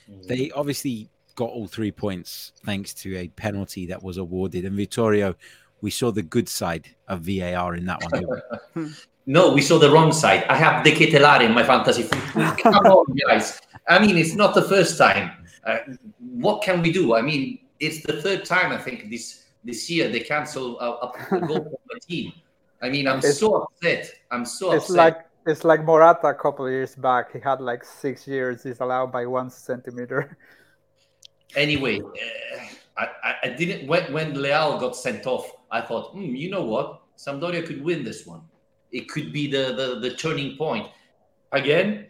Mm-hmm. 0.10 0.28
They 0.28 0.52
obviously 0.52 1.10
got 1.36 1.50
all 1.50 1.68
three 1.68 1.92
points 1.92 2.54
thanks 2.66 2.94
to 2.94 3.16
a 3.18 3.28
penalty 3.30 3.86
that 3.88 4.04
was 4.04 4.18
awarded. 4.18 4.66
And 4.66 4.76
Vittorio, 4.76 5.36
we 5.82 5.92
saw 5.92 6.12
the 6.12 6.22
good 6.22 6.48
side 6.48 6.90
of 7.08 7.22
VAR 7.22 7.76
in 7.76 7.86
that 7.86 8.02
one. 8.12 8.94
no, 9.26 9.54
we 9.54 9.62
saw 9.62 9.80
the 9.80 9.90
wrong 9.90 10.12
side. 10.12 10.44
I 10.46 10.56
have 10.56 10.84
De 10.84 10.92
Ketelaere 10.92 11.42
in 11.42 11.54
my 11.54 11.64
fantasy 11.64 12.04
football. 12.04 12.56
Come 12.58 12.86
on, 12.86 13.16
guys. 13.28 13.62
I 13.88 14.00
mean, 14.00 14.18
it's 14.18 14.36
not 14.36 14.54
the 14.54 14.62
first 14.62 14.98
time. 14.98 15.32
Uh, 15.66 15.78
what 16.20 16.62
can 16.62 16.82
we 16.82 16.92
do? 16.92 17.16
I 17.16 17.22
mean, 17.22 17.60
it's 17.80 18.04
the 18.04 18.22
third 18.22 18.46
time 18.46 18.72
I 18.72 18.78
think 18.78 19.10
this 19.10 19.46
this 19.64 19.90
year 19.90 20.10
they 20.10 20.20
cancel 20.20 20.80
a, 20.80 20.90
a 21.36 21.40
goal 21.40 21.64
from 21.64 21.84
the 21.90 22.00
team. 22.00 22.34
I 22.82 22.90
mean, 22.90 23.08
I'm 23.08 23.20
it's, 23.20 23.40
so 23.40 23.64
upset. 23.64 24.12
I'm 24.32 24.46
so 24.46 24.74
it's 24.74 24.86
upset. 24.86 24.98
like 24.98 25.18
it's 25.46 25.64
like 25.64 25.84
Morata 25.84 26.28
a 26.28 26.34
couple 26.34 26.66
of 26.66 26.72
years 26.72 26.96
back. 26.96 27.32
He 27.34 27.40
had 27.40 27.62
like 27.62 27.84
six 27.84 28.28
years. 28.28 28.64
He's 28.64 28.80
allowed 28.80 29.12
by 29.12 29.26
one 29.26 29.50
centimeter. 29.50 30.38
Anyway, 31.56 32.02
uh, 32.02 33.06
I, 33.24 33.36
I 33.44 33.50
didn't 33.50 33.88
when 33.88 34.12
when 34.12 34.34
Leao 34.34 34.80
got 34.80 34.96
sent 34.96 35.28
off. 35.28 35.52
I 35.70 35.82
thought, 35.82 36.14
hmm, 36.14 36.34
you 36.34 36.50
know 36.50 36.64
what, 36.64 37.02
Sampdoria 37.16 37.64
could 37.64 37.84
win 37.84 38.04
this 38.04 38.26
one. 38.26 38.42
It 38.92 39.08
could 39.08 39.32
be 39.32 39.46
the, 39.52 39.74
the 39.74 40.00
the 40.00 40.16
turning 40.16 40.58
point. 40.58 40.88
Again, 41.52 42.08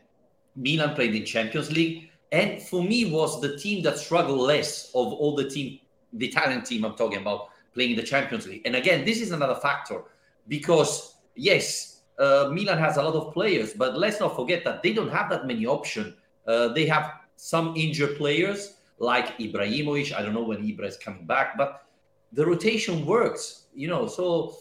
Milan 0.56 0.96
played 0.96 1.14
in 1.14 1.26
Champions 1.26 1.74
League 1.74 2.10
and 2.34 2.62
for 2.62 2.84
me 2.84 3.06
was 3.12 3.40
the 3.40 3.56
team 3.58 3.84
that 3.84 3.98
struggled 3.98 4.40
less 4.40 4.90
of 4.96 5.14
all 5.14 5.36
the 5.36 5.48
team 5.50 5.80
the 6.14 6.28
Italian 6.28 6.64
team 6.64 6.84
I'm 6.84 6.96
talking 6.96 7.20
about 7.20 7.50
playing 7.74 7.96
the 7.96 8.04
Champions 8.04 8.46
League. 8.48 8.62
And 8.66 8.76
again, 8.76 9.04
this 9.06 9.20
is 9.22 9.32
another 9.32 9.56
factor 9.56 10.04
because 10.48 11.16
yes, 11.36 12.02
uh, 12.20 12.50
Milan 12.52 12.78
has 12.78 12.98
a 12.98 13.04
lot 13.04 13.16
of 13.16 13.34
players, 13.34 13.74
but 13.74 13.98
let's 13.98 14.20
not 14.20 14.36
forget 14.36 14.64
that 14.66 14.84
they 14.84 14.94
don't 14.94 15.10
have 15.10 15.30
that 15.30 15.48
many 15.48 15.66
options. 15.66 16.14
Uh, 16.46 16.68
they 16.68 16.86
have 16.86 17.14
some 17.36 17.74
injured 17.76 18.18
players 18.18 18.76
like 19.00 19.38
Ibrahimovic. 19.40 20.14
I 20.14 20.22
don't 20.22 20.34
know 20.34 20.44
when 20.44 20.60
Ibra 20.60 20.86
is 20.86 20.98
coming 20.98 21.26
back, 21.26 21.58
but 21.58 21.86
the 22.32 22.46
rotation 22.46 23.06
works, 23.06 23.64
you 23.74 23.88
know. 23.88 24.08
So 24.08 24.58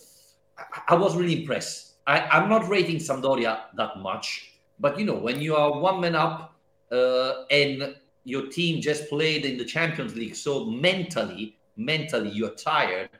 I, 0.57 0.65
I 0.89 0.95
was 0.95 1.17
really 1.17 1.41
impressed. 1.41 1.97
I, 2.07 2.21
I'm 2.21 2.49
not 2.49 2.67
rating 2.69 2.97
Sampdoria 2.97 3.65
that 3.77 3.99
much, 3.99 4.59
but 4.81 4.99
you 4.99 5.05
know, 5.05 5.17
when 5.17 5.41
you 5.41 5.55
are 5.55 5.79
one 5.79 6.01
man 6.01 6.15
up 6.15 6.52
uh, 6.93 7.45
and 7.51 7.95
your 8.25 8.47
team 8.47 8.81
just 8.81 9.09
played 9.09 9.45
in 9.45 9.57
the 9.57 9.65
Champions 9.65 10.15
League, 10.15 10.37
so 10.37 10.67
mentally, 10.67 11.57
mentally 11.77 12.31
you're 12.31 12.55
tired, 12.55 13.11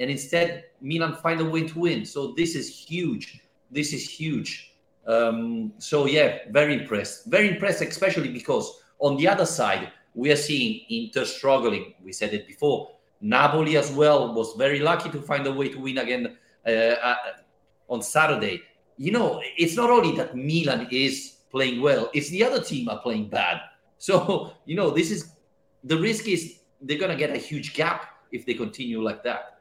and 0.00 0.10
instead 0.10 0.64
Milan 0.80 1.14
find 1.14 1.40
a 1.40 1.44
way 1.44 1.66
to 1.68 1.78
win. 1.78 2.04
So 2.04 2.32
this 2.36 2.54
is 2.54 2.76
huge. 2.76 3.40
This 3.70 3.92
is 3.92 4.08
huge. 4.08 4.74
Um, 5.06 5.72
so 5.78 6.06
yeah, 6.06 6.38
very 6.50 6.74
impressed. 6.74 7.26
Very 7.26 7.48
impressed, 7.50 7.82
especially 7.82 8.28
because 8.28 8.80
on 8.98 9.16
the 9.16 9.28
other 9.28 9.46
side 9.46 9.92
we 10.14 10.32
are 10.32 10.36
seeing 10.36 10.80
Inter 10.88 11.24
struggling. 11.24 11.94
We 12.02 12.12
said 12.12 12.34
it 12.34 12.46
before. 12.46 12.90
Napoli 13.20 13.76
as 13.76 13.90
well 13.92 14.32
was 14.34 14.54
very 14.56 14.78
lucky 14.80 15.10
to 15.10 15.20
find 15.20 15.46
a 15.46 15.52
way 15.52 15.68
to 15.68 15.78
win 15.78 15.98
again 15.98 16.36
uh, 16.66 16.70
uh, 16.70 17.16
on 17.88 18.02
Saturday. 18.02 18.62
You 18.96 19.12
know, 19.12 19.40
it's 19.56 19.76
not 19.76 19.90
only 19.90 20.16
that 20.16 20.36
Milan 20.36 20.88
is 20.90 21.37
playing 21.50 21.80
well. 21.80 22.10
It's 22.14 22.30
the 22.30 22.44
other 22.44 22.60
team 22.60 22.88
are 22.88 23.00
playing 23.00 23.28
bad. 23.28 23.60
So, 23.98 24.52
you 24.64 24.76
know, 24.76 24.90
this 24.90 25.10
is 25.10 25.32
the 25.84 25.98
risk 25.98 26.28
is 26.28 26.60
they're 26.80 26.98
going 26.98 27.10
to 27.10 27.16
get 27.16 27.30
a 27.30 27.38
huge 27.38 27.74
gap 27.74 28.06
if 28.32 28.46
they 28.46 28.54
continue 28.54 29.02
like 29.02 29.22
that. 29.24 29.60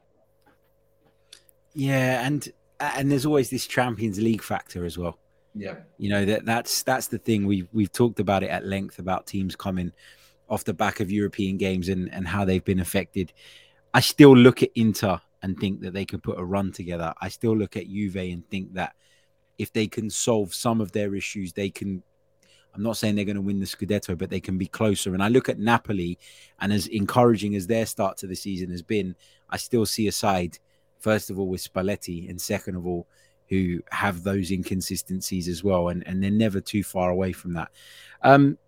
Yeah, 1.73 2.25
and 2.25 2.47
and 2.79 3.11
there's 3.11 3.25
always 3.25 3.49
this 3.49 3.67
Champions 3.67 4.19
League 4.19 4.41
factor 4.41 4.85
as 4.85 4.97
well. 4.97 5.17
Yeah. 5.55 5.75
You 5.97 6.09
know 6.09 6.25
that 6.25 6.45
that's 6.45 6.83
that's 6.83 7.07
the 7.07 7.17
thing 7.17 7.45
we 7.45 7.67
we've 7.71 7.91
talked 7.91 8.19
about 8.19 8.43
it 8.43 8.49
at 8.49 8.65
length 8.65 8.99
about 8.99 9.25
teams 9.25 9.55
coming 9.55 9.91
off 10.49 10.63
the 10.63 10.73
back 10.73 10.99
of 10.99 11.11
European 11.11 11.57
games 11.57 11.89
and 11.89 12.13
and 12.13 12.27
how 12.27 12.45
they've 12.45 12.63
been 12.63 12.79
affected. 12.79 13.33
I 13.93 14.01
still 14.01 14.35
look 14.35 14.61
at 14.61 14.69
Inter 14.75 15.19
and 15.41 15.59
think 15.59 15.81
that 15.81 15.93
they 15.93 16.05
can 16.05 16.19
put 16.19 16.39
a 16.39 16.45
run 16.45 16.71
together. 16.71 17.13
I 17.21 17.29
still 17.29 17.55
look 17.55 17.77
at 17.77 17.87
Juve 17.87 18.15
and 18.17 18.47
think 18.49 18.73
that 18.73 18.93
if 19.57 19.73
they 19.73 19.87
can 19.87 20.09
solve 20.09 20.53
some 20.53 20.81
of 20.81 20.91
their 20.91 21.15
issues, 21.15 21.53
they 21.53 21.69
can. 21.69 22.03
I'm 22.75 22.83
not 22.83 22.97
saying 22.97 23.15
they're 23.15 23.25
going 23.25 23.37
to 23.37 23.41
win 23.41 23.59
the 23.59 23.65
Scudetto, 23.65 24.15
but 24.15 24.29
they 24.29 24.39
can 24.39 24.59
be 24.59 24.67
closer. 24.67 25.15
And 25.15 25.23
I 25.23 25.29
look 25.29 25.49
at 25.49 25.57
Napoli, 25.57 26.19
and 26.59 26.71
as 26.71 26.85
encouraging 26.87 27.55
as 27.55 27.65
their 27.65 27.87
start 27.87 28.17
to 28.17 28.27
the 28.27 28.35
season 28.35 28.69
has 28.69 28.83
been, 28.83 29.15
I 29.49 29.57
still 29.57 29.85
see 29.87 30.07
a 30.07 30.11
side, 30.11 30.59
first 30.99 31.31
of 31.31 31.39
all, 31.39 31.47
with 31.47 31.61
Spalletti, 31.61 32.29
and 32.29 32.39
second 32.39 32.75
of 32.75 32.85
all, 32.85 33.07
who 33.49 33.81
have 33.89 34.21
those 34.21 34.51
inconsistencies 34.51 35.47
as 35.47 35.63
well. 35.63 35.89
And, 35.89 36.05
and 36.05 36.21
they're 36.21 36.29
never 36.29 36.61
too 36.61 36.83
far 36.83 37.09
away 37.09 37.31
from 37.31 37.53
that. 37.53 37.69
Um, 38.21 38.59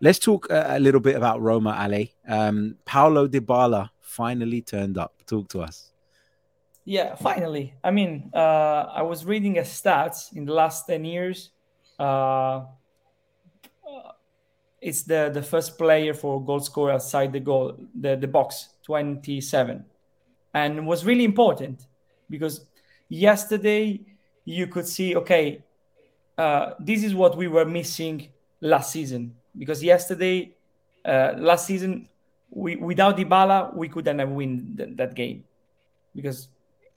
let's 0.00 0.18
talk 0.18 0.50
a, 0.50 0.76
a, 0.76 0.80
little 0.80 1.00
bit 1.00 1.14
about 1.14 1.40
Roma, 1.40 1.76
Ale. 1.80 2.08
Um, 2.26 2.76
Paulo 2.84 3.28
Dybala 3.28 3.90
finally 4.00 4.60
turned 4.60 4.98
up. 4.98 5.14
Talk 5.26 5.48
to 5.50 5.60
us. 5.60 5.91
Yeah, 6.84 7.14
finally. 7.14 7.74
I 7.84 7.90
mean, 7.92 8.30
uh, 8.34 8.86
I 8.92 9.02
was 9.02 9.24
reading 9.24 9.58
a 9.58 9.62
stats 9.62 10.34
in 10.34 10.44
the 10.44 10.52
last 10.52 10.86
10 10.86 11.04
years. 11.04 11.50
Uh, 11.98 12.64
it's 14.80 15.02
the, 15.02 15.30
the 15.32 15.42
first 15.42 15.78
player 15.78 16.12
for 16.12 16.44
goal 16.44 16.58
score 16.58 16.90
outside 16.90 17.32
the 17.32 17.38
goal, 17.40 17.76
the, 17.94 18.16
the 18.16 18.26
box, 18.26 18.70
27. 18.84 19.84
and 20.54 20.86
was 20.86 21.04
really 21.04 21.24
important 21.24 21.86
because 22.28 22.66
yesterday 23.08 24.00
you 24.44 24.66
could 24.66 24.86
see 24.86 25.14
okay 25.16 25.62
uh, 26.38 26.72
this 26.80 27.04
is 27.04 27.14
what 27.14 27.36
we 27.36 27.46
were 27.48 27.64
missing 27.64 28.28
last 28.60 28.92
season 28.92 29.34
because 29.56 29.82
yesterday 29.82 30.50
uh, 31.04 31.32
last 31.36 31.66
season 31.66 32.08
we 32.50 32.76
without 32.76 33.16
Dybala 33.16 33.74
we 33.74 33.88
couldn't 33.88 34.18
have 34.18 34.30
win 34.30 34.74
th- 34.76 34.96
that 34.96 35.14
game 35.14 35.44
because 36.14 36.48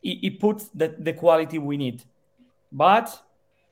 he, 0.06 0.14
he 0.22 0.30
put 0.30 0.58
the, 0.74 0.96
the 1.00 1.14
quality 1.14 1.58
we 1.58 1.78
need 1.78 2.04
but 2.72 3.08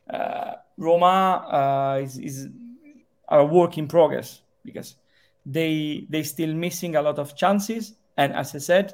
uh, 0.09 0.53
Roma 0.77 1.95
uh, 1.97 2.03
is, 2.03 2.17
is 2.17 2.49
a 3.29 3.43
work 3.45 3.77
in 3.77 3.87
progress 3.87 4.41
because 4.65 4.95
they 5.45 6.05
they 6.09 6.23
still 6.23 6.53
missing 6.53 6.95
a 6.95 7.01
lot 7.01 7.19
of 7.19 7.35
chances 7.35 7.93
and 8.17 8.33
as 8.33 8.55
I 8.55 8.59
said 8.59 8.87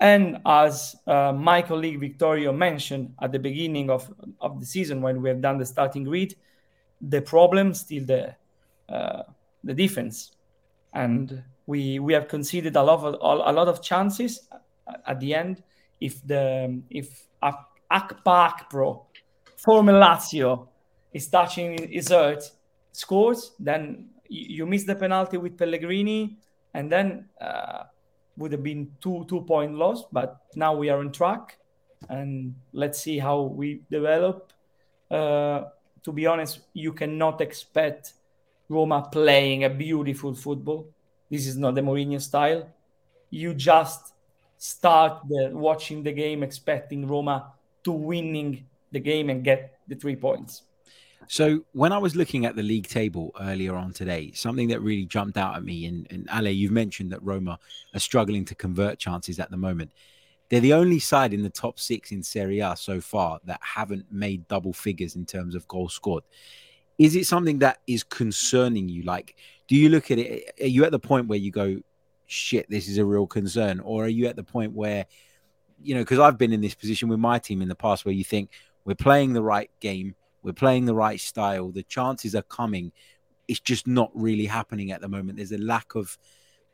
and 0.00 0.38
as 0.46 0.96
uh, 1.06 1.32
my 1.32 1.62
colleague 1.62 1.98
Victorio 1.98 2.52
mentioned 2.52 3.14
at 3.20 3.32
the 3.32 3.38
beginning 3.38 3.90
of, 3.90 4.12
of 4.40 4.60
the 4.60 4.66
season 4.66 5.02
when 5.02 5.20
we 5.20 5.28
have 5.28 5.40
done 5.40 5.58
the 5.58 5.66
starting 5.66 6.04
grid, 6.04 6.36
the 7.00 7.20
problem 7.20 7.74
still 7.74 8.04
the 8.04 8.34
uh, 8.88 9.22
the 9.64 9.74
defense, 9.74 10.32
and 10.94 11.42
we 11.66 11.98
we 11.98 12.12
have 12.12 12.28
conceded 12.28 12.76
a 12.76 12.82
lot 12.82 13.00
of 13.00 13.14
a 13.14 13.52
lot 13.52 13.68
of 13.68 13.82
chances 13.82 14.48
at 15.06 15.18
the 15.20 15.34
end. 15.34 15.62
If 16.00 16.26
the 16.26 16.82
if 16.90 17.26
Akpa 17.42 17.72
Akpro 18.50 19.06
former 19.56 19.92
Lazio 19.92 20.68
is 21.12 21.26
touching 21.28 21.90
his 21.90 22.12
earth 22.12 22.50
scores, 22.92 23.52
then 23.58 24.10
you 24.28 24.66
miss 24.66 24.84
the 24.84 24.94
penalty 24.94 25.36
with 25.36 25.56
Pellegrini, 25.56 26.38
and 26.74 26.90
then. 26.90 27.28
Uh, 27.40 27.84
would 28.38 28.52
have 28.52 28.62
been 28.62 28.92
two 29.00 29.26
two 29.28 29.42
point 29.42 29.74
loss, 29.74 30.04
but 30.12 30.40
now 30.54 30.74
we 30.74 30.88
are 30.88 31.00
on 31.00 31.12
track, 31.12 31.58
and 32.08 32.54
let's 32.72 33.00
see 33.00 33.18
how 33.18 33.42
we 33.42 33.82
develop. 33.90 34.52
Uh, 35.10 35.64
to 36.04 36.12
be 36.12 36.26
honest, 36.26 36.60
you 36.72 36.92
cannot 36.92 37.40
expect 37.40 38.14
Roma 38.68 39.08
playing 39.10 39.64
a 39.64 39.68
beautiful 39.70 40.34
football. 40.34 40.88
This 41.28 41.46
is 41.46 41.56
not 41.56 41.74
the 41.74 41.80
Mourinho 41.80 42.20
style. 42.20 42.68
You 43.30 43.54
just 43.54 44.14
start 44.58 45.26
the, 45.28 45.50
watching 45.52 46.02
the 46.02 46.12
game 46.12 46.42
expecting 46.42 47.06
Roma 47.06 47.52
to 47.84 47.92
winning 47.92 48.66
the 48.92 49.00
game 49.00 49.30
and 49.30 49.42
get 49.42 49.78
the 49.88 49.94
three 49.94 50.16
points. 50.16 50.62
So 51.30 51.64
when 51.72 51.92
I 51.92 51.98
was 51.98 52.16
looking 52.16 52.46
at 52.46 52.56
the 52.56 52.62
league 52.62 52.88
table 52.88 53.32
earlier 53.40 53.74
on 53.74 53.92
today, 53.92 54.32
something 54.32 54.68
that 54.68 54.80
really 54.80 55.04
jumped 55.04 55.36
out 55.36 55.56
at 55.56 55.62
me, 55.62 55.84
and, 55.84 56.06
and 56.10 56.28
Ale, 56.32 56.48
you've 56.48 56.72
mentioned 56.72 57.12
that 57.12 57.22
Roma 57.22 57.58
are 57.94 58.00
struggling 58.00 58.46
to 58.46 58.54
convert 58.54 58.98
chances 58.98 59.38
at 59.38 59.50
the 59.50 59.56
moment. 59.56 59.92
They're 60.48 60.60
the 60.60 60.72
only 60.72 60.98
side 60.98 61.34
in 61.34 61.42
the 61.42 61.50
top 61.50 61.78
six 61.78 62.12
in 62.12 62.22
Serie 62.22 62.60
A 62.60 62.74
so 62.76 63.00
far 63.02 63.40
that 63.44 63.60
haven't 63.62 64.06
made 64.10 64.48
double 64.48 64.72
figures 64.72 65.16
in 65.16 65.26
terms 65.26 65.54
of 65.54 65.68
goals 65.68 65.92
scored. 65.92 66.24
Is 66.96 67.14
it 67.14 67.26
something 67.26 67.58
that 67.58 67.78
is 67.86 68.02
concerning 68.02 68.88
you? 68.88 69.02
Like, 69.02 69.36
do 69.68 69.76
you 69.76 69.90
look 69.90 70.10
at 70.10 70.18
it? 70.18 70.54
Are 70.62 70.66
you 70.66 70.84
at 70.84 70.92
the 70.92 70.98
point 70.98 71.28
where 71.28 71.38
you 71.38 71.50
go, 71.50 71.78
shit, 72.28 72.68
this 72.68 72.88
is 72.88 72.98
a 72.98 73.04
real 73.04 73.26
concern? 73.26 73.80
Or 73.80 74.04
are 74.04 74.08
you 74.08 74.26
at 74.26 74.36
the 74.36 74.44
point 74.44 74.74
where, 74.74 75.06
you 75.82 75.94
know, 75.94 76.02
because 76.02 76.20
I've 76.20 76.38
been 76.38 76.52
in 76.52 76.60
this 76.60 76.74
position 76.74 77.08
with 77.08 77.18
my 77.18 77.38
team 77.38 77.62
in 77.62 77.68
the 77.68 77.74
past 77.74 78.04
where 78.04 78.14
you 78.14 78.22
think 78.22 78.50
we're 78.84 78.94
playing 78.94 79.32
the 79.32 79.42
right 79.42 79.70
game, 79.80 80.14
we're 80.42 80.52
playing 80.52 80.84
the 80.84 80.94
right 80.94 81.18
style. 81.18 81.70
The 81.70 81.82
chances 81.82 82.34
are 82.34 82.42
coming. 82.42 82.92
It's 83.48 83.60
just 83.60 83.86
not 83.86 84.10
really 84.14 84.46
happening 84.46 84.92
at 84.92 85.00
the 85.00 85.08
moment. 85.08 85.38
There's 85.38 85.52
a 85.52 85.58
lack 85.58 85.94
of 85.94 86.16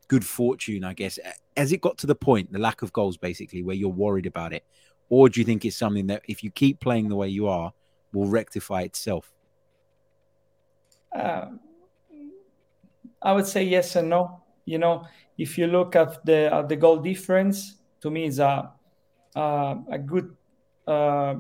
good 0.08 0.24
fortune, 0.24 0.84
I 0.84 0.92
guess. 0.92 1.18
Has 1.56 1.72
it 1.72 1.80
got 1.80 1.98
to 1.98 2.06
the 2.06 2.14
point, 2.14 2.52
the 2.52 2.58
lack 2.58 2.82
of 2.82 2.92
goals, 2.92 3.16
basically, 3.16 3.62
where 3.62 3.76
you're 3.76 3.88
worried 3.88 4.26
about 4.26 4.52
it? 4.52 4.64
Or 5.08 5.28
do 5.28 5.40
you 5.40 5.46
think 5.46 5.64
it's 5.64 5.76
something 5.76 6.08
that 6.08 6.22
if 6.28 6.42
you 6.42 6.50
keep 6.50 6.80
playing 6.80 7.08
the 7.08 7.16
way 7.16 7.28
you 7.28 7.46
are, 7.46 7.72
will 8.12 8.26
rectify 8.26 8.82
itself? 8.82 9.32
Uh, 11.14 11.46
I 13.22 13.32
would 13.32 13.46
say 13.46 13.62
yes 13.62 13.94
and 13.94 14.10
no. 14.10 14.40
You 14.64 14.78
know, 14.78 15.06
if 15.38 15.58
you 15.58 15.66
look 15.66 15.96
at 15.96 16.24
the 16.24 16.52
at 16.52 16.68
the 16.68 16.76
goal 16.76 16.98
difference, 16.98 17.76
to 18.00 18.10
me, 18.10 18.26
is 18.26 18.38
a 18.38 18.70
uh, 19.34 19.74
a 19.90 19.98
good 19.98 20.36
uh, 20.86 21.34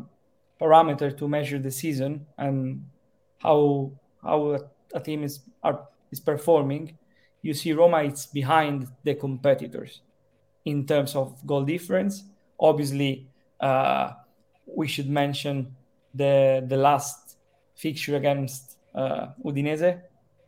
parameter 0.60 1.16
to 1.16 1.28
measure 1.28 1.58
the 1.58 1.70
season 1.70 2.26
and 2.38 2.84
how 3.38 3.92
how 4.22 4.58
a, 4.94 5.00
team 5.00 5.22
is 5.22 5.40
are, 5.62 5.88
is 6.10 6.20
performing, 6.20 6.96
you 7.42 7.54
see 7.54 7.72
Roma 7.72 8.02
is 8.02 8.26
behind 8.26 8.88
the 9.04 9.14
competitors 9.14 10.00
in 10.64 10.86
terms 10.86 11.14
of 11.14 11.46
goal 11.46 11.64
difference. 11.64 12.24
Obviously, 12.58 13.28
uh, 13.60 14.12
we 14.66 14.88
should 14.88 15.08
mention 15.08 15.76
the 16.14 16.64
the 16.66 16.76
last 16.76 17.36
fixture 17.76 18.16
against 18.16 18.78
uh, 18.94 19.26
Udinese, 19.44 20.00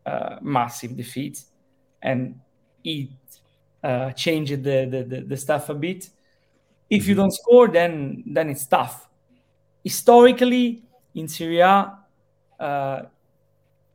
uh, 0.07 0.37
massive 0.41 0.97
defeat, 0.97 1.45
and 2.03 2.41
it 2.87 3.11
uh, 3.83 4.13
changed 4.13 4.63
the, 4.63 4.87
the, 4.87 5.03
the 5.03 5.21
the 5.21 5.37
stuff 5.37 5.69
a 5.69 5.75
bit. 5.75 6.09
If 6.89 7.07
you 7.07 7.15
mm-hmm. 7.15 7.23
don't 7.23 7.33
score, 7.33 7.69
then 7.69 8.23
then 8.27 8.49
it's 8.49 8.67
tough 8.67 9.07
historically 9.87 10.83
in 11.15 11.29
Serie 11.29 11.61
A, 11.61 11.97
uh, 12.59 13.03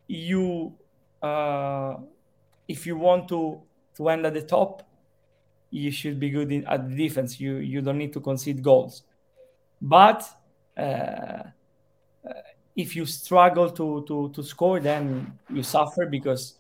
you 0.07 0.73
uh, 1.21 1.97
if 2.65 2.87
you 2.87 2.95
want 2.95 3.27
to 3.27 3.61
to 3.97 4.07
end 4.07 4.25
at 4.25 4.33
the 4.33 4.41
top, 4.41 4.83
you 5.69 5.91
should 5.91 6.17
be 6.17 6.29
good 6.29 6.49
in, 6.49 6.65
at 6.65 6.87
the 6.87 6.95
defense. 6.95 7.41
You 7.41 7.57
you 7.57 7.81
don't 7.81 7.97
need 7.97 8.13
to 8.13 8.21
concede 8.21 8.63
goals, 8.63 9.03
but 9.81 10.23
uh, 10.77 11.43
if 12.73 12.95
you 12.95 13.05
struggle 13.05 13.69
to, 13.71 14.05
to 14.07 14.29
to 14.29 14.41
score, 14.43 14.79
then 14.79 15.37
you 15.49 15.61
suffer 15.61 16.05
because 16.05 16.53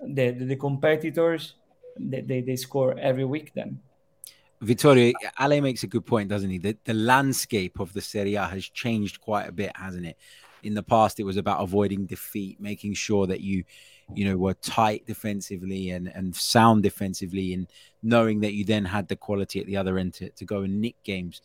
the 0.00 0.30
the, 0.30 0.44
the 0.44 0.56
competitors 0.56 1.54
they, 1.98 2.20
they, 2.20 2.40
they 2.40 2.56
score 2.56 2.98
every 2.98 3.24
week. 3.24 3.52
Then 3.54 3.80
Vittorio, 4.60 5.12
Ale 5.40 5.60
makes 5.60 5.82
a 5.82 5.86
good 5.86 6.06
point, 6.06 6.28
doesn't 6.28 6.50
he? 6.50 6.58
The, 6.58 6.76
the 6.84 6.94
landscape 6.94 7.78
of 7.78 7.92
the 7.92 8.00
Serie 8.00 8.34
A 8.34 8.46
has 8.46 8.64
changed 8.64 9.20
quite 9.20 9.48
a 9.48 9.52
bit, 9.52 9.72
hasn't 9.76 10.06
it? 10.06 10.16
In 10.62 10.74
the 10.74 10.82
past, 10.82 11.20
it 11.20 11.24
was 11.24 11.36
about 11.36 11.62
avoiding 11.62 12.06
defeat, 12.06 12.58
making 12.58 12.94
sure 12.94 13.26
that 13.26 13.40
you, 13.40 13.64
you 14.14 14.24
know, 14.24 14.36
were 14.36 14.54
tight 14.54 15.06
defensively 15.06 15.90
and, 15.90 16.08
and 16.08 16.34
sound 16.34 16.82
defensively, 16.82 17.52
and 17.52 17.66
knowing 18.02 18.40
that 18.40 18.54
you 18.54 18.64
then 18.64 18.84
had 18.84 19.08
the 19.08 19.16
quality 19.16 19.60
at 19.60 19.66
the 19.66 19.76
other 19.76 19.98
end 19.98 20.14
to, 20.14 20.30
to 20.30 20.44
go 20.44 20.62
and 20.62 20.80
nick 20.80 20.96
games. 21.04 21.42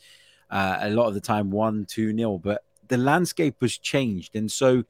Uh, 0.49 0.77
a 0.81 0.89
lot 0.89 1.07
of 1.07 1.13
the 1.13 1.21
time, 1.21 1.51
one, 1.51 1.85
two 1.85 2.13
nil. 2.13 2.37
But 2.37 2.63
the 2.87 2.97
landscape 2.97 3.57
has 3.61 3.77
changed, 3.77 4.35
and 4.35 4.51
so 4.51 4.83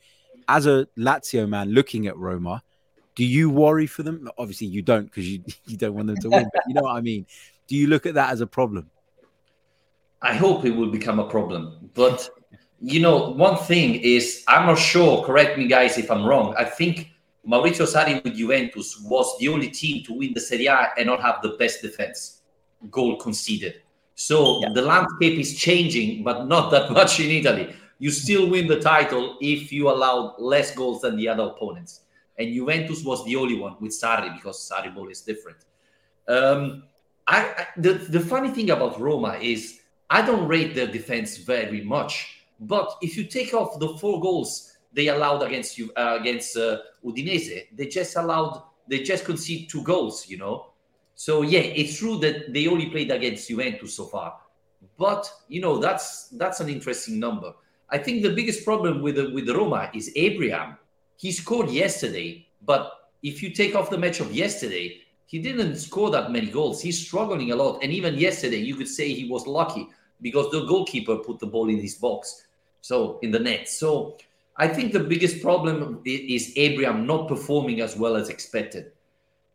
as 0.47 0.65
a 0.65 0.87
Lazio 0.97 1.47
man 1.49 1.71
looking 1.71 2.07
at 2.07 2.17
Roma, 2.17 2.63
do 3.15 3.25
you 3.25 3.49
worry 3.49 3.87
for 3.87 4.03
them? 4.03 4.29
Obviously, 4.37 4.67
you 4.67 4.81
don't 4.81 5.05
because 5.05 5.27
you 5.29 5.43
you 5.65 5.77
don't 5.77 5.93
want 5.93 6.07
them 6.07 6.17
to 6.17 6.29
win. 6.29 6.49
But 6.53 6.63
you 6.67 6.73
know 6.73 6.83
what 6.83 6.95
I 6.95 7.01
mean. 7.01 7.25
Do 7.67 7.75
you 7.75 7.87
look 7.87 8.05
at 8.05 8.15
that 8.15 8.31
as 8.31 8.41
a 8.41 8.47
problem? 8.47 8.89
I 10.21 10.33
hope 10.33 10.65
it 10.65 10.71
will 10.71 10.91
become 10.91 11.19
a 11.19 11.27
problem. 11.27 11.89
But 11.93 12.29
you 12.79 12.99
know, 12.99 13.29
one 13.29 13.57
thing 13.57 13.95
is 13.95 14.43
I'm 14.47 14.65
not 14.67 14.79
sure. 14.79 15.23
Correct 15.23 15.57
me, 15.57 15.67
guys, 15.67 15.97
if 15.97 16.09
I'm 16.09 16.25
wrong. 16.25 16.55
I 16.57 16.65
think 16.65 17.11
Maurizio 17.47 17.87
Sarri 17.87 18.23
with 18.23 18.35
Juventus 18.35 19.01
was 19.01 19.37
the 19.39 19.47
only 19.47 19.69
team 19.69 20.03
to 20.05 20.13
win 20.13 20.33
the 20.33 20.39
Serie 20.39 20.67
A 20.67 20.89
and 20.97 21.07
not 21.07 21.21
have 21.21 21.41
the 21.41 21.55
best 21.59 21.81
defense 21.81 22.41
goal 22.89 23.17
conceded. 23.17 23.81
So 24.15 24.61
yeah. 24.61 24.69
the 24.73 24.81
landscape 24.83 25.39
is 25.39 25.57
changing, 25.57 26.23
but 26.23 26.47
not 26.47 26.69
that 26.71 26.91
much 26.99 27.19
in 27.19 27.31
Italy. 27.31 27.73
You 27.99 28.11
still 28.11 28.49
win 28.49 28.67
the 28.67 28.79
title 28.79 29.37
if 29.41 29.71
you 29.71 29.89
allow 29.89 30.35
less 30.37 30.75
goals 30.75 31.01
than 31.01 31.17
the 31.17 31.27
other 31.27 31.43
opponents. 31.43 32.01
And 32.41 32.53
Juventus 32.53 33.03
was 33.03 33.23
the 33.25 33.35
only 33.35 33.57
one 33.65 33.75
with 33.79 33.91
Sarri 33.91 34.33
because 34.35 34.57
Sarri 34.67 34.93
ball 34.95 35.09
is 35.09 35.21
different. 35.21 35.59
Um, 36.27 36.83
I, 37.27 37.39
I, 37.61 37.67
the 37.77 37.93
the 37.93 38.19
funny 38.19 38.49
thing 38.49 38.71
about 38.71 38.99
Roma 38.99 39.33
is 39.53 39.79
I 40.09 40.25
don't 40.25 40.47
rate 40.47 40.73
their 40.73 40.87
defense 40.87 41.37
very 41.37 41.81
much, 41.81 42.13
but 42.59 42.87
if 43.01 43.15
you 43.15 43.25
take 43.25 43.53
off 43.53 43.79
the 43.79 43.89
four 43.99 44.19
goals 44.19 44.71
they 44.93 45.07
allowed 45.07 45.41
against 45.43 45.77
you 45.77 45.91
uh, 45.95 46.17
against 46.19 46.57
uh, 46.57 46.79
Udinese, 47.05 47.67
they 47.77 47.87
just 47.87 48.15
allowed 48.15 48.63
they 48.87 49.03
just 49.03 49.23
conceded 49.23 49.69
two 49.69 49.83
goals, 49.83 50.27
you 50.27 50.37
know. 50.37 50.67
So 51.15 51.43
yeah, 51.43 51.59
it's 51.59 51.99
true 51.99 52.17
that 52.19 52.51
they 52.51 52.67
only 52.67 52.89
played 52.89 53.11
against 53.11 53.47
Juventus 53.47 53.95
so 53.95 54.05
far, 54.05 54.39
but 54.97 55.31
you 55.47 55.61
know 55.61 55.77
that's 55.77 56.29
that's 56.29 56.59
an 56.59 56.69
interesting 56.69 57.19
number. 57.19 57.53
I 57.89 57.97
think 57.99 58.23
the 58.23 58.33
biggest 58.33 58.65
problem 58.65 59.01
with 59.01 59.17
with 59.33 59.47
Roma 59.49 59.91
is 59.93 60.11
Abraham. 60.15 60.77
He 61.21 61.31
scored 61.31 61.69
yesterday, 61.69 62.47
but 62.65 63.11
if 63.21 63.43
you 63.43 63.51
take 63.51 63.75
off 63.75 63.91
the 63.91 63.97
match 63.97 64.21
of 64.21 64.33
yesterday, 64.33 65.01
he 65.27 65.37
didn't 65.37 65.75
score 65.75 66.09
that 66.09 66.31
many 66.31 66.47
goals. 66.47 66.81
He's 66.81 67.05
struggling 67.05 67.51
a 67.51 67.55
lot. 67.55 67.83
And 67.83 67.91
even 67.91 68.15
yesterday, 68.15 68.57
you 68.57 68.73
could 68.73 68.87
say 68.87 69.13
he 69.13 69.29
was 69.29 69.45
lucky 69.45 69.87
because 70.19 70.49
the 70.49 70.65
goalkeeper 70.65 71.17
put 71.17 71.37
the 71.37 71.45
ball 71.45 71.69
in 71.69 71.79
his 71.79 71.93
box, 71.93 72.47
so 72.81 73.19
in 73.21 73.29
the 73.29 73.37
net. 73.37 73.69
So 73.69 74.17
I 74.57 74.67
think 74.67 74.93
the 74.93 74.99
biggest 74.99 75.43
problem 75.43 76.01
is 76.05 76.53
Abraham 76.55 77.05
not 77.05 77.27
performing 77.27 77.81
as 77.81 77.95
well 77.95 78.15
as 78.15 78.29
expected. 78.29 78.91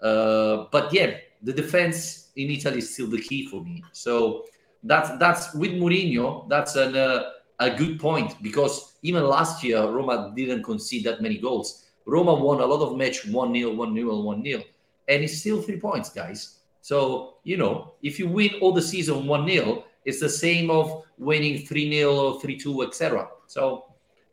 Uh, 0.01 0.67
but 0.71 0.93
yeah, 0.93 1.17
the 1.43 1.53
defense 1.53 2.29
in 2.37 2.49
Italy 2.49 2.79
is 2.79 2.95
still 2.95 3.09
the 3.09 3.21
key 3.21 3.49
for 3.49 3.61
me. 3.64 3.83
So 3.91 4.45
that's 4.85 5.11
that's 5.19 5.53
with 5.53 5.73
Mourinho. 5.73 6.49
That's 6.49 6.77
an, 6.77 6.95
uh, 6.95 7.31
a 7.59 7.71
good 7.71 7.99
point 7.99 8.41
because 8.43 8.97
even 9.03 9.25
last 9.25 9.65
year 9.65 9.83
Roma 9.83 10.33
didn't 10.37 10.63
concede 10.63 11.05
that 11.05 11.23
many 11.23 11.39
goals. 11.39 11.85
Roma 12.07 12.35
won 12.35 12.61
a 12.61 12.67
lot 12.67 12.83
of 12.83 12.97
match 12.97 13.23
1-0, 13.27 13.33
1-0, 13.33 13.77
1-0. 13.77 14.65
And 15.09 15.23
it's 15.23 15.39
still 15.39 15.63
three 15.63 15.79
points, 15.79 16.11
guys. 16.11 16.59
So, 16.81 17.39
you 17.45 17.57
know, 17.57 17.95
if 18.03 18.19
you 18.19 18.29
win 18.29 18.51
all 18.61 18.73
the 18.73 18.83
season 18.83 19.25
1-0, 19.25 19.83
it's 20.05 20.21
the 20.21 20.29
same 20.29 20.71
of 20.71 21.05
winning 21.19 21.67
3-0 21.67 22.13
or 22.13 22.41
3-2, 22.41 22.87
etc. 22.87 23.29
So 23.47 23.87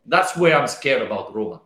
that's 0.05 0.37
where 0.37 0.57
I'm 0.57 0.67
scared 0.67 1.01
about 1.01 1.33
Roma. 1.33 1.61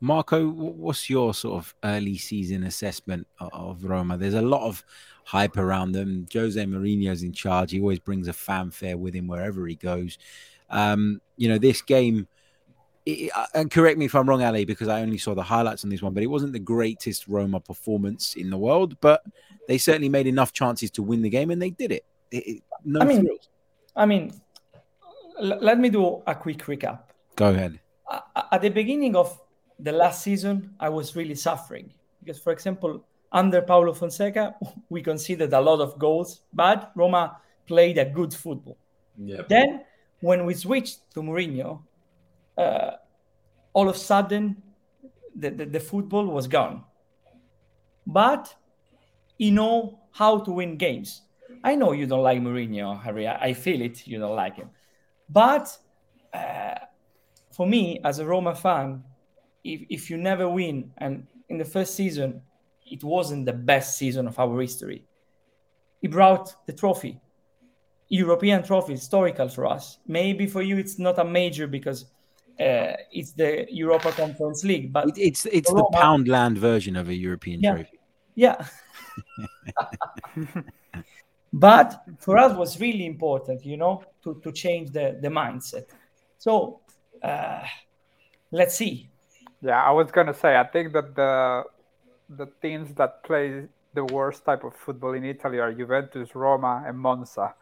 Marco, 0.00 0.48
what's 0.48 1.10
your 1.10 1.34
sort 1.34 1.58
of 1.62 1.74
early 1.84 2.16
season 2.16 2.64
assessment 2.64 3.26
of 3.38 3.84
Roma? 3.84 4.16
There's 4.16 4.34
a 4.34 4.40
lot 4.40 4.66
of 4.66 4.84
hype 5.30 5.56
around 5.56 5.92
them. 5.92 6.26
Jose 6.32 6.60
Mourinho's 6.64 7.22
in 7.22 7.32
charge. 7.32 7.70
He 7.70 7.78
always 7.78 8.00
brings 8.00 8.26
a 8.26 8.32
fanfare 8.32 8.96
with 8.96 9.14
him 9.14 9.28
wherever 9.28 9.64
he 9.64 9.76
goes. 9.76 10.18
Um, 10.68 11.20
you 11.36 11.48
know, 11.48 11.56
this 11.56 11.82
game, 11.82 12.26
it, 13.06 13.30
uh, 13.36 13.46
and 13.54 13.70
correct 13.70 13.96
me 13.96 14.06
if 14.06 14.14
I'm 14.16 14.28
wrong, 14.28 14.42
Ali, 14.42 14.64
because 14.64 14.88
I 14.88 15.02
only 15.02 15.18
saw 15.18 15.36
the 15.36 15.44
highlights 15.44 15.84
on 15.84 15.90
this 15.90 16.02
one, 16.02 16.14
but 16.14 16.24
it 16.24 16.26
wasn't 16.26 16.52
the 16.52 16.58
greatest 16.58 17.28
Roma 17.28 17.60
performance 17.60 18.34
in 18.34 18.50
the 18.50 18.58
world, 18.58 18.96
but 19.00 19.22
they 19.68 19.78
certainly 19.78 20.08
made 20.08 20.26
enough 20.26 20.52
chances 20.52 20.90
to 20.92 21.02
win 21.02 21.22
the 21.22 21.30
game, 21.30 21.52
and 21.52 21.62
they 21.62 21.70
did 21.70 21.92
it. 21.92 22.04
it, 22.32 22.46
it 22.48 22.62
no 22.84 22.98
I 23.00 23.04
mean, 23.04 23.20
thrills. 23.20 23.48
I 23.94 24.06
mean, 24.06 24.32
l- 25.38 25.60
let 25.62 25.78
me 25.78 25.90
do 25.90 26.24
a 26.26 26.34
quick 26.34 26.58
recap. 26.64 27.02
Go 27.36 27.50
ahead. 27.50 27.78
At 28.50 28.62
the 28.62 28.70
beginning 28.70 29.14
of 29.14 29.38
the 29.78 29.92
last 29.92 30.22
season, 30.22 30.74
I 30.80 30.88
was 30.88 31.14
really 31.14 31.36
suffering 31.36 31.92
because, 32.18 32.40
for 32.42 32.52
example, 32.52 33.04
under 33.32 33.62
Paulo 33.62 33.92
Fonseca, 33.92 34.56
we 34.88 35.02
conceded 35.02 35.52
a 35.52 35.60
lot 35.60 35.80
of 35.80 35.98
goals, 35.98 36.42
but 36.52 36.92
Roma 36.94 37.36
played 37.66 37.98
a 37.98 38.04
good 38.04 38.34
football. 38.34 38.76
Yep. 39.18 39.48
Then, 39.48 39.84
when 40.20 40.44
we 40.44 40.54
switched 40.54 41.10
to 41.14 41.22
Mourinho, 41.22 41.82
uh, 42.58 42.92
all 43.72 43.88
of 43.88 43.94
a 43.94 43.98
sudden, 43.98 44.62
the, 45.34 45.50
the, 45.50 45.66
the, 45.66 45.80
football 45.80 46.26
was 46.26 46.48
gone. 46.48 46.84
But 48.06 48.54
you 49.38 49.52
know 49.52 50.00
how 50.10 50.40
to 50.40 50.50
win 50.50 50.76
games. 50.76 51.22
I 51.62 51.76
know 51.76 51.92
you 51.92 52.06
don't 52.06 52.22
like 52.22 52.40
Mourinho, 52.40 53.00
Harry. 53.00 53.26
I, 53.26 53.36
I 53.46 53.52
feel 53.54 53.80
it. 53.80 54.06
You 54.06 54.18
don't 54.18 54.36
like 54.36 54.56
him. 54.56 54.70
But 55.28 55.76
uh, 56.34 56.74
for 57.52 57.66
me, 57.66 58.00
as 58.04 58.18
a 58.18 58.26
Roma 58.26 58.54
fan, 58.54 59.04
if, 59.62 59.82
if 59.88 60.10
you 60.10 60.16
never 60.16 60.48
win, 60.48 60.92
and 60.98 61.26
in 61.48 61.58
the 61.58 61.64
first 61.64 61.94
season, 61.94 62.42
it 62.90 63.04
wasn't 63.04 63.46
the 63.46 63.52
best 63.52 63.96
season 63.96 64.26
of 64.26 64.38
our 64.38 64.60
history. 64.60 65.04
He 66.00 66.08
brought 66.08 66.54
the 66.66 66.72
trophy, 66.72 67.20
European 68.08 68.62
trophy, 68.62 68.92
historical 68.92 69.48
for 69.48 69.66
us. 69.66 69.98
Maybe 70.06 70.46
for 70.46 70.62
you 70.62 70.78
it's 70.78 70.98
not 70.98 71.18
a 71.18 71.24
major 71.24 71.66
because 71.66 72.06
uh, 72.58 72.94
it's 73.12 73.32
the 73.32 73.66
Europa 73.70 74.12
Conference 74.12 74.64
League, 74.64 74.92
but 74.92 75.16
it's 75.16 75.46
it's 75.46 75.70
the 75.70 75.90
Poundland 75.94 76.58
version 76.58 76.96
of 76.96 77.08
a 77.08 77.14
European 77.14 77.60
yeah. 77.60 77.74
trophy. 77.74 78.00
Yeah. 78.34 78.66
but 81.52 82.02
for 82.18 82.38
us 82.38 82.56
was 82.56 82.80
really 82.80 83.06
important, 83.06 83.64
you 83.64 83.76
know, 83.76 84.02
to, 84.24 84.40
to 84.42 84.52
change 84.52 84.90
the, 84.90 85.18
the 85.20 85.28
mindset. 85.28 85.86
So 86.38 86.80
uh, 87.22 87.62
let's 88.50 88.76
see. 88.76 89.10
Yeah, 89.62 89.82
I 89.82 89.90
was 89.90 90.10
gonna 90.10 90.34
say 90.34 90.56
I 90.56 90.64
think 90.64 90.92
that 90.94 91.14
the 91.14 91.64
the 92.36 92.46
teams 92.62 92.94
that 92.94 93.24
play 93.24 93.64
the 93.92 94.04
worst 94.04 94.44
type 94.44 94.64
of 94.64 94.74
football 94.76 95.12
in 95.12 95.24
Italy 95.24 95.58
are 95.58 95.72
Juventus, 95.72 96.34
Roma, 96.34 96.84
and 96.86 96.98
Monza. 96.98 97.54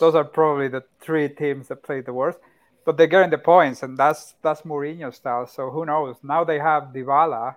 Those 0.00 0.14
are 0.14 0.24
probably 0.24 0.68
the 0.68 0.82
three 1.00 1.28
teams 1.28 1.68
that 1.68 1.82
play 1.82 2.00
the 2.00 2.12
worst. 2.12 2.38
But 2.84 2.96
they're 2.96 3.06
getting 3.06 3.30
the 3.30 3.38
points, 3.38 3.82
and 3.82 3.96
that's 3.96 4.34
that's 4.42 4.62
Mourinho 4.62 5.14
style. 5.14 5.46
So 5.46 5.70
who 5.70 5.86
knows? 5.86 6.16
Now 6.22 6.44
they 6.44 6.58
have 6.58 6.92
Dybala, 6.92 7.54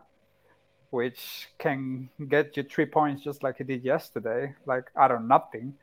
which 0.89 1.49
can 1.57 2.09
get 2.29 2.55
you 2.55 2.63
three 2.63 2.85
points 2.85 3.23
just 3.23 3.43
like 3.43 3.57
he 3.57 3.63
did 3.63 3.83
yesterday, 3.83 4.53
like 4.65 4.85
out 4.95 5.11
of 5.11 5.21
nothing. 5.21 5.73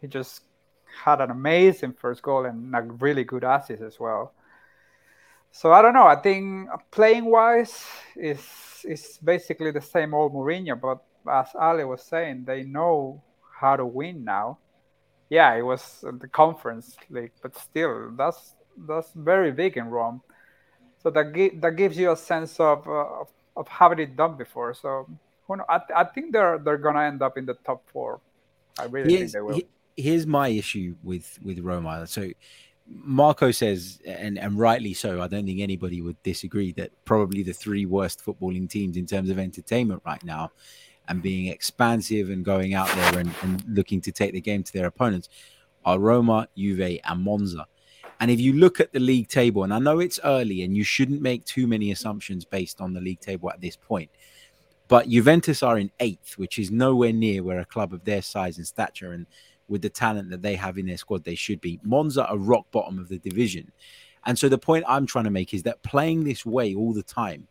He 0.00 0.06
just 0.06 0.42
had 1.02 1.20
an 1.20 1.30
amazing 1.30 1.94
first 1.94 2.20
goal 2.22 2.44
and 2.44 2.74
a 2.74 2.82
really 2.82 3.24
good 3.24 3.44
assist 3.44 3.82
as 3.82 3.98
well. 3.98 4.34
So 5.50 5.72
I 5.72 5.80
don't 5.80 5.94
know. 5.94 6.06
I 6.06 6.16
think 6.16 6.68
playing 6.90 7.24
wise 7.24 7.86
is 8.16 8.40
is 8.84 9.18
basically 9.22 9.70
the 9.70 9.80
same 9.80 10.14
old 10.14 10.32
Mourinho, 10.32 10.80
but 10.80 11.02
as 11.30 11.48
Ali 11.54 11.84
was 11.84 12.02
saying, 12.02 12.44
they 12.44 12.62
know 12.62 13.22
how 13.60 13.76
to 13.76 13.86
win 13.86 14.24
now. 14.24 14.58
Yeah, 15.30 15.54
it 15.54 15.62
was 15.62 16.04
the 16.20 16.28
conference 16.28 16.96
league, 17.10 17.32
but 17.42 17.56
still, 17.56 18.10
that's 18.16 18.54
that's 18.86 19.10
very 19.14 19.52
big 19.52 19.76
in 19.76 19.88
Rome. 19.88 20.20
So 21.02 21.10
that 21.10 21.34
gi- 21.34 21.56
that 21.60 21.76
gives 21.76 21.96
you 21.96 22.12
a 22.12 22.16
sense 22.16 22.60
of 22.60 22.86
uh, 22.88 23.24
of 23.56 23.68
having 23.68 23.98
it 24.00 24.16
done 24.16 24.36
before. 24.36 24.74
So 24.74 25.08
who 25.46 25.56
know, 25.56 25.64
I, 25.68 25.80
I 25.94 26.04
think 26.04 26.32
they're 26.32 26.58
they're 26.58 26.78
gonna 26.78 27.02
end 27.02 27.22
up 27.22 27.38
in 27.38 27.46
the 27.46 27.54
top 27.64 27.82
four. 27.92 28.20
I 28.78 28.84
really 28.84 29.10
here's, 29.10 29.32
think 29.32 29.32
they 29.32 29.40
will. 29.40 29.62
Here's 29.96 30.26
my 30.26 30.48
issue 30.48 30.96
with 31.02 31.38
with 31.42 31.58
Roma. 31.60 32.06
So 32.06 32.30
Marco 32.86 33.50
says, 33.50 34.00
and, 34.06 34.38
and 34.38 34.58
rightly 34.58 34.92
so, 34.94 35.22
I 35.22 35.28
don't 35.28 35.46
think 35.46 35.60
anybody 35.60 36.02
would 36.02 36.22
disagree 36.22 36.72
that 36.72 36.90
probably 37.04 37.42
the 37.42 37.52
three 37.52 37.86
worst 37.86 38.24
footballing 38.24 38.68
teams 38.68 38.96
in 38.96 39.06
terms 39.06 39.30
of 39.30 39.38
entertainment 39.38 40.02
right 40.04 40.22
now 40.22 40.52
and 41.08 41.22
being 41.22 41.46
expansive 41.46 42.30
and 42.30 42.44
going 42.44 42.74
out 42.74 42.88
there 42.88 43.18
and, 43.18 43.30
and 43.42 43.64
looking 43.68 44.00
to 44.02 44.12
take 44.12 44.32
the 44.32 44.40
game 44.40 44.62
to 44.62 44.72
their 44.72 44.86
opponents 44.86 45.28
are 45.84 45.98
Roma, 45.98 46.48
Juve, 46.56 47.00
and 47.04 47.22
Monza. 47.22 47.66
And 48.20 48.30
if 48.30 48.40
you 48.40 48.54
look 48.54 48.80
at 48.80 48.92
the 48.92 49.00
league 49.00 49.28
table, 49.28 49.64
and 49.64 49.74
I 49.74 49.78
know 49.78 49.98
it's 49.98 50.20
early 50.24 50.62
and 50.62 50.76
you 50.76 50.84
shouldn't 50.84 51.20
make 51.20 51.44
too 51.44 51.66
many 51.66 51.90
assumptions 51.90 52.44
based 52.44 52.80
on 52.80 52.94
the 52.94 53.00
league 53.00 53.20
table 53.20 53.50
at 53.50 53.60
this 53.60 53.76
point, 53.76 54.10
but 54.88 55.08
Juventus 55.08 55.62
are 55.62 55.78
in 55.78 55.90
eighth, 56.00 56.38
which 56.38 56.58
is 56.58 56.70
nowhere 56.70 57.12
near 57.12 57.42
where 57.42 57.60
a 57.60 57.64
club 57.64 57.92
of 57.92 58.04
their 58.04 58.22
size 58.22 58.58
and 58.58 58.66
stature 58.66 59.12
and 59.12 59.26
with 59.68 59.82
the 59.82 59.88
talent 59.88 60.30
that 60.30 60.42
they 60.42 60.56
have 60.56 60.78
in 60.78 60.86
their 60.86 60.96
squad, 60.96 61.24
they 61.24 61.34
should 61.34 61.60
be. 61.60 61.80
Monza 61.82 62.26
are 62.26 62.36
rock 62.36 62.66
bottom 62.70 62.98
of 62.98 63.08
the 63.08 63.18
division. 63.18 63.70
And 64.26 64.38
so 64.38 64.48
the 64.48 64.58
point 64.58 64.84
I'm 64.88 65.06
trying 65.06 65.24
to 65.24 65.30
make 65.30 65.54
is 65.54 65.62
that 65.64 65.82
playing 65.82 66.24
this 66.24 66.46
way 66.46 66.74
all 66.74 66.92
the 66.92 67.02
time 67.02 67.46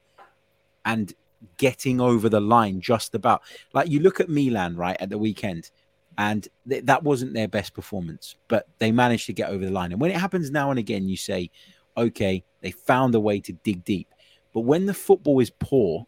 and 0.85 1.13
getting 1.57 1.99
over 1.99 2.29
the 2.29 2.39
line 2.39 2.79
just 2.79 3.15
about 3.15 3.41
like 3.73 3.89
you 3.89 3.99
look 3.99 4.19
at 4.19 4.29
Milan 4.29 4.75
right 4.75 4.97
at 4.99 5.09
the 5.09 5.17
weekend 5.17 5.71
and 6.17 6.47
th- 6.69 6.85
that 6.85 7.03
wasn't 7.03 7.33
their 7.33 7.49
best 7.49 7.73
performance 7.73 8.37
but 8.47 8.67
they 8.79 8.91
managed 8.91 9.25
to 9.25 9.33
get 9.33 9.49
over 9.49 9.65
the 9.65 9.71
line 9.71 9.91
and 9.91 9.99
when 9.99 10.09
it 10.09 10.17
happens 10.17 10.51
now 10.51 10.69
and 10.69 10.79
again 10.79 11.07
you 11.07 11.17
say 11.17 11.49
okay 11.97 12.43
they 12.61 12.71
found 12.71 13.13
a 13.13 13.19
way 13.19 13.41
to 13.41 13.51
dig 13.51 13.83
deep 13.83 14.07
but 14.53 14.61
when 14.61 14.85
the 14.85 14.93
football 14.93 15.39
is 15.41 15.51
poor 15.59 16.07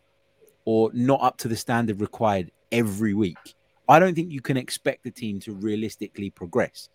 or 0.64 0.90
not 0.94 1.22
up 1.22 1.38
to 1.38 1.48
the 1.48 1.56
standard 1.56 2.00
required 2.00 2.50
every 2.72 3.14
week 3.14 3.56
I 3.88 4.00
don't 4.00 4.16
think 4.16 4.32
you 4.32 4.42
can 4.42 4.58
expect 4.58 5.04
the 5.04 5.12
team 5.12 5.40
to 5.42 5.54
realistically 5.54 6.30
progress. 6.30 6.90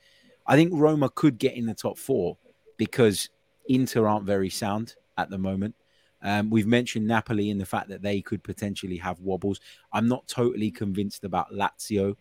I 0.47 0.57
think 0.57 0.73
Roma 0.75 1.11
could 1.11 1.39
get 1.39 1.55
in 1.55 1.67
the 1.67 1.75
top 1.75 1.99
four 1.99 2.37
because 2.77 3.29
Inter 3.69 4.09
aren't 4.09 4.27
very 4.27 4.51
sound 4.51 4.97
at 5.17 5.31
the 5.31 5.39
moment. 5.39 5.75
Um, 6.23 6.51
we've 6.51 6.67
mentioned 6.67 7.07
Napoli 7.07 7.51
and 7.51 7.61
the 7.61 7.67
fact 7.67 7.89
that 7.89 8.03
they 8.03 8.21
could 8.21 8.43
potentially 8.43 8.97
have 8.97 9.21
wobbles. 9.21 9.61
I'm 9.93 10.09
not 10.09 10.27
totally 10.27 10.71
convinced 10.71 11.25
about 11.25 11.53
Lazio, 11.53 12.17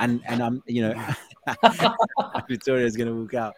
and 0.00 0.20
and 0.26 0.42
I'm 0.42 0.62
you 0.66 0.82
know 0.82 1.06
Vittoria's 2.48 2.96
going 2.96 3.08
to 3.08 3.14
walk 3.14 3.34
out. 3.34 3.54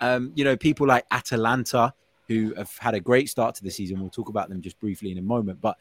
Um, 0.00 0.32
you 0.36 0.44
know 0.44 0.56
people 0.56 0.86
like 0.86 1.04
Atalanta 1.10 1.92
who 2.28 2.54
have 2.54 2.70
had 2.78 2.94
a 2.94 3.00
great 3.00 3.28
start 3.28 3.56
to 3.56 3.64
the 3.64 3.70
season. 3.70 4.00
We'll 4.00 4.08
talk 4.08 4.28
about 4.28 4.48
them 4.48 4.60
just 4.60 4.78
briefly 4.78 5.10
in 5.10 5.18
a 5.18 5.22
moment, 5.22 5.60
but 5.60 5.76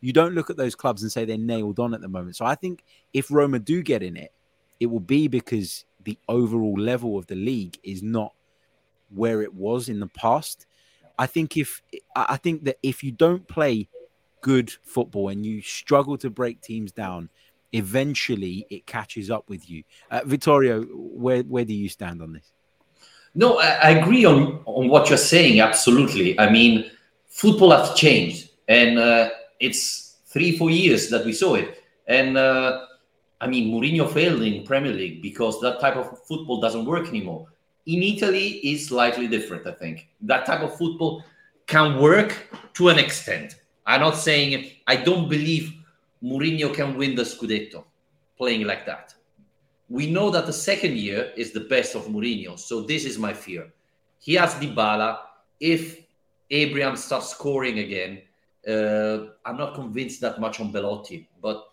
you 0.00 0.12
don't 0.12 0.34
look 0.34 0.50
at 0.50 0.56
those 0.56 0.74
clubs 0.74 1.02
and 1.02 1.10
say 1.10 1.24
they're 1.24 1.38
nailed 1.38 1.78
on 1.78 1.94
at 1.94 2.00
the 2.00 2.08
moment. 2.08 2.36
So 2.36 2.44
I 2.44 2.54
think 2.54 2.84
if 3.12 3.30
Roma 3.30 3.58
do 3.58 3.82
get 3.82 4.02
in 4.02 4.16
it, 4.16 4.32
it 4.80 4.86
will 4.86 5.00
be 5.00 5.28
because 5.28 5.84
the 6.04 6.18
overall 6.28 6.78
level 6.78 7.18
of 7.18 7.26
the 7.26 7.34
league 7.34 7.78
is 7.82 8.02
not 8.02 8.32
where 9.14 9.42
it 9.42 9.52
was 9.54 9.88
in 9.88 10.00
the 10.00 10.06
past. 10.06 10.66
I 11.18 11.26
think 11.26 11.56
if 11.56 11.82
I 12.14 12.36
think 12.36 12.64
that 12.64 12.78
if 12.82 13.02
you 13.02 13.10
don't 13.10 13.46
play 13.48 13.88
good 14.40 14.70
football 14.82 15.30
and 15.30 15.44
you 15.44 15.60
struggle 15.62 16.16
to 16.18 16.30
break 16.30 16.60
teams 16.60 16.92
down, 16.92 17.28
eventually 17.72 18.66
it 18.70 18.86
catches 18.86 19.30
up 19.30 19.48
with 19.48 19.68
you. 19.68 19.82
Uh, 20.10 20.20
Vittorio, 20.24 20.82
where 20.82 21.42
where 21.42 21.64
do 21.64 21.74
you 21.74 21.88
stand 21.88 22.22
on 22.22 22.32
this? 22.32 22.52
No, 23.34 23.58
I, 23.58 23.66
I 23.66 23.90
agree 23.90 24.24
on 24.24 24.62
on 24.64 24.88
what 24.88 25.08
you're 25.08 25.18
saying. 25.18 25.60
Absolutely. 25.60 26.38
I 26.38 26.50
mean, 26.50 26.90
football 27.26 27.72
has 27.72 27.94
changed, 27.94 28.50
and 28.68 28.98
uh, 28.98 29.30
it's 29.60 30.16
three, 30.26 30.56
four 30.56 30.70
years 30.70 31.08
that 31.10 31.24
we 31.24 31.32
saw 31.32 31.54
it. 31.54 31.82
And 32.06 32.36
uh, 32.36 32.86
I 33.40 33.46
mean, 33.46 33.72
Mourinho 33.72 34.10
failed 34.12 34.42
in 34.42 34.64
Premier 34.64 34.92
League 34.92 35.22
because 35.22 35.60
that 35.60 35.80
type 35.80 35.96
of 35.96 36.18
football 36.26 36.60
doesn't 36.60 36.84
work 36.84 37.08
anymore. 37.08 37.46
In 37.86 38.02
Italy, 38.02 38.48
is 38.62 38.88
slightly 38.88 39.26
different. 39.26 39.66
I 39.66 39.72
think 39.72 40.08
that 40.22 40.44
type 40.46 40.60
of 40.60 40.76
football 40.76 41.24
can 41.66 41.98
work 42.00 42.48
to 42.74 42.88
an 42.88 42.98
extent. 42.98 43.56
I'm 43.86 44.00
not 44.00 44.16
saying 44.16 44.70
I 44.86 44.96
don't 44.96 45.28
believe 45.28 45.72
Mourinho 46.22 46.74
can 46.74 46.96
win 46.98 47.14
the 47.14 47.22
Scudetto 47.22 47.84
playing 48.36 48.66
like 48.66 48.84
that. 48.86 49.14
we 49.88 50.06
know 50.06 50.30
that 50.30 50.46
the 50.46 50.52
second 50.52 50.96
year 50.98 51.32
is 51.36 51.52
the 51.52 51.60
best 51.60 51.94
of 51.94 52.06
Mourinho. 52.06 52.58
So 52.58 52.82
this 52.82 53.04
is 53.04 53.18
my 53.18 53.32
fear. 53.32 53.72
He 54.20 54.34
has 54.34 54.54
Dybala. 54.54 55.18
If 55.60 55.98
Abraham 56.50 56.96
starts 56.96 57.30
scoring 57.30 57.78
again, 57.78 58.22
uh, 58.68 59.30
I'm 59.44 59.56
not 59.56 59.74
convinced 59.74 60.20
that 60.20 60.40
much 60.40 60.60
on 60.60 60.70
Belotti. 60.70 61.28
But 61.40 61.64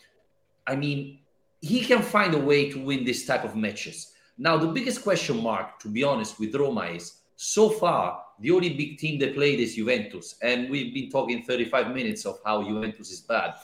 I 0.66 0.76
mean, 0.76 1.20
he 1.62 1.82
can 1.82 2.02
find 2.02 2.34
a 2.34 2.40
way 2.40 2.72
to 2.72 2.84
win 2.84 3.04
this 3.04 3.26
type 3.26 3.44
of 3.44 3.56
matches. 3.56 4.14
Now, 4.38 4.58
the 4.58 4.68
biggest 4.68 5.04
question 5.04 5.42
mark, 5.42 5.80
to 5.80 5.88
be 5.88 6.04
honest, 6.04 6.40
with 6.40 6.56
Roma 6.56 6.86
is 6.86 7.22
so 7.36 7.70
far 7.70 8.24
the 8.40 8.52
only 8.52 8.70
big 8.74 8.98
team 8.98 9.20
they 9.20 9.32
played 9.32 9.60
is 9.60 9.76
Juventus, 9.76 10.36
and 10.42 10.70
we've 10.70 10.94
been 10.94 11.10
talking 11.10 11.44
35 11.44 11.94
minutes 11.94 12.26
of 12.26 12.40
how 12.46 12.64
Juventus 12.64 13.12
is 13.12 13.22
bad. 13.22 13.56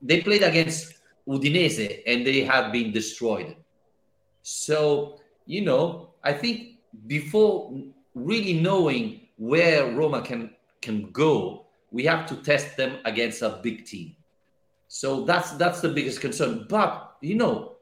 They 0.00 0.20
played 0.20 0.42
against 0.42 0.94
Udinese 1.26 2.02
and 2.06 2.24
they 2.24 2.42
have 2.42 2.72
been 2.72 2.92
destroyed. 2.92 3.56
So, 4.42 5.18
you 5.46 5.62
know, 5.62 6.10
I 6.22 6.32
think 6.32 6.78
before 7.06 7.72
really 8.14 8.60
knowing 8.60 9.22
where 9.36 9.90
Roma 9.92 10.22
can 10.22 10.50
can 10.80 11.10
go, 11.10 11.65
we 11.96 12.04
have 12.04 12.26
to 12.26 12.36
test 12.36 12.76
them 12.76 12.98
against 13.06 13.40
a 13.40 13.58
big 13.62 13.86
team. 13.86 14.14
So 14.86 15.24
that's 15.24 15.52
that's 15.52 15.80
the 15.80 15.88
biggest 15.88 16.20
concern. 16.20 16.66
But 16.68 17.16
you 17.22 17.36
know, 17.36 17.76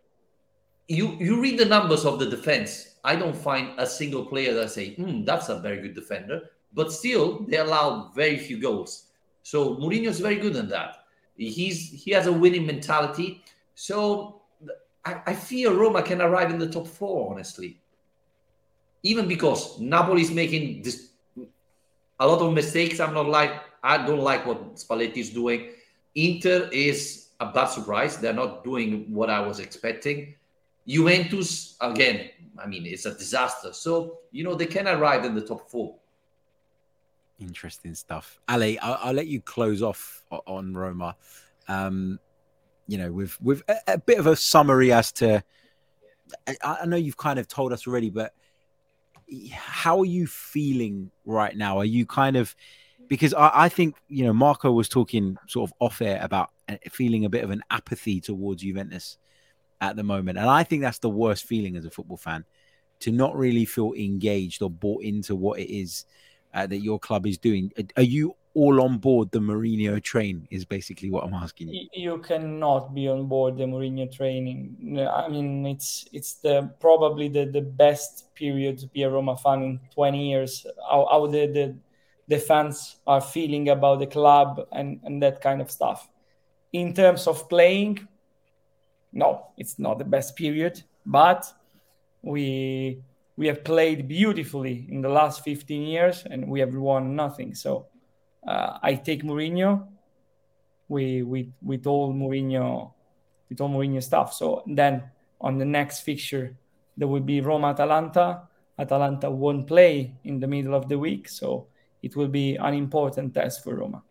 you 0.86 1.16
you 1.18 1.40
read 1.40 1.58
the 1.58 1.64
numbers 1.64 2.04
of 2.04 2.20
the 2.20 2.30
defense. 2.30 2.94
I 3.02 3.16
don't 3.16 3.36
find 3.36 3.74
a 3.76 3.86
single 3.86 4.24
player 4.24 4.54
that 4.54 4.70
say, 4.70 4.94
hmm, 4.94 5.24
that's 5.24 5.48
a 5.48 5.58
very 5.58 5.82
good 5.82 5.94
defender. 5.94 6.42
But 6.72 6.92
still, 6.92 7.44
they 7.48 7.58
allow 7.58 8.12
very 8.14 8.38
few 8.38 8.60
goals. 8.60 9.10
So 9.42 9.74
Mourinho 9.76 10.06
is 10.06 10.20
very 10.20 10.36
good 10.36 10.54
in 10.54 10.68
that. 10.68 11.04
He's 11.36 11.90
he 11.90 12.12
has 12.12 12.28
a 12.28 12.32
winning 12.32 12.66
mentality. 12.66 13.42
So 13.74 14.42
I, 15.04 15.22
I 15.26 15.34
fear 15.34 15.72
Roma 15.74 16.02
can 16.02 16.22
arrive 16.22 16.50
in 16.50 16.60
the 16.60 16.70
top 16.70 16.86
four, 16.86 17.32
honestly. 17.32 17.80
Even 19.02 19.26
because 19.26 19.80
Napoli 19.80 20.22
is 20.22 20.30
making 20.30 20.82
this 20.82 21.10
a 22.20 22.26
lot 22.26 22.40
of 22.40 22.54
mistakes. 22.54 23.00
I'm 23.00 23.12
not 23.12 23.28
like 23.28 23.52
I 23.84 23.98
don't 23.98 24.20
like 24.20 24.46
what 24.46 24.76
Spalletti 24.76 25.18
is 25.18 25.30
doing. 25.30 25.72
Inter 26.14 26.70
is 26.72 27.28
a 27.38 27.52
bad 27.52 27.66
surprise. 27.66 28.16
They're 28.16 28.32
not 28.32 28.64
doing 28.64 29.12
what 29.12 29.28
I 29.28 29.40
was 29.40 29.60
expecting. 29.60 30.34
Juventus, 30.88 31.76
again, 31.82 32.30
I 32.58 32.66
mean, 32.66 32.86
it's 32.86 33.04
a 33.04 33.14
disaster. 33.14 33.74
So, 33.74 34.20
you 34.32 34.42
know, 34.42 34.54
they 34.54 34.66
can 34.66 34.88
arrive 34.88 35.26
in 35.26 35.34
the 35.34 35.42
top 35.42 35.70
four. 35.70 35.96
Interesting 37.38 37.94
stuff. 37.94 38.40
Ali, 38.48 38.78
I'll, 38.78 38.98
I'll 39.02 39.12
let 39.12 39.26
you 39.26 39.42
close 39.42 39.82
off 39.82 40.24
on 40.30 40.72
Roma. 40.72 41.16
Um, 41.68 42.18
you 42.86 42.96
know, 42.98 43.12
with 43.12 43.40
with 43.42 43.62
a, 43.68 43.76
a, 43.94 43.98
bit 43.98 44.18
of 44.18 44.26
a 44.26 44.36
summary 44.36 44.92
as 44.92 45.12
to. 45.12 45.42
I, 46.46 46.56
I 46.62 46.86
know 46.86 46.96
you've 46.96 47.16
kind 47.16 47.38
of 47.38 47.48
told 47.48 47.72
us 47.72 47.86
already, 47.86 48.10
but 48.10 48.34
how 49.54 49.98
are 49.98 50.06
you 50.06 50.26
feeling 50.26 51.10
right 51.24 51.56
now? 51.56 51.78
Are 51.78 51.84
you 51.84 52.06
kind 52.06 52.36
of 52.36 52.54
because 53.08 53.34
I, 53.34 53.50
I, 53.54 53.68
think 53.68 53.96
you 54.08 54.24
know 54.24 54.32
Marco 54.32 54.72
was 54.72 54.88
talking 54.88 55.36
sort 55.48 55.70
of 55.70 55.74
off 55.80 56.00
air 56.00 56.18
about 56.22 56.50
uh, 56.68 56.76
feeling 56.90 57.24
a 57.24 57.30
bit 57.30 57.44
of 57.44 57.50
an 57.50 57.62
apathy 57.70 58.20
towards 58.20 58.62
Juventus 58.62 59.18
at 59.80 59.96
the 59.96 60.02
moment, 60.02 60.38
and 60.38 60.48
I 60.48 60.64
think 60.64 60.82
that's 60.82 60.98
the 60.98 61.10
worst 61.10 61.44
feeling 61.44 61.76
as 61.76 61.84
a 61.84 61.90
football 61.90 62.16
fan 62.16 62.44
to 63.00 63.12
not 63.12 63.36
really 63.36 63.64
feel 63.64 63.92
engaged 63.92 64.62
or 64.62 64.70
bought 64.70 65.02
into 65.02 65.34
what 65.34 65.58
it 65.58 65.70
is 65.70 66.06
uh, 66.54 66.66
that 66.66 66.78
your 66.78 66.98
club 66.98 67.26
is 67.26 67.36
doing. 67.36 67.72
Are 67.96 68.02
you 68.02 68.36
all 68.54 68.80
on 68.80 68.98
board 68.98 69.30
the 69.32 69.40
Mourinho 69.40 70.02
train? 70.02 70.46
Is 70.50 70.64
basically 70.64 71.10
what 71.10 71.24
I'm 71.24 71.34
asking 71.34 71.68
you. 71.68 71.88
You 71.92 72.18
cannot 72.18 72.94
be 72.94 73.08
on 73.08 73.26
board 73.26 73.58
the 73.58 73.64
Mourinho 73.64 74.10
training. 74.10 74.98
I 75.12 75.28
mean, 75.28 75.66
it's 75.66 76.06
it's 76.12 76.34
the 76.34 76.70
probably 76.80 77.28
the, 77.28 77.46
the 77.46 77.60
best 77.60 78.34
period 78.34 78.78
to 78.78 78.86
be 78.86 79.02
a 79.02 79.10
Roma 79.10 79.36
fan 79.36 79.62
in 79.62 79.80
20 79.94 80.30
years. 80.30 80.66
How, 80.88 81.06
how 81.10 81.26
the, 81.26 81.46
the 81.46 81.76
the 82.28 82.38
fans 82.38 82.96
are 83.06 83.20
feeling 83.20 83.68
about 83.68 83.98
the 83.98 84.06
club 84.06 84.66
and, 84.72 85.00
and 85.04 85.22
that 85.22 85.40
kind 85.40 85.60
of 85.60 85.70
stuff. 85.70 86.08
In 86.72 86.94
terms 86.94 87.26
of 87.26 87.48
playing, 87.48 88.06
no, 89.12 89.46
it's 89.56 89.78
not 89.78 89.98
the 89.98 90.04
best 90.04 90.34
period, 90.36 90.82
but 91.06 91.52
we 92.22 93.02
we 93.36 93.46
have 93.48 93.64
played 93.64 94.06
beautifully 94.08 94.86
in 94.88 95.02
the 95.02 95.08
last 95.08 95.42
15 95.44 95.82
years 95.82 96.24
and 96.30 96.48
we 96.48 96.60
have 96.60 96.74
won 96.74 97.16
nothing. 97.16 97.54
So 97.54 97.86
uh, 98.46 98.78
I 98.82 98.94
take 98.94 99.22
Mourinho. 99.22 99.86
We 100.88 101.22
we 101.22 101.52
we 101.62 101.78
told 101.78 102.14
Mourinho 102.14 102.92
we 103.48 103.56
told 103.56 103.72
Mourinho 103.72 104.02
stuff. 104.02 104.32
So 104.32 104.62
then 104.66 105.10
on 105.40 105.58
the 105.58 105.64
next 105.64 106.00
fixture 106.00 106.56
there 106.96 107.08
will 107.08 107.20
be 107.20 107.40
Roma 107.40 107.68
Atalanta. 107.68 108.48
Atalanta 108.78 109.30
won't 109.30 109.66
play 109.66 110.14
in 110.24 110.40
the 110.40 110.46
middle 110.46 110.74
of 110.74 110.88
the 110.88 110.98
week, 110.98 111.28
so 111.28 111.68
it 112.04 112.16
will 112.16 112.28
be 112.28 112.56
an 112.56 112.74
important 112.74 113.32
test 113.32 113.64
for 113.64 113.76
Roma. 113.76 114.02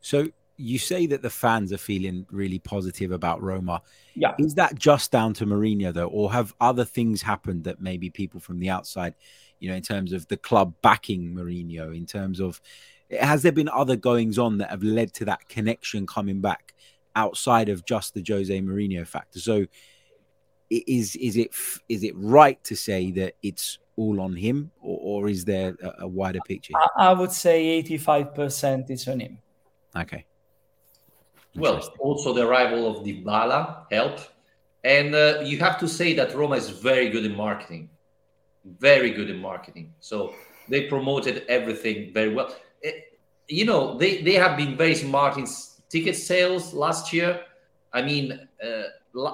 So 0.00 0.26
you 0.56 0.78
say 0.78 1.06
that 1.06 1.22
the 1.22 1.30
fans 1.30 1.72
are 1.72 1.78
feeling 1.78 2.26
really 2.30 2.58
positive 2.58 3.12
about 3.12 3.40
Roma. 3.40 3.80
Yeah. 4.14 4.34
Is 4.38 4.56
that 4.56 4.74
just 4.74 5.10
down 5.10 5.32
to 5.34 5.46
Mourinho 5.46 5.94
though, 5.94 6.08
or 6.08 6.32
have 6.32 6.52
other 6.60 6.84
things 6.84 7.22
happened 7.22 7.64
that 7.64 7.80
maybe 7.80 8.10
people 8.10 8.40
from 8.40 8.58
the 8.58 8.68
outside, 8.68 9.14
you 9.60 9.70
know, 9.70 9.76
in 9.76 9.82
terms 9.82 10.12
of 10.12 10.26
the 10.28 10.36
club 10.36 10.74
backing 10.82 11.34
Mourinho, 11.34 11.96
in 11.96 12.04
terms 12.04 12.40
of 12.40 12.60
has 13.18 13.42
there 13.42 13.52
been 13.52 13.68
other 13.70 13.96
goings 13.96 14.38
on 14.38 14.58
that 14.58 14.70
have 14.70 14.82
led 14.82 15.12
to 15.14 15.24
that 15.24 15.48
connection 15.48 16.06
coming 16.06 16.40
back 16.40 16.74
outside 17.16 17.68
of 17.68 17.84
just 17.84 18.14
the 18.14 18.24
Jose 18.26 18.60
Mourinho 18.60 19.06
factor? 19.06 19.38
So 19.38 19.66
is 20.68 21.16
is 21.16 21.36
it 21.36 21.54
is 21.88 22.04
it 22.04 22.14
right 22.16 22.62
to 22.64 22.76
say 22.76 23.10
that 23.12 23.34
it's 23.42 23.78
all 24.00 24.16
on 24.20 24.34
him, 24.34 24.70
or, 24.80 24.98
or 25.10 25.28
is 25.28 25.44
there 25.44 25.76
a, 25.82 26.04
a 26.06 26.08
wider 26.08 26.40
picture? 26.46 26.72
I, 26.76 27.10
I 27.10 27.12
would 27.12 27.32
say 27.32 27.56
eighty-five 27.76 28.34
percent 28.34 28.90
is 28.90 29.06
on 29.08 29.20
him. 29.20 29.38
Okay. 29.94 30.24
Well, 31.54 31.78
also 31.98 32.32
the 32.32 32.46
arrival 32.48 32.82
of 32.90 33.04
Dybala 33.04 33.60
helped, 33.90 34.30
and 34.84 35.14
uh, 35.14 35.40
you 35.50 35.58
have 35.58 35.76
to 35.80 35.88
say 35.88 36.14
that 36.14 36.34
Roma 36.34 36.56
is 36.56 36.68
very 36.70 37.08
good 37.10 37.24
in 37.30 37.34
marketing, 37.36 37.90
very 38.64 39.10
good 39.10 39.28
in 39.34 39.38
marketing. 39.50 39.92
So 40.00 40.32
they 40.68 40.80
promoted 40.94 41.44
everything 41.48 42.12
very 42.14 42.32
well. 42.34 42.48
It, 42.82 42.94
eh, 42.94 43.00
you 43.48 43.64
know, 43.70 43.98
they 43.98 44.22
they 44.22 44.36
have 44.44 44.56
been 44.56 44.76
very 44.76 44.94
smart 44.94 45.36
in 45.36 45.46
ticket 45.88 46.16
sales 46.16 46.72
last 46.72 47.12
year. 47.12 47.40
I 47.92 48.00
mean, 48.02 48.26
uh, 48.64 48.86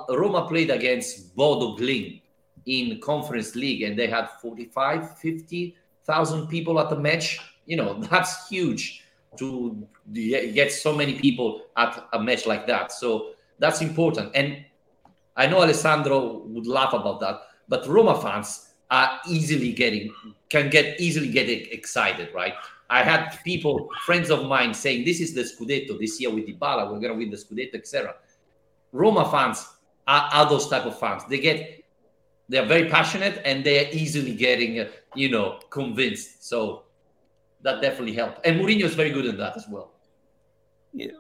Roma 0.09 0.49
played 0.49 0.71
against 0.71 1.37
Bodo 1.37 1.77
Glimt 1.77 2.23
in 2.67 3.01
Conference 3.01 3.55
League 3.55 3.83
and 3.83 3.99
they 3.99 4.07
had 4.07 4.29
45, 4.43 5.19
50,000 5.19 6.47
people 6.49 6.79
at 6.81 6.91
the 6.91 6.97
match. 6.97 7.39
You 7.64 7.77
know, 7.77 7.95
that's 8.11 8.49
huge 8.49 9.03
to 9.39 9.87
get 10.12 10.73
so 10.73 10.95
many 10.95 11.19
people 11.19 11.62
at 11.77 12.07
a 12.12 12.21
match 12.21 12.47
like 12.47 12.67
that. 12.67 12.93
So 12.93 13.31
that's 13.59 13.81
important. 13.81 14.31
And 14.35 14.64
I 15.37 15.47
know 15.47 15.62
Alessandro 15.62 16.43
would 16.47 16.67
laugh 16.67 16.93
about 16.93 17.21
that, 17.21 17.41
but 17.69 17.87
Roma 17.87 18.21
fans 18.21 18.71
are 18.91 19.21
easily 19.29 19.73
getting 19.73 20.12
can 20.49 20.71
get 20.71 21.01
easily 21.01 21.29
get 21.29 21.49
excited, 21.49 22.33
right? 22.33 22.55
I 22.89 23.03
had 23.03 23.31
people, 23.45 23.91
friends 24.05 24.31
of 24.31 24.47
mine, 24.47 24.73
saying 24.73 25.05
this 25.05 25.21
is 25.21 25.35
the 25.35 25.43
Scudetto 25.43 25.99
this 25.99 26.21
year 26.21 26.31
with 26.33 26.47
Dybala, 26.47 26.91
we're 26.91 27.01
gonna 27.01 27.14
win 27.14 27.31
the 27.31 27.37
Scudetto, 27.37 27.75
etc. 27.75 28.14
Roma 28.93 29.29
fans 29.29 29.67
are, 30.07 30.31
are 30.33 30.49
those 30.49 30.69
type 30.69 30.87
of 30.87 30.99
fans. 30.99 31.25
They 31.29 31.41
get 31.41 31.83
they 32.49 32.59
are 32.59 32.67
very 32.67 32.89
passionate 32.89 33.43
and 33.45 33.65
they 33.65 33.85
are 33.85 33.91
easily 33.93 34.35
getting, 34.35 34.81
uh, 34.81 34.89
you 35.15 35.29
know, 35.31 35.59
convinced. 35.71 36.49
So 36.49 36.85
that 37.63 37.83
definitely 37.83 38.15
helped. 38.15 38.47
And 38.47 38.61
Mourinho 38.61 38.85
is 38.85 38.95
very 38.95 39.11
good 39.11 39.27
at 39.27 39.37
that 39.39 39.57
as 39.57 39.67
well. 39.69 39.93
Yeah, 40.93 41.13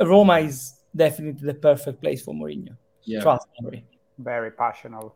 Roma 0.00 0.38
is 0.40 0.74
definitely 0.94 1.46
the 1.46 1.54
perfect 1.54 2.00
place 2.00 2.22
for 2.22 2.34
Mourinho. 2.34 2.76
Yeah. 3.04 3.20
Trust 3.20 3.48
me. 3.62 3.84
Very 4.18 4.50
passionate. 4.50 5.10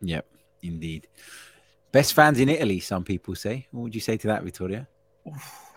Yep, 0.00 0.26
indeed. 0.62 1.06
Best 1.92 2.14
fans 2.14 2.40
in 2.40 2.48
Italy, 2.48 2.80
some 2.80 3.04
people 3.04 3.34
say. 3.34 3.66
What 3.70 3.82
would 3.82 3.94
you 3.94 4.00
say 4.00 4.16
to 4.16 4.26
that, 4.28 4.42
Vittoria? 4.42 4.88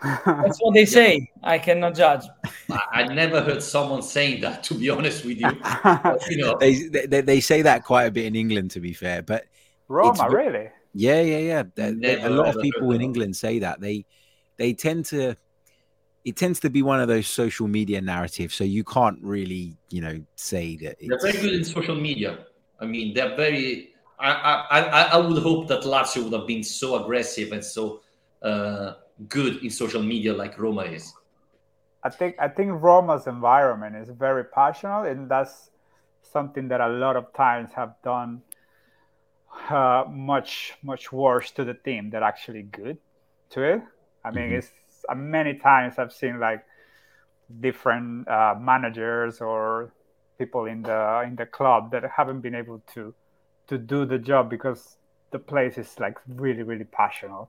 That's 0.02 0.58
what 0.58 0.74
they 0.74 0.84
say. 0.98 1.30
I 1.42 1.58
cannot 1.58 1.94
judge. 1.94 2.24
I, 2.70 2.80
I, 2.92 3.14
never 3.14 3.40
heard 3.40 3.62
someone 3.62 4.02
saying 4.02 4.40
that, 4.42 4.62
to 4.64 4.74
be 4.74 4.90
honest 4.90 5.24
with 5.24 5.40
you. 5.40 5.50
But, 5.82 6.22
you 6.30 6.38
know. 6.38 6.56
they, 6.58 6.74
they, 7.06 7.20
they 7.20 7.40
say 7.40 7.62
that 7.62 7.84
quite 7.84 8.04
a 8.04 8.10
bit 8.10 8.26
in 8.26 8.36
England, 8.36 8.72
to 8.72 8.80
be 8.80 8.92
fair. 8.92 9.22
But 9.22 9.44
Roma, 9.88 10.28
really? 10.30 10.68
Yeah, 10.92 11.20
yeah, 11.20 11.62
yeah. 11.76 12.28
a 12.28 12.30
lot 12.30 12.54
of 12.54 12.62
people 12.62 12.92
in 12.92 13.00
England 13.00 13.36
say 13.36 13.58
that. 13.60 13.80
They 13.80 14.06
they 14.56 14.72
tend 14.72 15.04
to. 15.06 15.36
It 16.24 16.34
tends 16.34 16.58
to 16.60 16.70
be 16.70 16.82
one 16.82 17.00
of 17.00 17.06
those 17.06 17.28
social 17.28 17.68
media 17.68 18.00
narratives, 18.00 18.54
so 18.56 18.64
you 18.64 18.82
can't 18.82 19.18
really, 19.22 19.76
you 19.90 20.00
know, 20.00 20.20
say 20.34 20.76
that. 20.78 20.96
They're 21.00 21.20
very 21.20 21.40
good 21.40 21.54
in 21.54 21.64
social 21.64 21.94
media. 21.94 22.46
I 22.80 22.86
mean, 22.86 23.14
they're 23.14 23.36
very. 23.36 23.90
I, 24.18 24.30
I, 24.70 25.02
I 25.12 25.16
would 25.18 25.42
hope 25.42 25.68
that 25.68 25.82
Lazio 25.82 26.24
would 26.24 26.32
have 26.32 26.46
been 26.46 26.64
so 26.64 27.02
aggressive 27.02 27.52
and 27.52 27.62
so 27.62 28.00
uh, 28.42 28.94
good 29.28 29.62
in 29.62 29.70
social 29.70 30.02
media 30.02 30.32
like 30.32 30.58
Roma 30.58 30.82
is. 30.82 31.12
I 32.02 32.10
think 32.10 32.36
I 32.38 32.48
think 32.48 32.70
Roma's 32.82 33.26
environment 33.26 33.96
is 33.96 34.08
very 34.10 34.44
passionate, 34.44 35.10
and 35.10 35.28
that's 35.28 35.70
something 36.22 36.68
that 36.68 36.80
a 36.80 36.88
lot 36.88 37.16
of 37.16 37.32
times 37.32 37.70
have 37.74 37.94
done 38.04 38.42
uh, 39.68 40.04
much 40.10 40.74
much 40.82 41.12
worse 41.12 41.50
to 41.52 41.64
the 41.64 41.74
team 41.74 42.10
than 42.10 42.22
actually 42.22 42.62
good 42.62 42.98
to 43.50 43.62
it. 43.62 43.82
I 44.24 44.30
mean, 44.30 44.46
mm-hmm. 44.46 44.56
it's 44.56 44.70
uh, 45.08 45.14
many 45.14 45.54
times 45.54 45.98
I've 45.98 46.12
seen 46.12 46.38
like 46.38 46.64
different 47.60 48.28
uh, 48.28 48.54
managers 48.58 49.40
or 49.40 49.92
people 50.38 50.66
in 50.66 50.82
the 50.82 51.22
in 51.26 51.36
the 51.36 51.46
club 51.46 51.90
that 51.92 52.02
haven't 52.16 52.40
been 52.40 52.54
able 52.54 52.82
to 52.94 53.14
to 53.68 53.78
do 53.78 54.04
the 54.04 54.18
job 54.18 54.50
because 54.50 54.96
the 55.30 55.38
place 55.38 55.78
is 55.78 55.98
like 55.98 56.18
really 56.28 56.62
really 56.62 56.84
passionate. 56.84 57.48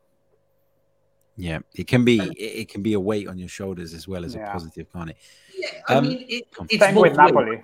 Yeah, 1.37 1.59
it 1.75 1.87
can 1.87 2.03
be 2.03 2.19
it 2.19 2.67
can 2.67 2.81
be 2.81 2.93
a 2.93 2.99
weight 2.99 3.27
on 3.27 3.37
your 3.37 3.47
shoulders 3.47 3.93
as 3.93 4.07
well 4.07 4.25
as 4.25 4.33
yeah. 4.33 4.49
a 4.49 4.53
positive, 4.53 4.91
can't 4.91 5.11
it? 5.11 5.17
Yeah, 5.55 5.69
I 5.87 5.95
um, 5.95 6.07
mean, 6.07 6.25
it, 6.27 6.45
it's 6.69 6.83
Same 6.83 6.95
with 6.95 7.15
Napoli. 7.15 7.63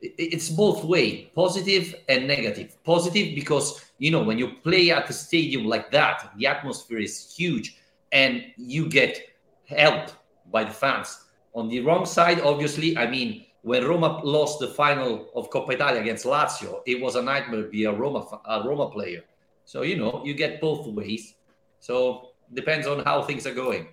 It's 0.00 0.48
both 0.48 0.84
way, 0.84 1.30
positive 1.34 1.94
and 2.08 2.26
negative. 2.26 2.82
Positive 2.84 3.34
because 3.34 3.84
you 3.98 4.10
know 4.10 4.22
when 4.22 4.38
you 4.38 4.54
play 4.62 4.90
at 4.90 5.10
a 5.10 5.12
stadium 5.12 5.66
like 5.66 5.90
that, 5.90 6.32
the 6.38 6.46
atmosphere 6.46 6.98
is 6.98 7.34
huge, 7.36 7.76
and 8.12 8.42
you 8.56 8.88
get 8.88 9.20
help 9.66 10.10
by 10.50 10.64
the 10.64 10.70
fans. 10.70 11.24
On 11.54 11.68
the 11.68 11.80
wrong 11.80 12.06
side, 12.06 12.40
obviously, 12.40 12.96
I 12.96 13.06
mean, 13.10 13.44
when 13.60 13.84
Roma 13.84 14.20
lost 14.24 14.60
the 14.60 14.68
final 14.68 15.28
of 15.34 15.50
Coppa 15.50 15.72
Italia 15.74 16.00
against 16.00 16.24
Lazio, 16.24 16.80
it 16.86 16.98
was 16.98 17.16
a 17.16 17.22
nightmare 17.22 17.62
to 17.62 17.68
be 17.68 17.84
a 17.84 17.92
Roma 17.92 18.40
a 18.46 18.62
Roma 18.66 18.88
player. 18.88 19.22
So 19.66 19.82
you 19.82 19.96
know 19.96 20.22
you 20.24 20.32
get 20.32 20.62
both 20.62 20.86
ways. 20.86 21.34
So 21.78 22.30
depends 22.54 22.86
on 22.86 23.04
how 23.04 23.22
things 23.22 23.46
are 23.46 23.54
going. 23.54 23.88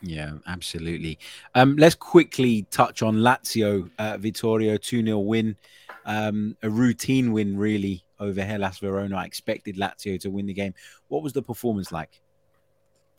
Yeah, 0.00 0.32
absolutely. 0.46 1.18
Um, 1.54 1.76
let's 1.76 1.94
quickly 1.94 2.66
touch 2.70 3.02
on 3.02 3.16
Lazio, 3.16 3.90
uh, 3.98 4.16
Vittorio 4.18 4.76
2 4.76 5.04
0 5.04 5.18
win. 5.18 5.56
Um, 6.04 6.56
a 6.62 6.70
routine 6.70 7.32
win, 7.32 7.58
really, 7.58 8.04
over 8.20 8.42
Hellas 8.42 8.78
Verona. 8.78 9.16
I 9.16 9.24
expected 9.24 9.76
Lazio 9.76 10.18
to 10.20 10.30
win 10.30 10.46
the 10.46 10.54
game. 10.54 10.74
What 11.08 11.22
was 11.22 11.32
the 11.32 11.42
performance 11.42 11.92
like? 11.92 12.20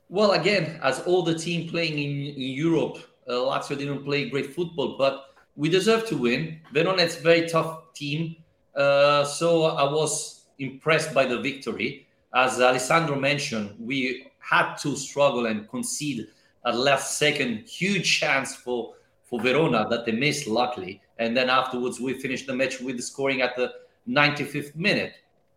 Well, 0.08 0.32
again, 0.32 0.80
as 0.82 1.02
all 1.02 1.22
the 1.22 1.36
team 1.36 1.70
playing 1.70 1.94
in, 1.94 2.34
in 2.34 2.52
Europe, 2.54 2.98
uh, 3.28 3.34
Lazio 3.34 3.78
didn't 3.78 4.04
play 4.04 4.30
great 4.30 4.56
football, 4.56 4.98
but 4.98 5.36
we 5.56 5.70
deserve 5.70 6.08
to 6.08 6.18
win. 6.18 6.62
Verona 6.74 7.04
is 7.04 7.18
a 7.18 7.22
very 7.22 7.48
tough 7.48 7.94
team. 7.94 8.38
Uh, 8.74 9.24
so 9.26 9.66
I 9.66 9.84
was 9.84 10.46
impressed 10.58 11.14
by 11.14 11.26
the 11.26 11.40
victory. 11.40 12.08
As 12.34 12.62
Alessandro 12.62 13.20
mentioned, 13.20 13.76
we 13.80 14.29
had 14.50 14.76
to 14.76 14.96
struggle 14.96 15.46
and 15.46 15.70
concede 15.70 16.28
at 16.66 16.76
last 16.76 17.18
second 17.18 17.68
huge 17.68 18.20
chance 18.20 18.56
for 18.56 18.94
for 19.24 19.40
Verona 19.40 19.88
that 19.90 20.06
they 20.06 20.12
missed 20.12 20.48
luckily. 20.48 21.02
And 21.20 21.38
then 21.38 21.50
afterwards 21.50 22.00
we 22.00 22.20
finished 22.20 22.48
the 22.48 22.56
match 22.56 22.80
with 22.80 22.98
the 22.98 23.04
scoring 23.04 23.42
at 23.42 23.56
the 23.56 23.72
95th 24.08 24.76
minute. 24.76 25.14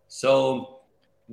So 0.07 0.81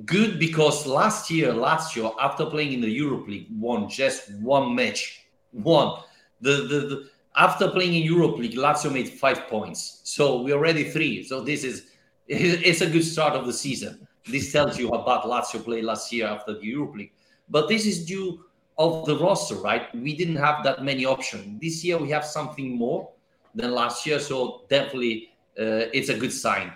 good 0.05 0.39
because 0.39 0.87
last 0.87 1.29
year 1.29 1.53
last 1.53 1.95
year 1.95 2.09
after 2.19 2.45
playing 2.45 2.73
in 2.73 2.81
the 2.81 2.89
Europe 2.89 3.27
League 3.27 3.47
won 3.51 3.87
just 3.89 4.31
one 4.35 4.73
match. 4.73 5.25
One 5.51 5.99
the 6.39 6.53
the, 6.71 6.79
the 6.89 7.09
after 7.35 7.69
playing 7.69 7.93
in 7.93 8.03
Europe 8.03 8.37
League 8.37 8.55
Lazio 8.55 8.91
made 8.91 9.07
5 9.07 9.47
points. 9.47 10.01
So 10.03 10.41
we're 10.41 10.55
already 10.55 10.85
3 10.85 11.23
so 11.23 11.41
this 11.41 11.63
is 11.63 11.91
it's 12.27 12.81
a 12.81 12.89
good 12.89 13.03
start 13.03 13.33
of 13.33 13.45
the 13.45 13.53
season. 13.53 14.07
This 14.27 14.51
tells 14.51 14.79
you 14.79 14.89
about 14.89 15.25
Lazio 15.25 15.63
played 15.63 15.83
last 15.83 16.11
year 16.11 16.27
after 16.27 16.53
the 16.53 16.65
Europe 16.65 16.95
League 16.95 17.13
but 17.51 17.67
this 17.67 17.85
is 17.85 18.05
due 18.05 18.43
of 18.77 19.05
the 19.05 19.17
roster, 19.17 19.55
right? 19.55 19.93
We 19.93 20.15
didn't 20.15 20.37
have 20.37 20.63
that 20.63 20.83
many 20.83 21.05
options. 21.05 21.61
This 21.61 21.83
year 21.83 21.97
we 21.97 22.09
have 22.09 22.25
something 22.25 22.75
more 22.75 23.11
than 23.53 23.71
last 23.71 24.07
year, 24.07 24.19
so 24.19 24.63
definitely 24.69 25.33
uh, 25.59 25.91
it's 25.93 26.09
a 26.09 26.17
good 26.17 26.33
sign. 26.33 26.71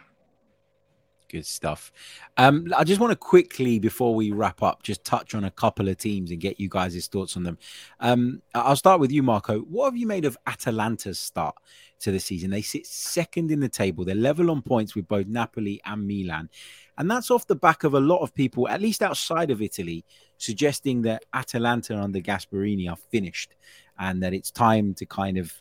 Good 1.28 1.46
stuff. 1.46 1.92
Um, 2.38 2.72
I 2.78 2.84
just 2.84 3.02
want 3.02 3.12
to 3.12 3.16
quickly, 3.16 3.80
before 3.80 4.14
we 4.14 4.32
wrap 4.32 4.62
up, 4.62 4.84
just 4.84 5.04
touch 5.04 5.34
on 5.34 5.46
a 5.46 5.52
couple 5.52 5.90
of 5.90 5.98
teams 5.98 6.30
and 6.30 6.40
get 6.40 6.60
you 6.60 6.70
guys' 6.70 7.08
thoughts 7.08 7.36
on 7.36 7.44
them. 7.44 7.58
Um, 8.00 8.42
I'll 8.54 8.76
start 8.76 9.00
with 9.00 9.12
you, 9.12 9.24
Marco. 9.24 9.62
What 9.62 9.86
have 9.86 9.98
you 9.98 10.06
made 10.06 10.26
of 10.26 10.38
Atalanta's 10.46 11.20
start 11.20 11.56
to 12.02 12.12
the 12.12 12.20
season? 12.20 12.52
They 12.52 12.62
sit 12.62 12.86
second 12.86 13.50
in 13.50 13.60
the 13.60 13.70
table. 13.70 14.06
They're 14.06 14.14
level 14.14 14.52
on 14.52 14.62
points 14.62 14.96
with 14.96 15.08
both 15.08 15.26
Napoli 15.26 15.82
and 15.84 16.08
Milan. 16.08 16.50
And 16.98 17.10
that's 17.10 17.32
off 17.32 17.48
the 17.48 17.56
back 17.56 17.84
of 17.84 17.96
a 17.96 18.00
lot 18.00 18.22
of 18.22 18.34
people, 18.34 18.68
at 18.70 18.82
least 18.82 19.02
outside 19.02 19.50
of 19.50 19.62
Italy, 19.62 20.06
suggesting 20.38 21.02
that 21.04 21.26
Atalanta 21.34 21.98
under 21.98 22.20
Gasperini 22.20 22.90
are 22.90 22.98
finished 22.98 23.56
and 24.00 24.22
that 24.24 24.34
it's 24.34 24.52
time 24.52 24.94
to 24.96 25.06
kind 25.06 25.38
of 25.38 25.54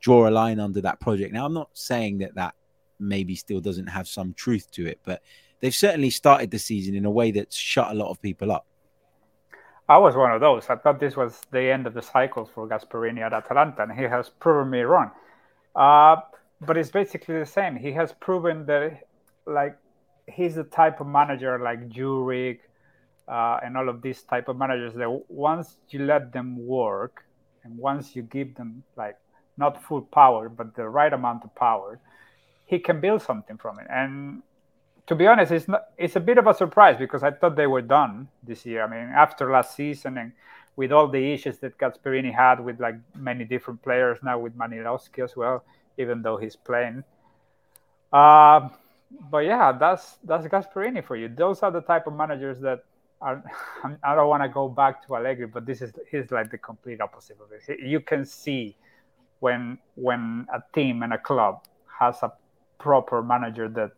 draw 0.00 0.28
a 0.28 0.30
line 0.30 0.58
under 0.58 0.80
that 0.80 1.00
project. 1.00 1.32
Now, 1.32 1.46
I'm 1.46 1.54
not 1.54 1.70
saying 1.74 2.18
that 2.18 2.34
that 2.34 2.54
maybe 2.98 3.34
still 3.34 3.60
doesn't 3.60 3.88
have 3.88 4.08
some 4.08 4.34
truth 4.34 4.70
to 4.72 4.86
it, 4.86 4.98
but 5.04 5.22
they've 5.60 5.74
certainly 5.74 6.10
started 6.10 6.50
the 6.50 6.58
season 6.58 6.94
in 6.94 7.04
a 7.04 7.10
way 7.10 7.30
that's 7.30 7.56
shut 7.56 7.90
a 7.90 7.94
lot 7.94 8.10
of 8.10 8.20
people 8.20 8.50
up. 8.50 8.66
I 9.88 9.98
was 9.98 10.14
one 10.14 10.32
of 10.32 10.40
those. 10.40 10.70
I 10.70 10.76
thought 10.76 11.00
this 11.00 11.16
was 11.16 11.40
the 11.50 11.70
end 11.70 11.86
of 11.86 11.94
the 11.94 12.02
cycle 12.02 12.46
for 12.46 12.68
Gasperini 12.68 13.20
at 13.20 13.32
Atalanta, 13.32 13.82
and 13.82 13.92
he 13.92 14.04
has 14.04 14.30
proven 14.30 14.70
me 14.70 14.80
wrong. 14.80 15.10
Uh, 15.74 16.16
but 16.60 16.76
it's 16.76 16.90
basically 16.90 17.38
the 17.38 17.46
same. 17.46 17.76
He 17.76 17.92
has 17.92 18.12
proven 18.12 18.64
that, 18.66 19.00
like, 19.46 19.76
he's 20.26 20.54
the 20.54 20.64
type 20.64 21.00
of 21.00 21.06
manager 21.08 21.58
like 21.58 21.88
Juric 21.88 22.60
uh, 23.28 23.58
and 23.64 23.76
all 23.76 23.88
of 23.88 24.02
these 24.02 24.22
type 24.22 24.48
of 24.48 24.56
managers 24.56 24.94
that 24.94 25.22
once 25.28 25.76
you 25.90 26.00
let 26.04 26.32
them 26.32 26.66
work 26.66 27.24
and 27.64 27.76
once 27.78 28.16
you 28.16 28.22
give 28.22 28.54
them 28.54 28.82
like 28.96 29.16
not 29.56 29.82
full 29.82 30.02
power 30.02 30.48
but 30.48 30.74
the 30.74 30.88
right 30.88 31.12
amount 31.12 31.44
of 31.44 31.54
power, 31.54 32.00
he 32.66 32.78
can 32.78 33.00
build 33.00 33.22
something 33.22 33.56
from 33.56 33.78
it. 33.78 33.86
And 33.90 34.42
to 35.06 35.14
be 35.14 35.26
honest, 35.26 35.52
it's 35.52 35.68
not 35.68 35.82
it's 35.96 36.16
a 36.16 36.20
bit 36.20 36.38
of 36.38 36.46
a 36.46 36.54
surprise 36.54 36.96
because 36.98 37.22
I 37.22 37.30
thought 37.30 37.56
they 37.56 37.66
were 37.66 37.82
done 37.82 38.28
this 38.42 38.64
year. 38.64 38.82
I 38.84 38.88
mean, 38.88 39.12
after 39.14 39.50
last 39.50 39.76
season 39.76 40.18
and 40.18 40.32
with 40.76 40.90
all 40.90 41.08
the 41.08 41.32
issues 41.32 41.58
that 41.58 41.76
Gasperini 41.78 42.32
had 42.34 42.60
with 42.64 42.80
like 42.80 42.94
many 43.14 43.44
different 43.44 43.82
players 43.82 44.18
now 44.22 44.38
with 44.38 44.56
Malinovskyi 44.56 45.22
as 45.22 45.36
well, 45.36 45.64
even 45.98 46.22
though 46.22 46.38
he's 46.38 46.56
playing. 46.56 47.04
Uh, 48.12 48.68
but 49.30 49.38
yeah, 49.38 49.72
that's 49.72 50.16
that's 50.24 50.46
Gasperini 50.46 51.04
for 51.04 51.16
you. 51.16 51.28
Those 51.28 51.62
are 51.62 51.70
the 51.70 51.82
type 51.82 52.06
of 52.06 52.14
managers 52.14 52.58
that 52.60 52.84
are. 53.22 53.42
I 54.02 54.14
don't 54.14 54.28
want 54.28 54.42
to 54.42 54.48
go 54.48 54.68
back 54.68 55.06
to 55.06 55.16
Allegri, 55.16 55.46
but 55.46 55.66
this 55.66 55.80
is 55.80 55.92
he's 56.10 56.30
like 56.30 56.50
the 56.50 56.58
complete 56.58 57.00
opposite 57.00 57.38
of 57.40 57.48
it. 57.52 57.80
You 57.80 58.00
can 58.00 58.24
see 58.24 58.76
when 59.40 59.78
when 59.94 60.46
a 60.52 60.62
team 60.74 61.02
and 61.02 61.12
a 61.12 61.18
club 61.18 61.64
has 61.98 62.22
a 62.22 62.32
proper 62.78 63.22
manager 63.22 63.68
that, 63.68 63.92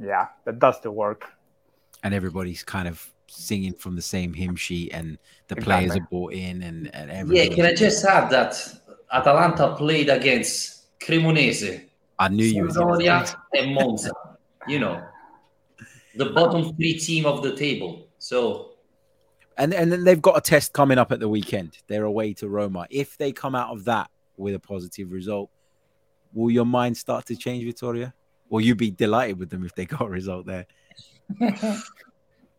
yeah, 0.00 0.28
that 0.44 0.58
does 0.58 0.80
the 0.80 0.90
work. 0.90 1.24
And 2.02 2.14
everybody's 2.14 2.62
kind 2.62 2.88
of 2.88 3.12
singing 3.28 3.74
from 3.74 3.96
the 3.96 4.02
same 4.02 4.32
hymn 4.32 4.56
sheet, 4.56 4.92
and 4.92 5.18
the 5.48 5.56
exactly. 5.56 5.64
players 5.64 5.96
are 5.96 6.08
bought 6.10 6.32
in, 6.32 6.62
and 6.62 6.94
and 6.94 7.28
Yeah, 7.30 7.48
can 7.48 7.66
I 7.66 7.74
just 7.74 8.04
add 8.04 8.30
that 8.30 8.56
Atalanta 9.12 9.74
played 9.76 10.08
against 10.08 10.98
Cremonese. 11.00 11.84
I 12.18 12.28
knew 12.28 12.46
you 12.46 12.64
Sampdoria 12.64 13.34
and 13.54 13.74
Monza 13.74 14.10
you 14.66 14.78
know, 14.78 15.02
the 16.16 16.26
bottom 16.26 16.74
three 16.76 16.98
team 16.98 17.26
of 17.26 17.42
the 17.42 17.54
table. 17.54 18.05
So, 18.26 18.72
and 19.56 19.72
and 19.72 19.92
then 19.92 20.02
they've 20.02 20.20
got 20.20 20.36
a 20.36 20.40
test 20.40 20.72
coming 20.72 20.98
up 20.98 21.12
at 21.12 21.20
the 21.20 21.28
weekend. 21.28 21.78
They're 21.86 22.02
away 22.02 22.34
to 22.34 22.48
Roma. 22.48 22.88
If 22.90 23.16
they 23.16 23.30
come 23.30 23.54
out 23.54 23.70
of 23.70 23.84
that 23.84 24.10
with 24.36 24.56
a 24.56 24.58
positive 24.58 25.12
result, 25.12 25.48
will 26.34 26.50
your 26.50 26.64
mind 26.66 26.96
start 26.96 27.26
to 27.26 27.36
change, 27.36 27.62
Vittoria? 27.62 28.12
Will 28.48 28.62
you 28.62 28.74
be 28.74 28.90
delighted 28.90 29.38
with 29.38 29.50
them 29.50 29.64
if 29.64 29.76
they 29.76 29.86
got 29.86 30.00
a 30.00 30.08
result 30.08 30.44
there? 30.44 30.66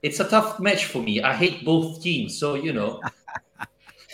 it's 0.01 0.21
a 0.21 0.23
tough 0.23 0.61
match 0.61 0.85
for 0.85 1.01
me. 1.01 1.21
I 1.21 1.33
hate 1.33 1.65
both 1.65 2.01
teams, 2.01 2.39
so 2.39 2.55
you 2.55 2.71
know. 2.71 3.01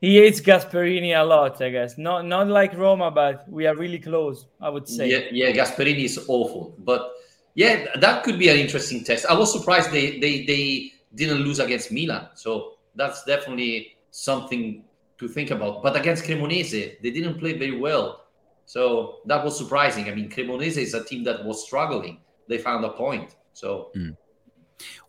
he 0.00 0.18
hates 0.18 0.40
Gasperini 0.40 1.20
a 1.20 1.24
lot, 1.24 1.60
I 1.60 1.70
guess. 1.70 1.98
Not 1.98 2.26
not 2.26 2.46
like 2.46 2.78
Roma, 2.78 3.10
but 3.10 3.48
we 3.50 3.66
are 3.66 3.74
really 3.74 3.98
close. 3.98 4.46
I 4.60 4.68
would 4.68 4.86
say. 4.86 5.10
Yeah, 5.10 5.24
yeah. 5.32 5.50
Gasperini 5.50 6.04
is 6.04 6.26
awful, 6.28 6.76
but 6.78 7.10
yeah, 7.54 7.96
that 7.96 8.24
could 8.24 8.38
be 8.38 8.48
an 8.48 8.56
interesting 8.56 9.04
test. 9.04 9.26
I 9.26 9.34
was 9.34 9.52
surprised 9.52 9.90
they 9.90 10.18
they 10.18 10.44
they 10.44 10.92
didn't 11.14 11.40
lose 11.40 11.58
against 11.58 11.92
Milan, 11.92 12.28
so 12.34 12.74
that's 12.94 13.24
definitely 13.24 13.96
something 14.10 14.84
to 15.18 15.28
think 15.28 15.50
about. 15.50 15.82
But 15.82 15.96
against 15.96 16.24
Cremonese, 16.24 17.00
they 17.00 17.10
didn't 17.10 17.38
play 17.38 17.58
very 17.58 17.78
well, 17.78 18.24
so 18.64 19.18
that 19.26 19.44
was 19.44 19.56
surprising. 19.56 20.08
I 20.08 20.14
mean, 20.14 20.30
Cremonese 20.30 20.78
is 20.78 20.94
a 20.94 21.04
team 21.04 21.24
that 21.24 21.44
was 21.44 21.64
struggling. 21.64 22.20
They 22.48 22.58
found 22.58 22.84
a 22.84 22.90
point, 22.90 23.36
so. 23.52 23.90
Mm. 23.96 24.16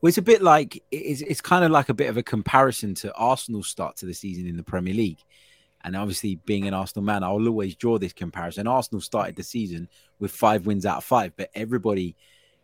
Well, 0.02 0.10
it's 0.10 0.20
a 0.20 0.22
bit 0.22 0.44
like 0.44 0.84
it's, 0.92 1.22
it's 1.22 1.42
kind 1.42 1.66
of 1.66 1.72
like 1.72 1.90
a 1.90 1.96
bit 1.96 2.08
of 2.08 2.18
a 2.18 2.24
comparison 2.24 2.94
to 2.96 3.14
Arsenal's 3.14 3.68
start 3.68 3.96
to 3.98 4.06
the 4.06 4.14
season 4.14 4.46
in 4.46 4.56
the 4.56 4.64
Premier 4.64 4.94
League. 4.94 5.20
And 5.84 5.96
obviously, 5.96 6.36
being 6.46 6.68
an 6.68 6.74
Arsenal 6.74 7.04
man, 7.04 7.24
I'll 7.24 7.48
always 7.48 7.76
draw 7.76 7.98
this 7.98 8.14
comparison. 8.14 8.68
Arsenal 8.68 9.02
started 9.02 9.36
the 9.36 9.44
season 9.44 9.90
with 10.20 10.32
five 10.32 10.66
wins 10.66 10.86
out 10.86 10.98
of 10.98 11.04
five, 11.04 11.34
but 11.36 11.50
everybody 11.56 12.16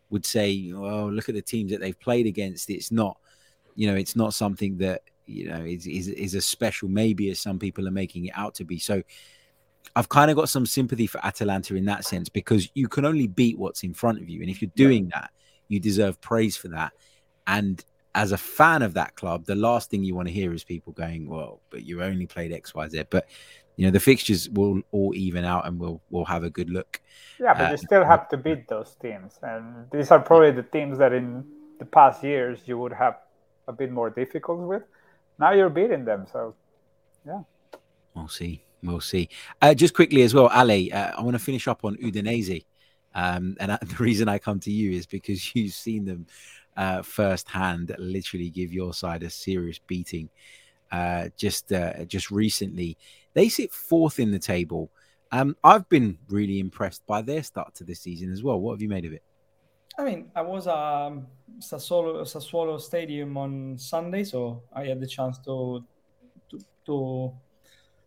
would 0.08 0.24
say, 0.24 0.72
"Well, 0.72 1.10
look 1.10 1.28
at 1.28 1.34
the 1.34 1.42
teams 1.42 1.70
that 1.70 1.80
they've 1.80 1.98
played 1.98 2.26
against. 2.26 2.70
It's 2.70 2.90
not, 2.90 3.18
you 3.74 3.86
know, 3.90 3.96
it's 3.96 4.16
not 4.16 4.34
something 4.34 4.78
that 4.78 5.02
you 5.26 5.48
know 5.48 5.62
is 5.64 5.86
is, 5.86 6.08
is 6.08 6.34
as 6.34 6.46
special, 6.46 6.88
maybe 6.88 7.30
as 7.30 7.38
some 7.38 7.58
people 7.58 7.86
are 7.86 7.92
making 7.92 8.26
it 8.26 8.32
out 8.34 8.54
to 8.56 8.64
be." 8.64 8.78
So, 8.78 9.02
I've 9.96 10.08
kind 10.08 10.30
of 10.30 10.36
got 10.36 10.48
some 10.48 10.66
sympathy 10.66 11.06
for 11.06 11.24
Atalanta 11.24 11.74
in 11.74 11.84
that 11.86 12.04
sense 12.04 12.28
because 12.28 12.68
you 12.74 12.88
can 12.88 13.04
only 13.04 13.26
beat 13.26 13.58
what's 13.58 13.82
in 13.82 13.92
front 13.92 14.20
of 14.20 14.28
you. 14.28 14.40
And 14.40 14.50
if 14.50 14.62
you're 14.62 14.70
doing 14.76 15.06
yeah. 15.06 15.20
that, 15.20 15.30
you 15.68 15.80
deserve 15.80 16.20
praise 16.20 16.56
for 16.56 16.68
that. 16.68 16.92
And 17.46 17.84
as 18.14 18.32
a 18.32 18.38
fan 18.38 18.82
of 18.82 18.94
that 18.94 19.14
club, 19.14 19.44
the 19.44 19.54
last 19.54 19.90
thing 19.90 20.02
you 20.02 20.14
want 20.14 20.28
to 20.28 20.34
hear 20.34 20.52
is 20.52 20.64
people 20.64 20.92
going, 20.92 21.28
"Well, 21.28 21.60
but 21.70 21.84
you 21.84 22.02
only 22.02 22.26
played 22.26 22.52
X, 22.52 22.74
Y, 22.74 22.88
Z." 22.88 23.04
But 23.10 23.28
you 23.76 23.86
know, 23.86 23.90
the 23.90 24.00
fixtures 24.00 24.48
will 24.50 24.82
all 24.90 25.14
even 25.14 25.44
out, 25.44 25.66
and 25.66 25.78
we'll 25.78 26.00
we'll 26.10 26.24
have 26.24 26.44
a 26.44 26.50
good 26.50 26.70
look. 26.70 27.00
Yeah, 27.38 27.54
but 27.54 27.68
uh, 27.68 27.70
you 27.72 27.76
still 27.76 28.04
have 28.04 28.28
to 28.30 28.36
beat 28.36 28.68
those 28.68 28.96
teams, 29.00 29.38
and 29.42 29.90
these 29.90 30.10
are 30.10 30.20
probably 30.20 30.50
the 30.50 30.62
teams 30.62 30.98
that 30.98 31.12
in 31.12 31.44
the 31.78 31.84
past 31.84 32.22
years 32.22 32.60
you 32.66 32.78
would 32.78 32.92
have 32.92 33.16
a 33.68 33.72
bit 33.72 33.90
more 33.90 34.10
difficult 34.10 34.60
with. 34.60 34.82
Now 35.38 35.52
you're 35.52 35.70
beating 35.70 36.04
them, 36.04 36.26
so 36.30 36.54
yeah. 37.26 37.42
We'll 38.14 38.28
see. 38.28 38.62
We'll 38.82 39.00
see. 39.00 39.28
Uh, 39.60 39.74
just 39.74 39.94
quickly 39.94 40.22
as 40.22 40.34
well, 40.34 40.48
Ali, 40.48 40.92
uh, 40.92 41.12
I 41.16 41.22
want 41.22 41.34
to 41.34 41.38
finish 41.38 41.68
up 41.68 41.84
on 41.84 41.96
Udinese. 41.96 42.64
Um, 43.14 43.56
and 43.60 43.72
the 43.82 43.96
reason 43.98 44.28
I 44.28 44.38
come 44.38 44.60
to 44.60 44.70
you 44.70 44.92
is 44.92 45.06
because 45.06 45.54
you've 45.54 45.74
seen 45.74 46.04
them 46.04 46.26
uh, 46.76 47.02
firsthand 47.02 47.94
literally 47.98 48.50
give 48.50 48.72
your 48.72 48.94
side 48.94 49.22
a 49.22 49.30
serious 49.30 49.78
beating 49.78 50.30
uh, 50.92 51.28
just 51.36 51.72
uh, 51.72 52.04
just 52.04 52.30
recently. 52.30 52.96
They 53.34 53.48
sit 53.48 53.72
fourth 53.72 54.18
in 54.18 54.30
the 54.30 54.38
table. 54.38 54.90
Um, 55.32 55.56
I've 55.62 55.88
been 55.88 56.18
really 56.28 56.58
impressed 56.58 57.06
by 57.06 57.22
their 57.22 57.42
start 57.42 57.74
to 57.76 57.84
this 57.84 58.00
season 58.00 58.32
as 58.32 58.42
well. 58.42 58.60
What 58.60 58.72
have 58.72 58.82
you 58.82 58.88
made 58.88 59.04
of 59.04 59.12
it? 59.12 59.22
I 59.96 60.04
mean, 60.04 60.30
I 60.34 60.42
was 60.42 60.66
at 60.66 60.74
um, 60.74 61.26
Sassuolo, 61.60 62.22
Sassuolo 62.22 62.80
Stadium 62.80 63.36
on 63.36 63.78
Sunday, 63.78 64.24
so 64.24 64.62
I 64.72 64.86
had 64.86 65.00
the 65.00 65.06
chance 65.06 65.38
to 65.38 65.84
to 66.50 66.58
to, 66.86 67.32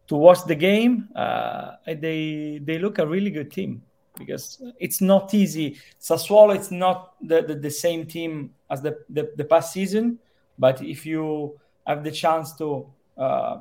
to 0.07 0.16
watch 0.16 0.43
the 0.45 0.55
game. 0.55 1.07
Uh, 1.16 1.76
they 1.86 2.59
they 2.61 2.80
look 2.80 2.99
a 2.99 3.07
really 3.07 3.30
good 3.30 3.51
team 3.51 3.84
because 4.18 4.61
it's 4.80 5.01
not 5.01 5.34
easy. 5.34 5.78
Sassuolo, 5.99 6.55
it's 6.55 6.72
not 6.72 7.16
the, 7.22 7.41
the, 7.41 7.55
the 7.55 7.72
same 7.72 8.05
team 8.05 8.51
as 8.70 8.82
the, 8.82 8.97
the, 9.09 9.32
the, 9.36 9.43
past 9.43 9.74
season, 9.74 10.20
but 10.57 10.82
if 10.82 11.05
you 11.05 11.59
have 11.86 12.03
the 12.03 12.11
chance 12.11 12.53
to 12.53 12.88
uh, 13.18 13.57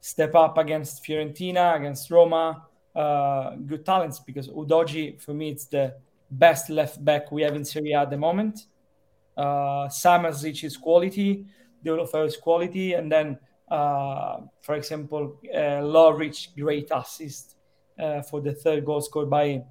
step 0.00 0.34
up 0.34 0.58
against 0.58 1.04
Fiorentina, 1.04 1.76
against 1.76 2.10
Roma, 2.10 2.64
uh, 2.94 3.56
good 3.56 3.84
talents, 3.84 4.20
because 4.20 4.48
Udogie, 4.48 5.20
for 5.20 5.34
me, 5.34 5.50
it's 5.50 5.66
the 5.66 5.94
best 6.30 6.70
left 6.70 7.04
back 7.04 7.32
we 7.32 7.42
have 7.42 7.56
in 7.56 7.64
Serie 7.64 7.92
A 7.92 8.02
at 8.02 8.10
the 8.10 8.16
moment. 8.16 8.66
Uh, 9.36 9.88
Samardzic 9.88 10.64
is 10.64 10.76
quality, 10.76 11.46
Deulofeu 11.84 12.26
is 12.26 12.36
quality, 12.36 12.94
and 12.94 13.10
then, 13.10 13.38
uh, 13.68 14.38
for 14.62 14.74
example, 14.74 15.38
uh, 15.52 15.80
Lovric, 15.82 16.48
great 16.56 16.88
assist 16.92 17.57
for 18.22 18.40
the 18.40 18.52
third 18.52 18.84
goal 18.84 19.00
scored 19.00 19.28
by 19.30 19.62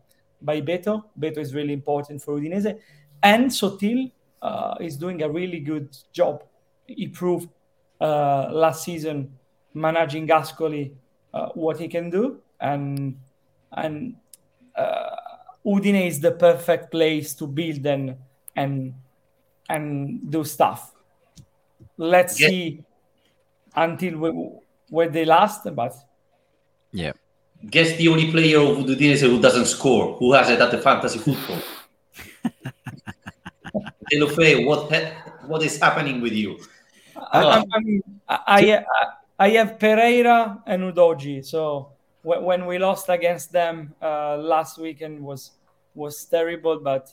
by 0.42 0.62
Beto. 0.62 1.04
Beto 1.20 1.38
is 1.38 1.54
really 1.54 1.74
important 1.74 2.22
for 2.22 2.38
Udinese, 2.40 2.78
and 3.24 3.50
Sottil 3.50 4.12
uh, 4.42 4.76
is 4.80 4.98
doing 4.98 5.22
a 5.24 5.30
really 5.30 5.60
good 5.60 5.96
job. 6.14 6.44
He 6.86 7.08
proved 7.08 7.50
uh, 8.00 8.50
last 8.52 8.84
season 8.84 9.38
managing 9.74 10.28
Ascoli 10.28 10.92
uh, 11.34 11.50
what 11.50 11.80
he 11.80 11.88
can 11.88 12.10
do, 12.10 12.40
and 12.60 13.18
and 13.72 14.16
uh, 14.76 15.16
Udine 15.66 16.08
is 16.08 16.20
the 16.20 16.32
perfect 16.32 16.92
place 16.92 17.34
to 17.36 17.48
build 17.48 17.86
and 17.86 18.16
and 18.56 18.94
and 19.70 20.32
do 20.32 20.44
stuff. 20.44 20.94
Let's 21.98 22.40
yeah. 22.40 22.48
see 22.50 22.84
until 23.76 24.18
we, 24.18 24.30
where 24.90 25.10
they 25.10 25.26
last, 25.26 25.64
but. 25.76 25.96
Guess 27.66 27.98
the 27.98 28.08
only 28.08 28.32
player 28.32 28.60
of 28.60 28.78
Udinese 28.78 29.22
who 29.22 29.42
doesn't 29.42 29.66
score, 29.66 30.16
who 30.18 30.34
has 30.34 30.50
it 30.50 30.62
at 30.62 30.72
the 30.72 30.78
fantasy 30.78 31.20
football. 31.20 31.60
Deulofeu, 34.12 34.66
what 34.66 34.90
what 35.48 35.64
is 35.64 35.80
happening 35.80 36.22
with 36.22 36.34
you? 36.34 36.60
I, 37.16 37.64
I, 37.74 37.80
mean, 37.80 38.04
I, 38.30 38.84
I, 39.40 39.50
have 39.50 39.80
Pereyra 39.80 40.62
and 40.66 40.84
Udogie. 40.84 41.44
So 41.44 41.90
when 42.24 42.66
we 42.66 42.78
lost 42.78 43.10
against 43.10 43.52
them 43.52 43.94
uh, 44.02 44.38
last 44.38 44.78
weekend 44.78 45.20
was 45.20 45.52
was 45.96 46.24
terrible, 46.26 46.80
but 46.80 47.12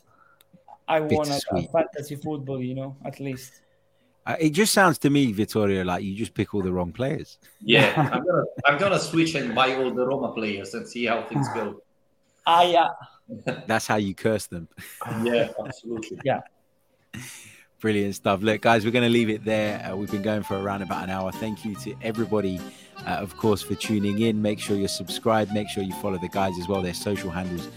I 0.87 1.01
won 1.01 1.31
a, 1.31 1.41
a 1.53 1.63
fantasy 1.69 2.17
football, 2.17 2.61
you 2.61 2.75
know, 2.75 2.97
at 3.05 3.19
least. 3.19 3.63
Uh, 4.27 4.37
it 4.41 4.51
just 4.51 4.73
sounds 4.73 4.99
to 4.99 5.11
me, 5.11 5.31
Vittorio, 5.33 5.85
like 5.85 6.03
you 6.03 6.15
just 6.15 6.33
pick 6.35 6.55
all 6.55 6.63
the 6.63 6.73
wrong 6.73 6.93
players. 6.93 7.39
Yeah, 7.61 7.93
I'm 8.13 8.25
gonna 8.25 8.45
I'm 8.67 8.79
gonna 8.79 8.99
switch 8.99 9.35
and 9.35 9.55
buy 9.55 9.75
all 9.77 9.93
the 9.93 10.07
Roma 10.07 10.33
players 10.33 10.73
and 10.75 10.89
see 10.89 11.05
how 11.07 11.23
things 11.25 11.49
go. 11.55 11.81
Ah, 12.47 12.63
yeah. 12.63 12.89
That's 13.67 13.87
how 13.87 13.97
you 13.97 14.15
curse 14.15 14.47
them. 14.49 14.69
Yeah, 15.23 15.49
absolutely. 15.65 16.19
yeah. 16.27 16.43
Brilliant 17.81 18.17
stuff. 18.17 18.43
Look, 18.43 18.61
guys, 18.61 18.85
we're 18.85 18.91
going 18.91 19.05
to 19.05 19.09
leave 19.09 19.31
it 19.31 19.47
there. 19.47 19.83
Uh, 19.83 19.97
we've 19.97 20.11
been 20.11 20.21
going 20.21 20.43
for 20.43 20.59
around 20.61 20.83
about 20.83 21.05
an 21.05 21.09
hour. 21.11 21.33
Thank 21.33 21.65
you 21.65 21.75
to 21.77 21.95
everybody, 22.03 22.61
uh, 23.07 23.13
of 23.13 23.37
course, 23.39 23.63
for 23.63 23.75
tuning 23.75 24.21
in. 24.21 24.43
Make 24.43 24.59
sure 24.59 24.77
you're 24.77 24.89
subscribed. 24.89 25.55
Make 25.55 25.71
sure 25.71 25.83
you 25.83 25.95
follow 25.95 26.19
the 26.19 26.29
guys 26.29 26.59
as 26.59 26.69
well. 26.69 26.83
Their 26.83 26.93
social 26.93 27.31
handles 27.31 27.69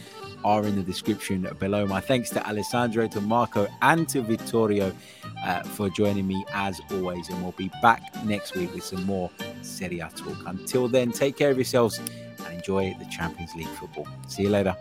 are 0.48 0.64
in 0.64 0.78
the 0.78 0.82
description 0.82 1.46
below. 1.60 1.86
My 1.86 2.00
thanks 2.00 2.30
to 2.30 2.48
Alessandro, 2.48 3.06
to 3.08 3.20
Marco, 3.20 3.68
and 3.82 4.08
to 4.08 4.22
Vittorio 4.22 4.94
uh, 5.46 5.62
for 5.64 5.90
joining 5.90 6.26
me 6.26 6.46
as 6.54 6.80
always. 6.90 7.28
And 7.28 7.44
we'll 7.44 7.52
be 7.52 7.70
back 7.82 8.02
next 8.24 8.56
week 8.56 8.74
with 8.74 8.86
some 8.86 9.04
more 9.04 9.30
Serie 9.62 10.00
A 10.00 10.10
talk. 10.16 10.38
Until 10.46 10.88
then, 10.88 11.12
take 11.12 11.36
care 11.36 11.52
of 11.52 11.58
yourselves 11.58 12.00
and 12.00 12.54
enjoy 12.54 12.96
the 12.98 13.06
Champions 13.06 13.54
League 13.56 13.68
football. 13.68 14.08
See 14.28 14.44
you 14.44 14.50
later. 14.50 14.76